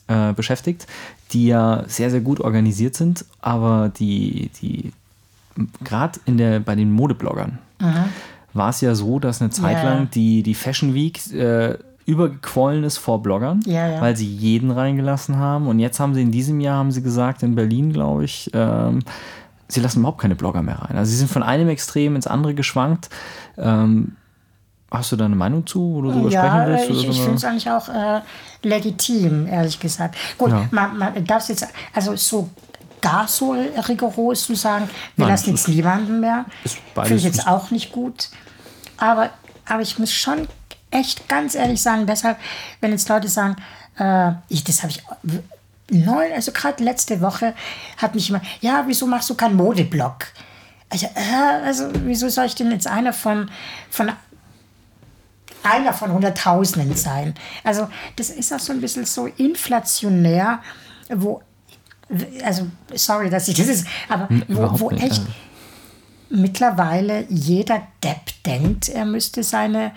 äh, 0.08 0.34
beschäftigt, 0.34 0.88
die 1.32 1.48
ja 1.48 1.84
sehr, 1.88 2.12
sehr 2.12 2.22
gut 2.22 2.42
organisiert 2.42 2.96
sind, 2.96 3.26
aber 3.42 3.92
die, 3.98 4.52
die 4.62 4.92
gerade 5.84 6.20
in 6.26 6.38
der, 6.38 6.60
bei 6.60 6.76
den 6.76 6.92
Modebloggern 6.92 7.60
war 8.54 8.70
es 8.70 8.82
ja 8.82 8.96
so, 8.96 9.20
dass 9.20 9.42
eine 9.42 9.52
Zeit 9.52 9.78
ja. 9.78 9.84
lang 9.84 10.10
die, 10.10 10.44
die 10.44 10.54
Fashion 10.54 10.94
Week 10.94 11.20
äh, 11.34 11.78
übergequollen 12.06 12.84
ist 12.84 12.98
vor 12.98 13.22
Bloggern, 13.24 13.62
Ja, 13.66 13.88
ja. 13.88 14.02
weil 14.02 14.16
sie 14.16 14.28
jeden 14.28 14.72
reingelassen 14.72 15.38
haben. 15.38 15.68
Und 15.68 15.80
jetzt 15.80 16.00
haben 16.00 16.14
sie 16.14 16.22
in 16.22 16.32
diesem 16.32 16.60
Jahr, 16.60 16.78
haben 16.78 16.92
sie 16.92 17.02
gesagt, 17.02 17.42
in 17.44 17.56
Berlin, 17.56 17.92
glaube 17.94 18.26
ich, 18.26 18.50
ähm, 18.54 19.00
sie 19.68 19.80
lassen 19.80 20.00
überhaupt 20.00 20.22
keine 20.22 20.36
Blogger 20.36 20.62
mehr 20.62 20.80
rein. 20.80 20.98
Also 20.98 21.10
sie 21.12 21.18
sind 21.18 21.32
von 21.32 21.42
einem 21.44 21.68
Extrem 21.70 22.16
ins 22.16 22.28
andere 22.28 22.54
geschwankt. 22.54 23.10
Ähm, 23.58 24.16
hast 24.92 25.12
du 25.12 25.16
da 25.16 25.26
eine 25.26 25.36
Meinung 25.36 25.66
zu, 25.66 25.80
wo 25.96 26.02
du 26.04 26.12
drüber 26.12 26.30
Ja, 26.30 26.46
sprechen 26.46 26.68
willst? 26.68 26.90
ich, 26.92 27.00
oder 27.00 27.10
ich 27.10 27.18
so? 27.18 27.24
finde 27.24 27.38
es 27.38 27.44
eigentlich 27.46 27.70
auch 27.72 27.90
äh, 27.90 28.22
legitim, 28.62 29.48
ehrlich 29.48 29.80
gesagt. 29.80 30.16
Gut, 30.38 30.52
man, 30.72 30.98
man 30.98 31.26
darf 31.26 31.50
jetzt, 31.50 31.68
also 31.94 32.16
so 32.16 32.50
gar 33.02 33.28
so 33.28 33.56
rigoros 33.88 34.46
zu 34.46 34.56
sagen, 34.56 34.88
wir 35.16 35.26
Nein, 35.26 35.34
lassen 35.34 35.52
jetzt 35.52 35.68
niemanden 35.68 36.20
mehr, 36.20 36.46
ist 36.64 36.78
finde 36.96 37.16
ich 37.16 37.24
jetzt 37.24 37.38
nicht- 37.38 37.48
auch 37.48 37.72
nicht 37.72 37.92
gut. 37.92 38.30
Aber, 38.98 39.30
aber 39.68 39.82
ich 39.82 40.00
muss 40.00 40.12
schon 40.12 40.48
echt 40.96 41.28
ganz 41.28 41.56
ehrlich 41.56 41.82
sagen, 41.82 42.06
deshalb, 42.08 42.38
wenn 42.82 42.92
jetzt 42.92 43.10
Leute 43.10 43.28
sagen, 43.28 43.56
äh, 44.00 44.32
ich, 44.50 44.64
das 44.64 44.82
habe 44.82 44.92
ich 44.92 45.04
neun, 45.90 46.32
also 46.34 46.52
gerade 46.52 46.84
letzte 46.84 47.22
Woche 47.22 47.54
hat 47.98 48.16
mich 48.16 48.30
immer, 48.30 48.42
ja, 48.62 48.84
wieso 48.88 49.06
machst 49.06 49.30
du 49.30 49.36
keinen 49.36 49.56
Modeblog? 49.56 50.28
Also, 50.90 51.08
äh, 51.08 51.66
also 51.66 51.90
wieso 52.06 52.30
soll 52.30 52.46
ich 52.46 52.56
denn 52.56 52.72
jetzt 52.72 52.88
einer 52.88 53.14
von, 53.14 53.50
von 53.90 54.12
einer 55.64 55.94
von 55.94 56.12
Hunderttausenden 56.12 56.96
sein. 56.96 57.34
Also 57.64 57.88
das 58.16 58.30
ist 58.30 58.54
auch 58.54 58.60
so 58.60 58.72
ein 58.72 58.82
bisschen 58.82 59.06
so 59.06 59.26
inflationär, 59.26 60.62
wo, 61.10 61.42
also 62.44 62.68
sorry, 62.94 63.30
dass 63.30 63.48
ich 63.48 63.58
das 63.58 63.68
ist, 63.68 63.88
aber 64.08 64.28
wo, 64.30 64.54
überhaupt 64.54 64.80
wo 64.80 64.90
echt 64.92 65.24
mittlerweile 66.30 67.26
jeder 67.30 67.82
Depp 68.04 68.44
denkt, 68.46 68.90
er 68.90 69.06
müsste 69.06 69.44
seine 69.44 69.92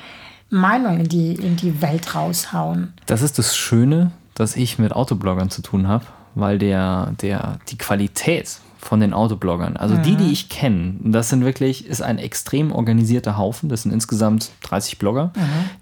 Meinung 0.51 1.01
in 1.01 1.09
die, 1.09 1.35
in 1.35 1.57
die 1.57 1.83
Welt 1.83 2.15
raushauen. 2.15 2.95
Das 3.07 3.23
ist 3.23 3.39
das 3.39 3.57
Schöne, 3.57 4.13
dass 4.35 4.57
ich 4.57 4.79
mit 4.79 4.93
Autobloggern 4.93 5.51
zu 5.51 5.63
tun 5.63 5.89
habe, 5.89 6.05
weil 6.35 6.59
der, 6.59 7.13
der, 7.21 7.59
die 7.69 7.79
Qualität 7.79 8.59
von 8.81 9.01
den 9.01 9.13
Autobloggern, 9.13 9.77
also 9.77 9.97
die, 9.97 10.15
die 10.15 10.31
ich 10.31 10.49
kenne, 10.49 10.95
das 11.03 11.31
sind 11.31 11.45
wirklich, 11.45 11.87
ist 11.87 12.01
ein 12.01 12.19
extrem 12.19 12.71
organisierter 12.71 13.37
Haufen. 13.37 13.69
Das 13.69 13.83
sind 13.83 13.93
insgesamt 13.93 14.51
30 14.63 14.99
Blogger. 14.99 15.33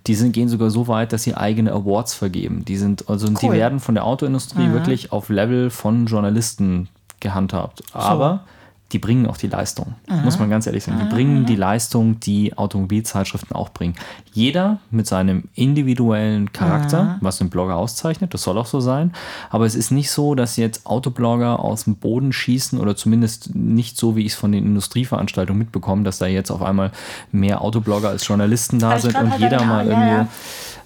Die 0.06 0.14
sind, 0.14 0.32
gehen 0.32 0.48
sogar 0.48 0.70
so 0.70 0.88
weit, 0.88 1.12
dass 1.12 1.22
sie 1.22 1.34
eigene 1.34 1.72
Awards 1.72 2.14
vergeben. 2.14 2.64
Die 2.64 2.78
sind, 2.78 3.08
also 3.08 3.28
die 3.28 3.46
Cool. 3.46 3.52
werden 3.52 3.80
von 3.80 3.94
der 3.94 4.04
Autoindustrie 4.04 4.72
wirklich 4.72 5.12
auf 5.12 5.28
Level 5.28 5.68
von 5.68 6.06
Journalisten 6.06 6.88
gehandhabt. 7.20 7.82
Aber 7.92 8.44
die 8.92 9.00
bringen 9.00 9.26
auch 9.26 9.36
die 9.36 9.48
Leistung, 9.48 9.94
muss 10.22 10.38
man 10.38 10.48
ganz 10.48 10.66
ehrlich 10.66 10.84
sagen. 10.84 11.00
Die 11.02 11.12
bringen 11.12 11.44
die 11.44 11.56
Leistung, 11.56 12.20
die 12.20 12.56
Automobilzeitschriften 12.56 13.56
auch 13.56 13.70
bringen. 13.70 13.94
Jeder 14.32 14.78
mit 14.92 15.08
seinem 15.08 15.48
individuellen 15.54 16.52
Charakter, 16.52 17.18
was 17.20 17.40
einen 17.40 17.50
Blogger 17.50 17.74
auszeichnet, 17.74 18.32
das 18.32 18.42
soll 18.42 18.56
auch 18.58 18.66
so 18.66 18.78
sein. 18.78 19.12
Aber 19.50 19.66
es 19.66 19.74
ist 19.74 19.90
nicht 19.90 20.12
so, 20.12 20.36
dass 20.36 20.56
jetzt 20.56 20.86
Autoblogger 20.86 21.58
aus 21.58 21.84
dem 21.84 21.96
Boden 21.96 22.32
schießen 22.32 22.78
oder 22.78 22.94
zumindest 22.94 23.56
nicht 23.56 23.96
so, 23.98 24.14
wie 24.14 24.24
ich 24.24 24.32
es 24.32 24.38
von 24.38 24.52
den 24.52 24.64
Industrieveranstaltungen 24.64 25.58
mitbekomme, 25.58 26.04
dass 26.04 26.18
da 26.18 26.26
jetzt 26.26 26.52
auf 26.52 26.62
einmal 26.62 26.92
mehr 27.32 27.62
Autoblogger 27.62 28.10
als 28.10 28.26
Journalisten 28.26 28.78
da 28.78 29.00
sind 29.00 29.16
und 29.16 29.30
halt, 29.32 29.40
jeder 29.40 29.64
mal 29.64 29.84
ja, 29.84 29.92
irgendwie. 29.92 30.10
ja. 30.10 30.28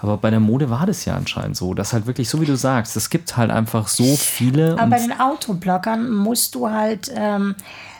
Aber 0.03 0.17
bei 0.17 0.31
der 0.31 0.41
Mode 0.41 0.71
war 0.71 0.87
das 0.87 1.05
ja 1.05 1.15
anscheinend 1.15 1.57
so, 1.57 1.75
dass 1.75 1.93
halt 1.93 2.07
wirklich, 2.07 2.29
so 2.29 2.41
wie 2.41 2.47
du 2.47 2.57
sagst, 2.57 2.97
es 2.97 3.11
gibt 3.11 3.37
halt 3.37 3.51
einfach 3.51 3.89
so 3.89 4.17
viele. 4.17 4.79
Aber 4.79 4.91
bei 4.91 4.99
den 4.99 5.19
Autobloggern 5.19 6.11
musst 6.11 6.55
du 6.55 6.71
halt 6.71 7.11
ähm, 7.15 7.55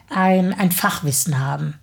ein, 0.09 0.55
ein 0.55 0.73
Fachwissen 0.73 1.39
haben. 1.39 1.75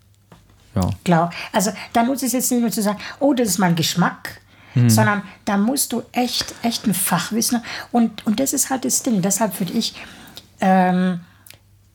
ja. 0.75 0.89
Glaub, 1.03 1.31
also 1.53 1.71
da 1.93 2.03
nutzt 2.03 2.23
es 2.23 2.31
jetzt 2.31 2.51
nicht 2.51 2.61
nur 2.61 2.71
zu 2.71 2.81
sagen, 2.81 2.99
oh, 3.19 3.33
das 3.33 3.47
ist 3.49 3.57
mein 3.59 3.75
Geschmack, 3.75 4.41
sondern 4.87 5.23
da 5.45 5.57
musst 5.57 5.91
du 5.91 6.03
echt, 6.11 6.53
echt 6.61 6.85
ein 6.85 6.93
Fachwissen 6.93 7.63
und 7.91 8.25
und 8.27 8.39
das 8.39 8.53
ist 8.53 8.69
halt 8.69 8.85
das 8.85 9.01
Ding. 9.01 9.23
Deshalb 9.23 9.59
würde 9.59 9.73
ich, 9.73 9.95
ähm, 10.59 11.21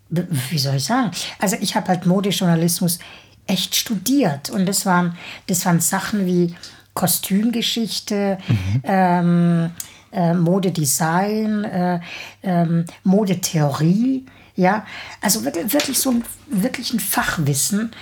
wie 0.08 0.58
soll 0.58 0.74
ich 0.74 0.84
sagen, 0.84 1.12
also 1.38 1.56
ich 1.60 1.76
habe 1.76 1.86
halt 1.86 2.06
Modejournalismus 2.06 2.98
echt 3.46 3.76
studiert 3.76 4.50
und 4.50 4.66
das 4.66 4.84
waren, 4.84 5.16
das 5.46 5.64
waren 5.64 5.78
Sachen 5.78 6.26
wie 6.26 6.56
Kostümgeschichte, 6.94 8.38
ähm, 8.84 9.70
äh, 10.12 10.34
Modedesign, 10.34 11.64
äh, 11.64 12.00
ähm, 12.42 12.84
Modetheorie, 13.02 14.26
ja, 14.54 14.84
also 15.20 15.44
wirklich, 15.44 15.72
wirklich 15.72 15.98
so 15.98 16.10
ein, 16.10 16.24
wirklich 16.48 16.92
ein 16.92 17.00
Fachwissen. 17.00 17.92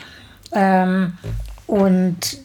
Ähm, 0.52 1.16
und, 1.66 2.38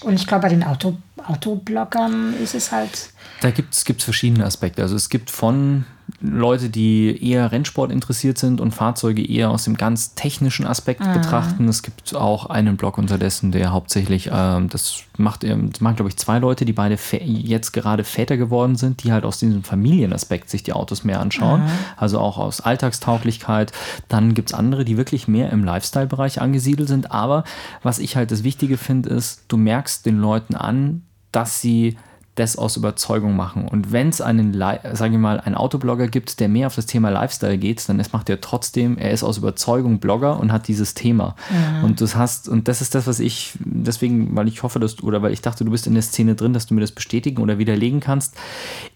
und 0.00 0.14
ich 0.14 0.26
glaube, 0.26 0.42
bei 0.42 0.48
den 0.48 0.64
Auto, 0.64 0.96
Autobloggern 1.26 2.34
ist 2.42 2.54
es 2.54 2.72
halt. 2.72 3.10
Da 3.42 3.50
gibt 3.50 3.74
es 3.74 3.84
verschiedene 4.02 4.44
Aspekte. 4.44 4.82
Also 4.82 4.96
es 4.96 5.10
gibt 5.10 5.30
von 5.30 5.84
Leute, 6.20 6.70
die 6.70 7.30
eher 7.30 7.52
Rennsport 7.52 7.92
interessiert 7.92 8.38
sind 8.38 8.60
und 8.60 8.72
Fahrzeuge 8.72 9.26
eher 9.26 9.50
aus 9.50 9.64
dem 9.64 9.76
ganz 9.76 10.14
technischen 10.14 10.66
Aspekt 10.66 11.02
betrachten. 11.12 11.68
Es 11.68 11.82
gibt 11.82 12.14
auch 12.14 12.46
einen 12.46 12.76
Blog 12.76 12.96
unterdessen, 12.96 13.52
der 13.52 13.72
hauptsächlich, 13.72 14.30
ähm, 14.32 14.68
das 14.70 15.02
macht, 15.18 15.44
ähm, 15.44 15.70
das 15.70 15.80
machen 15.80 15.96
glaube 15.96 16.08
ich 16.08 16.16
zwei 16.16 16.38
Leute, 16.38 16.64
die 16.64 16.72
beide 16.72 16.98
jetzt 17.20 17.72
gerade 17.72 18.02
Väter 18.02 18.36
geworden 18.36 18.76
sind, 18.76 19.04
die 19.04 19.12
halt 19.12 19.24
aus 19.24 19.38
diesem 19.38 19.62
Familienaspekt 19.62 20.48
sich 20.48 20.62
die 20.62 20.72
Autos 20.72 21.04
mehr 21.04 21.20
anschauen. 21.20 21.62
Also 21.96 22.18
auch 22.18 22.38
aus 22.38 22.60
Alltagstauglichkeit. 22.60 23.72
Dann 24.08 24.34
gibt 24.34 24.50
es 24.50 24.54
andere, 24.54 24.84
die 24.84 24.96
wirklich 24.96 25.28
mehr 25.28 25.50
im 25.50 25.64
Lifestyle-Bereich 25.64 26.40
angesiedelt 26.40 26.88
sind. 26.88 27.10
Aber 27.10 27.44
was 27.82 27.98
ich 27.98 28.16
halt 28.16 28.30
das 28.30 28.42
Wichtige 28.42 28.78
finde, 28.78 29.10
ist, 29.10 29.44
du 29.48 29.56
merkst 29.56 30.06
den 30.06 30.18
Leuten 30.18 30.54
an, 30.54 31.02
dass 31.32 31.60
sie 31.60 31.96
das 32.36 32.56
aus 32.56 32.76
Überzeugung 32.76 33.34
machen. 33.34 33.66
Und 33.66 33.92
wenn 33.92 34.10
es 34.10 34.20
einen, 34.20 34.52
sage 34.52 35.14
ich 35.14 35.18
mal, 35.18 35.40
einen 35.40 35.54
Autoblogger 35.54 36.06
gibt, 36.06 36.38
der 36.38 36.48
mehr 36.48 36.68
auf 36.68 36.76
das 36.76 36.86
Thema 36.86 37.08
Lifestyle 37.08 37.58
geht, 37.58 37.88
dann 37.88 37.98
ist, 37.98 38.12
macht 38.12 38.28
er 38.28 38.40
trotzdem, 38.40 38.98
er 38.98 39.10
ist 39.10 39.24
aus 39.24 39.38
Überzeugung 39.38 39.98
Blogger 39.98 40.38
und 40.38 40.52
hat 40.52 40.68
dieses 40.68 40.94
Thema. 40.94 41.34
Und 41.82 42.00
das 42.00 42.14
hast, 42.14 42.48
und 42.48 42.68
das 42.68 42.82
ist 42.82 42.94
das, 42.94 43.06
was 43.06 43.20
ich, 43.20 43.54
deswegen, 43.60 44.36
weil 44.36 44.48
ich 44.48 44.62
hoffe, 44.62 44.78
dass 44.78 44.96
du, 44.96 45.06
oder 45.06 45.22
weil 45.22 45.32
ich 45.32 45.40
dachte, 45.40 45.64
du 45.64 45.70
bist 45.70 45.86
in 45.86 45.94
der 45.94 46.02
Szene 46.02 46.34
drin, 46.34 46.52
dass 46.52 46.66
du 46.66 46.74
mir 46.74 46.82
das 46.82 46.92
bestätigen 46.92 47.42
oder 47.42 47.58
widerlegen 47.58 48.00
kannst, 48.00 48.36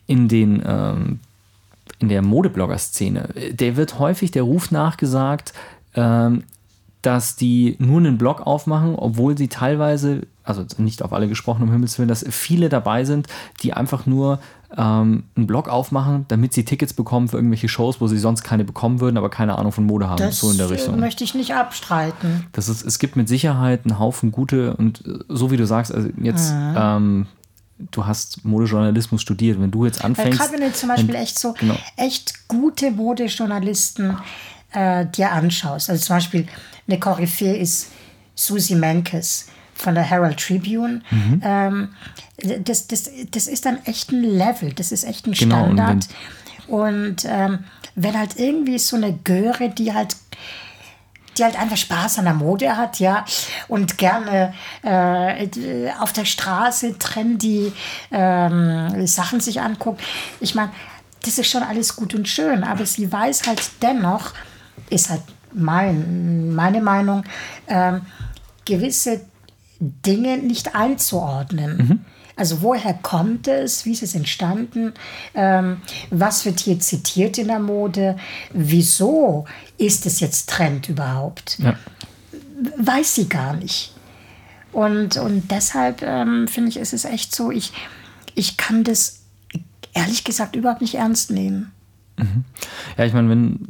in 0.06 0.28
den, 0.28 0.62
ähm, 0.66 1.20
in 1.98 2.08
der 2.08 2.22
Modeblogger-Szene, 2.22 3.28
der 3.52 3.76
wird 3.76 3.98
häufig 3.98 4.30
der 4.30 4.42
Ruf 4.42 4.70
nachgesagt, 4.70 5.54
ähm, 5.94 6.44
dass 7.02 7.36
die 7.36 7.76
nur 7.78 7.98
einen 7.98 8.18
Blog 8.18 8.46
aufmachen, 8.46 8.94
obwohl 8.94 9.36
sie 9.38 9.48
teilweise, 9.48 10.22
also 10.44 10.64
nicht 10.78 11.02
auf 11.02 11.12
alle 11.12 11.28
gesprochen, 11.28 11.62
um 11.62 11.70
Himmels 11.72 11.98
Willen, 11.98 12.08
dass 12.08 12.24
viele 12.28 12.68
dabei 12.68 13.04
sind, 13.04 13.26
die 13.62 13.72
einfach 13.72 14.06
nur 14.06 14.38
ähm, 14.76 15.24
einen 15.34 15.46
Blog 15.46 15.68
aufmachen, 15.68 16.26
damit 16.28 16.52
sie 16.52 16.64
Tickets 16.64 16.92
bekommen 16.92 17.28
für 17.28 17.36
irgendwelche 17.36 17.68
Shows, 17.68 18.00
wo 18.00 18.06
sie 18.06 18.18
sonst 18.18 18.42
keine 18.42 18.64
bekommen 18.64 19.00
würden, 19.00 19.16
aber 19.16 19.30
keine 19.30 19.58
Ahnung 19.58 19.72
von 19.72 19.84
Mode 19.84 20.08
haben. 20.08 20.18
Das 20.18 20.40
so 20.40 20.50
in 20.50 20.58
der 20.58 20.66
äh, 20.66 20.70
Richtung. 20.70 21.00
möchte 21.00 21.24
ich 21.24 21.34
nicht 21.34 21.54
abstreiten. 21.54 22.46
Das 22.52 22.68
ist, 22.68 22.84
es 22.84 22.98
gibt 22.98 23.16
mit 23.16 23.28
Sicherheit 23.28 23.80
einen 23.84 23.98
Haufen 23.98 24.30
gute 24.30 24.76
und 24.76 25.04
äh, 25.06 25.18
so 25.28 25.50
wie 25.50 25.56
du 25.56 25.66
sagst, 25.66 25.92
also 25.92 26.08
jetzt, 26.20 26.52
Mhm. 26.52 26.74
ähm, 26.76 27.26
du 27.90 28.06
hast 28.06 28.44
Modejournalismus 28.44 29.22
studiert, 29.22 29.60
wenn 29.60 29.70
du 29.70 29.86
jetzt 29.86 30.04
anfängst. 30.04 30.38
gerade 30.38 30.52
wenn 30.52 30.60
du 30.60 30.72
zum 30.72 30.90
Beispiel 30.90 31.14
echt 31.14 31.38
so 31.38 31.54
genau. 31.58 31.76
echt 31.96 32.46
gute 32.46 32.90
Modejournalisten 32.90 34.18
äh, 34.72 35.06
dir 35.06 35.32
anschaust. 35.32 35.90
Also 35.90 36.04
zum 36.04 36.16
Beispiel 36.16 36.46
eine 36.90 37.00
Koryphäe 37.00 37.56
ist 37.56 37.88
Susie 38.34 38.74
Menkes 38.74 39.48
von 39.74 39.94
der 39.94 40.04
Herald 40.04 40.38
Tribune. 40.38 41.02
Mhm. 41.10 41.42
Ähm, 41.44 41.88
das, 42.64 42.86
das, 42.86 43.10
das 43.30 43.46
ist 43.46 43.66
ein 43.66 43.78
Level, 44.10 44.72
das 44.72 44.92
ist 44.92 45.04
echt 45.04 45.26
ein 45.26 45.32
Genau, 45.32 45.64
und 45.64 45.76
Standard. 45.76 46.08
Und, 46.66 47.24
ähm, 47.26 47.64
wenn 47.96 48.18
halt 48.18 48.36
irgendwie 48.36 48.78
so 48.78 48.96
eine 48.96 49.12
Göre, 49.12 49.70
die 49.70 49.92
halt 49.92 50.16
die 51.38 51.44
halt 51.44 51.58
einfach 51.58 51.76
Spaß 51.76 52.18
an 52.18 52.24
der 52.24 52.34
Mode 52.34 52.76
hat, 52.76 52.98
ja, 52.98 53.24
und 53.68 53.98
gerne 53.98 54.52
äh, 54.82 55.90
auf 56.00 56.12
der 56.12 56.24
Straße 56.24 56.98
trendy 56.98 57.72
ähm, 58.10 59.06
Sachen 59.06 59.40
sich 59.40 59.60
anguckt. 59.60 60.02
Ich 60.40 60.56
meine, 60.56 60.72
das 61.24 61.38
ist 61.38 61.48
schon 61.48 61.62
alles 61.62 61.94
gut 61.94 62.14
und 62.14 62.28
schön, 62.28 62.64
aber 62.64 62.84
sie 62.84 63.10
weiß 63.10 63.46
halt 63.46 63.62
dennoch, 63.80 64.32
ist 64.90 65.08
halt 65.08 65.22
mein, 65.52 66.54
meine 66.54 66.80
Meinung, 66.80 67.24
ähm, 67.68 68.02
gewisse 68.64 69.20
Dinge 69.80 70.38
nicht 70.38 70.74
einzuordnen. 70.74 72.04
Also 72.36 72.62
woher 72.62 72.94
kommt 72.94 73.48
es, 73.48 73.84
wie 73.84 73.92
ist 73.92 74.02
es 74.02 74.14
entstanden, 74.14 74.94
ähm, 75.34 75.82
was 76.10 76.46
wird 76.46 76.60
hier 76.60 76.80
zitiert 76.80 77.36
in 77.36 77.48
der 77.48 77.58
Mode, 77.58 78.16
wieso 78.52 79.46
ist 79.76 80.06
es 80.06 80.20
jetzt 80.20 80.48
Trend 80.48 80.88
überhaupt? 80.88 81.58
Ja. 81.58 81.76
Weiß 82.78 83.14
sie 83.14 83.28
gar 83.28 83.54
nicht. 83.54 83.94
Und, 84.72 85.16
und 85.16 85.50
deshalb 85.50 86.02
ähm, 86.02 86.48
finde 86.48 86.70
ich, 86.70 86.76
ist 86.78 86.92
es 86.92 87.04
echt 87.04 87.34
so, 87.34 87.50
ich, 87.50 87.72
ich 88.34 88.56
kann 88.56 88.84
das 88.84 89.20
ehrlich 89.92 90.24
gesagt 90.24 90.56
überhaupt 90.56 90.80
nicht 90.80 90.94
ernst 90.94 91.30
nehmen. 91.30 91.72
Ja, 92.96 93.04
ich 93.04 93.12
meine, 93.12 93.28
wenn 93.28 93.68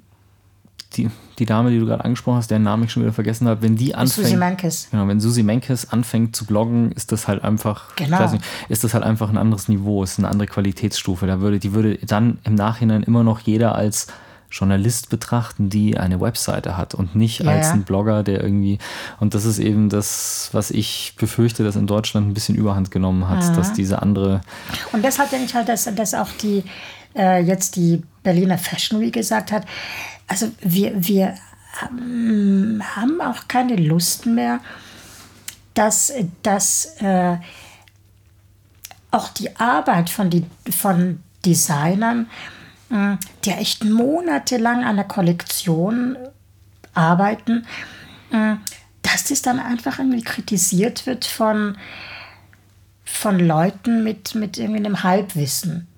die, 0.95 1.11
die 1.41 1.47
Dame, 1.47 1.71
die 1.71 1.79
du 1.81 1.87
gerade 1.87 2.05
angesprochen 2.05 2.37
hast, 2.37 2.51
deren 2.51 2.63
Namen 2.63 2.85
ich 2.85 2.93
schon 2.93 3.03
wieder 3.03 3.13
vergessen 3.13 3.49
habe, 3.49 3.63
wenn 3.63 3.75
die 3.77 3.95
anfängt. 3.95 4.27
Susi 4.29 4.37
Menkes. 4.37 4.89
Genau, 4.91 5.09
wenn 5.09 5.19
Susi 5.21 5.43
Menkes 5.43 5.91
anfängt 5.91 6.37
zu 6.37 6.45
bloggen, 6.47 6.93
ist 6.93 7.11
das 7.11 7.27
halt 7.27 7.43
einfach, 7.43 7.97
Genau. 7.97 8.31
nicht, 8.31 8.45
ist 8.69 8.85
das 8.85 8.95
halt 8.95 9.03
einfach 9.03 9.29
ein 9.31 9.39
anderes 9.39 9.69
Niveau, 9.69 10.03
ist 10.05 10.19
eine 10.19 10.29
andere 10.29 10.47
Qualitätsstufe. 10.47 11.27
Da 11.27 11.41
würde, 11.41 11.59
die 11.59 11.73
würde 11.73 11.99
dann 12.07 12.39
im 12.45 12.55
Nachhinein 12.55 13.03
immer 13.03 13.25
noch 13.25 13.41
jeder 13.41 13.75
als 13.75 14.07
Journalist 14.53 15.11
betrachten, 15.11 15.71
die 15.71 15.97
eine 15.97 16.21
Webseite 16.21 16.77
hat 16.77 16.95
und 16.95 17.15
nicht 17.15 17.41
Ja, 17.41 17.53
als 17.53 17.71
ein 17.71 17.85
Blogger, 17.85 18.23
der 18.25 18.43
irgendwie, 18.43 18.79
und 19.21 19.35
das 19.35 19.45
ist 19.45 19.59
eben 19.61 19.89
das, 19.89 20.49
was 20.53 20.71
ich 20.73 21.15
befürchte, 21.17 21.63
dass 21.63 21.77
in 21.77 21.87
Deutschland 21.87 22.29
ein 22.29 22.35
bisschen 22.35 22.57
Überhand 22.57 22.91
genommen 22.91 23.29
hat, 23.29 23.57
dass 23.57 23.73
diese 23.73 24.03
andere, 24.03 24.41
Und 24.93 25.05
deshalb 25.05 25.31
denke 25.31 25.47
ich 25.47 25.55
halt, 25.55 25.69
dass, 25.69 25.89
dass 25.95 26.15
auch 26.15 26.31
die 26.43 26.65
äh, 27.15 27.41
jetzt 27.43 27.77
die 27.77 28.03
Berliner 28.23 28.59
Fashion 28.59 29.01
Week 29.01 29.13
gesagt 29.13 29.53
hat, 29.53 29.67
also 30.31 30.53
wir, 30.61 30.93
wir 30.97 31.35
haben, 31.77 33.21
auch 33.21 33.49
keine 33.49 33.75
Lust 33.75 34.27
mehr, 34.27 34.61
dass, 35.75 36.13
dass 36.43 36.97
äh, 37.01 37.37
auch 39.11 39.29
die 39.31 39.57
Arbeit 39.57 40.09
von, 40.09 40.31
die, 40.31 40.45
von 40.71 41.19
Designern, 41.45 42.29
mh, 42.91 43.19
die 43.45 43.51
echt 43.51 43.85
monatelang 43.85 44.85
an 44.85 44.97
der 44.97 45.05
Kollektion 45.05 46.17
arbeiten, 46.95 47.67
mh, 48.31 48.59
dass 49.03 49.25
das 49.25 49.43
dann 49.43 49.59
einfach 49.59 49.99
irgendwie 49.99 50.23
kritisiert 50.23 51.07
wird 51.07 51.25
von, 51.25 51.77
von 53.05 53.41
Leuten 53.41 54.05
mit, 54.05 54.37
mit 54.37 54.59
irgendwie 54.59 54.79
einem 54.79 55.03
Halbwissen. 55.03 55.89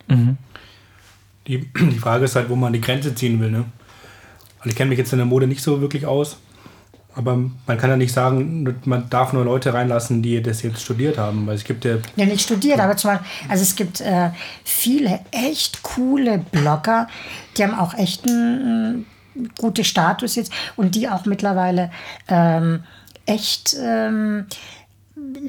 Die, 1.46 1.70
die 1.74 1.98
Frage 1.98 2.24
ist 2.24 2.36
halt, 2.36 2.48
wo 2.48 2.56
man 2.56 2.72
die 2.72 2.80
Grenze 2.80 3.14
ziehen 3.14 3.38
will. 3.38 3.50
Ne? 3.50 3.66
Also 4.62 4.70
ich 4.70 4.76
kenne 4.76 4.90
mich 4.90 4.98
jetzt 4.98 5.12
in 5.12 5.18
der 5.18 5.26
Mode 5.26 5.48
nicht 5.48 5.60
so 5.60 5.80
wirklich 5.80 6.06
aus. 6.06 6.36
Aber 7.14 7.36
man 7.36 7.78
kann 7.78 7.90
ja 7.90 7.96
nicht 7.96 8.12
sagen, 8.12 8.80
man 8.84 9.10
darf 9.10 9.32
nur 9.32 9.44
Leute 9.44 9.74
reinlassen, 9.74 10.22
die 10.22 10.40
das 10.40 10.62
jetzt 10.62 10.80
studiert 10.80 11.18
haben. 11.18 11.46
Weil 11.46 11.56
es 11.56 11.64
gibt 11.64 11.84
ja 11.84 11.96
Ja, 12.14 12.24
nicht 12.24 12.42
studiert, 12.42 12.78
aber 12.78 12.96
zum 12.96 13.10
Beispiel, 13.10 13.28
also 13.50 13.62
es 13.62 13.74
gibt 13.76 14.00
äh, 14.00 14.30
viele 14.64 15.20
echt 15.32 15.82
coole 15.82 16.38
Blogger, 16.38 17.08
die 17.56 17.64
haben 17.64 17.74
auch 17.74 17.94
echt 17.94 18.24
einen, 18.24 19.04
einen 19.34 19.50
guten 19.58 19.84
Status 19.84 20.36
jetzt 20.36 20.52
und 20.76 20.94
die 20.94 21.08
auch 21.08 21.26
mittlerweile 21.26 21.90
ähm, 22.28 22.84
echt 23.26 23.76
ähm, 23.78 24.46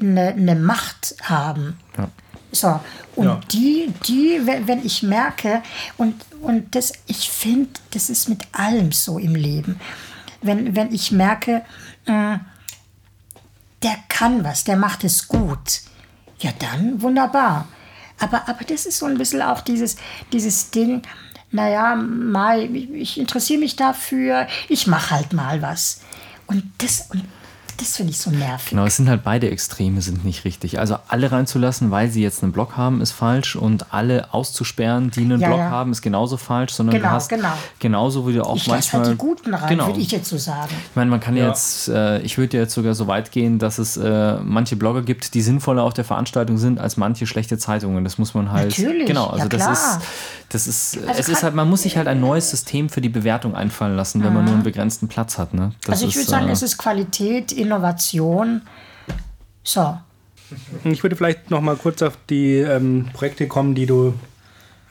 eine, 0.02 0.34
eine 0.34 0.56
Macht 0.56 1.14
haben. 1.22 1.78
Ja. 1.96 2.08
So, 2.54 2.80
und 3.16 3.26
Ja. 3.26 3.40
die, 3.52 3.92
die, 4.06 4.40
wenn 4.44 4.84
ich 4.84 5.02
merke, 5.02 5.62
und, 5.96 6.14
und 6.40 6.74
das, 6.74 6.92
ich 7.06 7.28
finde, 7.30 7.70
das 7.90 8.10
ist 8.10 8.28
mit 8.28 8.42
allem 8.52 8.92
so 8.92 9.18
im 9.18 9.34
Leben. 9.34 9.80
Wenn, 10.40 10.76
wenn 10.76 10.92
ich 10.92 11.10
merke, 11.10 11.62
äh, 12.06 12.38
der 13.82 13.96
kann 14.08 14.44
was, 14.44 14.64
der 14.64 14.76
macht 14.76 15.04
es 15.04 15.28
gut, 15.28 15.80
ja 16.38 16.50
dann 16.58 17.02
wunderbar. 17.02 17.68
Aber, 18.18 18.48
aber 18.48 18.64
das 18.64 18.86
ist 18.86 18.98
so 18.98 19.06
ein 19.06 19.18
bisschen 19.18 19.42
auch 19.42 19.60
dieses, 19.60 19.96
dieses 20.32 20.70
Ding, 20.70 21.02
naja, 21.50 21.94
Mai, 21.96 22.64
ich, 22.72 22.90
ich 22.90 23.18
interessiere 23.18 23.60
mich 23.60 23.76
dafür, 23.76 24.46
ich 24.68 24.86
mache 24.86 25.10
halt 25.14 25.32
mal 25.32 25.62
was. 25.62 26.00
Und 26.46 26.64
das, 26.78 27.08
und 27.10 27.24
das 27.78 27.96
finde 27.96 28.12
ich 28.12 28.18
so 28.18 28.30
nervig. 28.30 28.70
Genau, 28.70 28.84
es 28.84 28.96
sind 28.96 29.08
halt 29.08 29.22
beide 29.24 29.50
Extreme 29.50 30.00
sind 30.02 30.24
nicht 30.24 30.44
richtig. 30.44 30.78
Also 30.78 30.96
alle 31.08 31.30
reinzulassen, 31.32 31.90
weil 31.90 32.10
sie 32.10 32.22
jetzt 32.22 32.42
einen 32.42 32.52
Blog 32.52 32.76
haben, 32.76 33.00
ist 33.00 33.12
falsch 33.12 33.56
und 33.56 33.92
alle 33.92 34.32
auszusperren, 34.32 35.10
die 35.10 35.20
einen 35.20 35.40
Ja, 35.40 35.48
Blog 35.48 35.58
ja. 35.60 35.70
haben, 35.70 35.92
ist 35.92 36.02
genauso 36.02 36.36
falsch, 36.36 36.72
sondern 36.72 36.96
Genau, 36.96 37.08
du 37.08 37.14
hast 37.14 37.28
genau. 37.28 37.52
genauso 37.78 38.26
wie 38.28 38.34
du 38.34 38.42
auch 38.42 38.56
Ich 38.56 38.66
manchmal 38.68 39.02
halt 39.02 39.12
die 39.12 39.18
Guten 39.18 39.54
rein, 39.54 39.68
genau. 39.68 39.86
würde 39.88 40.00
ich 40.00 40.10
jetzt 40.10 40.28
so 40.28 40.38
sagen. 40.38 40.74
Ich 40.90 40.96
meine, 40.96 41.10
man 41.10 41.20
kann 41.20 41.36
Ja. 41.36 41.48
jetzt, 41.48 41.88
äh, 41.88 42.20
ich 42.20 42.38
würde 42.38 42.56
jetzt 42.58 42.74
sogar 42.74 42.94
so 42.94 43.06
weit 43.06 43.32
gehen, 43.32 43.58
dass 43.58 43.78
es 43.78 43.96
äh, 43.96 44.34
manche 44.42 44.76
Blogger 44.76 45.02
gibt, 45.02 45.34
die 45.34 45.42
sinnvoller 45.42 45.82
auf 45.82 45.94
der 45.94 46.04
Veranstaltung 46.04 46.58
sind 46.58 46.78
als 46.78 46.96
manche 46.96 47.26
schlechte 47.26 47.58
Zeitungen. 47.58 48.04
Das 48.04 48.18
muss 48.18 48.34
man 48.34 48.50
halt. 48.52 48.78
Natürlich, 48.78 49.06
Genau, 49.06 49.26
also 49.26 49.44
ja, 49.44 49.48
das 49.48 49.60
klar. 49.62 49.72
ist, 49.72 49.98
das 50.50 50.66
ist, 50.66 50.98
Also 51.08 51.20
es 51.20 51.28
ist 51.28 51.42
halt, 51.42 51.54
man 51.54 51.68
muss 51.68 51.82
sich 51.82 51.96
halt 51.96 52.06
ein 52.08 52.20
neues 52.20 52.50
System 52.50 52.88
für 52.88 53.00
die 53.00 53.08
Bewertung 53.08 53.54
einfallen 53.54 53.96
lassen, 53.96 54.22
wenn 54.22 54.32
man 54.32 54.44
nur 54.44 54.54
einen 54.54 54.62
begrenzten 54.62 55.08
Platz 55.08 55.38
hat. 55.38 55.52
Ne? 55.54 55.72
Das 55.84 55.94
Also 55.94 56.04
ich 56.06 56.10
ist, 56.16 56.22
würde 56.22 56.30
sagen, 56.30 56.48
äh, 56.48 56.52
es 56.52 56.62
ist 56.62 56.78
Qualität, 56.78 57.52
Innovation. 57.64 58.62
So. 59.62 59.98
Ich 60.84 61.02
würde 61.02 61.16
vielleicht 61.16 61.50
noch 61.50 61.60
mal 61.60 61.76
kurz 61.76 62.02
auf 62.02 62.16
die 62.28 62.56
ähm, 62.56 63.08
Projekte 63.12 63.48
kommen, 63.48 63.74
die 63.74 63.86
du 63.86 64.14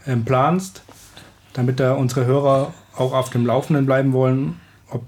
ähm, 0.08 0.26
planst, 0.26 0.82
damit 1.54 1.80
da 1.80 1.94
unsere 1.94 2.26
Hörer 2.26 2.74
auch 2.96 3.14
auf 3.14 3.30
dem 3.30 3.46
Laufenden 3.46 3.86
bleiben 3.86 4.14
wollen, 4.14 4.60
ob 4.90 5.04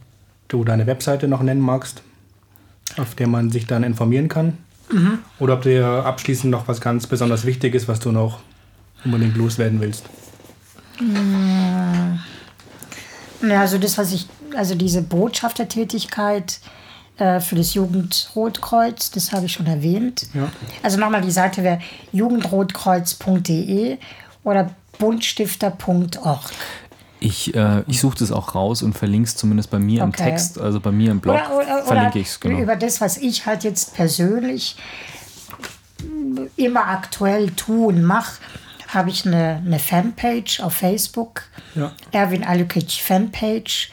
du 0.48 0.64
deine 0.64 0.88
Webseite 0.88 1.28
noch 1.28 1.42
nennen 1.42 1.62
magst, 1.62 2.04
auf 2.98 3.16
der 3.16 3.28
man 3.28 3.52
sich 3.52 3.68
dann 3.68 3.84
informieren 3.84 4.30
kann. 4.30 4.58
Oder 5.40 5.56
ob 5.56 5.64
dir 5.64 5.86
abschließend 6.06 6.52
noch 6.52 6.68
was 6.68 6.80
ganz 6.80 7.08
besonders 7.08 7.46
Wichtiges, 7.46 7.88
was 7.88 8.00
du 8.00 8.12
noch 8.12 8.40
unbedingt 9.04 9.36
loswerden 9.36 9.82
willst. 9.82 10.06
Ja, 13.42 13.62
also 13.62 13.78
das, 13.78 13.98
was 13.98 14.14
ich, 14.14 14.28
also 14.56 14.76
diese 14.76 15.02
Botschaftertätigkeit 15.02 16.60
äh, 17.18 17.40
für 17.40 17.56
das 17.56 17.74
Jugendrotkreuz, 17.74 19.12
das 19.12 19.32
habe 19.32 19.46
ich 19.46 19.54
schon 19.54 19.68
erwähnt. 19.68 20.28
Ja. 20.34 20.52
Also 20.84 21.00
nochmal, 21.00 21.22
die 21.22 21.32
Seite 21.32 21.64
wäre 21.64 21.80
jugendrotkreuz.de 22.12 23.98
oder 24.44 24.72
buntstifter.org. 25.00 26.52
Ich, 27.20 27.56
äh, 27.56 27.84
ich 27.88 28.00
suche 28.02 28.18
das 28.20 28.32
auch 28.32 28.54
raus 28.56 28.84
und 28.84 28.98
verlinke 28.98 29.28
es 29.28 29.36
zumindest 29.36 29.72
bei 29.72 29.80
mir 29.80 30.04
im 30.04 30.10
Okay. 30.10 30.26
Text, 30.26 30.60
also 30.60 30.80
bei 30.80 30.92
mir 30.92 31.12
im 31.12 31.22
Blog 31.22 31.36
Oder, 31.36 31.58
oder, 31.58 31.84
verlinke 31.84 32.10
oder 32.12 32.16
ich 32.20 32.28
es, 32.28 32.40
genau. 32.40 32.60
über 32.60 32.76
das, 32.76 33.02
was 33.02 33.18
ich 33.18 33.46
halt 33.46 33.64
jetzt 33.64 33.96
persönlich 33.96 34.76
immer 36.56 36.88
aktuell 36.88 37.52
tue 37.52 37.88
und 37.88 38.04
mache, 38.04 38.40
habe 38.90 39.10
ich 39.10 39.26
eine, 39.26 39.62
eine 39.66 39.80
Fanpage 39.80 40.60
auf 40.60 40.74
Facebook. 40.74 41.44
Ja. 41.74 41.92
Erwin 42.12 42.44
Alukic 42.44 42.92
Fanpage. 42.92 43.92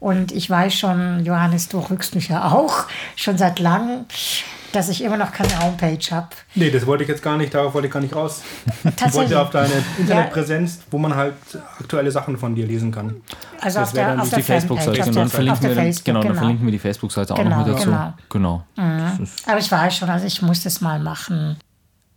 Und 0.00 0.32
ich 0.32 0.48
weiß 0.50 0.74
schon, 0.74 1.24
Johannes, 1.24 1.68
du 1.68 1.78
rückst 1.78 2.14
mich 2.14 2.28
ja 2.28 2.50
auch 2.52 2.86
schon 3.16 3.38
seit 3.38 3.58
langem. 3.60 4.06
dass 4.72 4.88
ich 4.88 5.02
immer 5.02 5.16
noch 5.16 5.32
keine 5.32 5.58
Homepage 5.58 5.98
habe. 6.12 6.28
Nee, 6.54 6.70
das 6.70 6.86
wollte 6.86 7.02
ich 7.02 7.08
jetzt 7.08 7.24
gar 7.24 7.36
nicht, 7.36 7.52
darauf 7.52 7.74
wollte 7.74 7.88
ich 7.88 7.92
gar 7.92 7.98
nicht 8.00 8.14
raus. 8.14 8.42
Ich 8.84 9.14
wollte 9.14 9.40
auf 9.40 9.50
deine 9.50 9.72
Internetpräsenz, 9.98 10.82
wo 10.92 10.96
man 10.98 11.16
halt 11.16 11.34
aktuelle 11.80 12.12
Sachen 12.12 12.36
von 12.38 12.54
dir 12.54 12.66
lesen 12.68 12.92
kann. 12.92 13.16
Also 13.60 13.80
Das 13.80 13.88
auf 13.88 13.94
wäre 13.96 14.06
der, 14.06 14.10
dann 14.14 14.20
auf 14.20 14.28
die 14.28 14.34
der 14.36 14.44
Facebook-Seite. 14.44 14.92
Der, 14.92 15.26
verlinken 15.26 15.62
wir, 15.62 15.74
Facebook, 15.74 16.04
genau, 16.04 16.20
dann 16.20 16.28
genau. 16.28 16.38
verlinken 16.40 16.66
wir 16.66 16.70
die 16.72 16.78
Facebook-Seite 16.78 17.34
auch 17.34 17.38
Genau, 17.38 17.58
noch 17.58 17.66
mit 17.66 17.74
dazu. 17.74 17.90
genau. 18.28 18.62
Genau. 18.76 19.12
Ist 19.20 19.48
Aber 19.48 19.58
ich 19.58 19.72
weiß 19.72 19.96
schon, 19.96 20.08
also 20.08 20.24
ich 20.26 20.40
muss 20.40 20.62
das 20.62 20.80
mal 20.80 21.00
machen. 21.00 21.56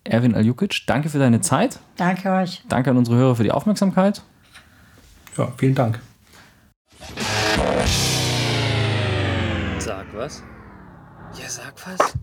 Erwin 0.03 0.35
Aljukic, 0.35 0.85
danke 0.85 1.09
für 1.09 1.17
deine 1.17 1.41
Zeit. 1.41 1.79
Danke 1.97 2.29
euch. 2.33 2.61
Danke 2.69 2.91
an 2.91 2.97
unsere 2.97 3.17
Hörer 3.17 3.35
für 3.35 3.43
die 3.43 3.51
Aufmerksamkeit. 3.51 4.21
Ja, 5.39 5.51
vielen 5.57 5.73
Dank. 5.73 5.99
Sag 9.79 10.13
was? 10.13 10.41
Ja, 11.33 11.47
sag 11.49 11.73
was. 11.85 12.22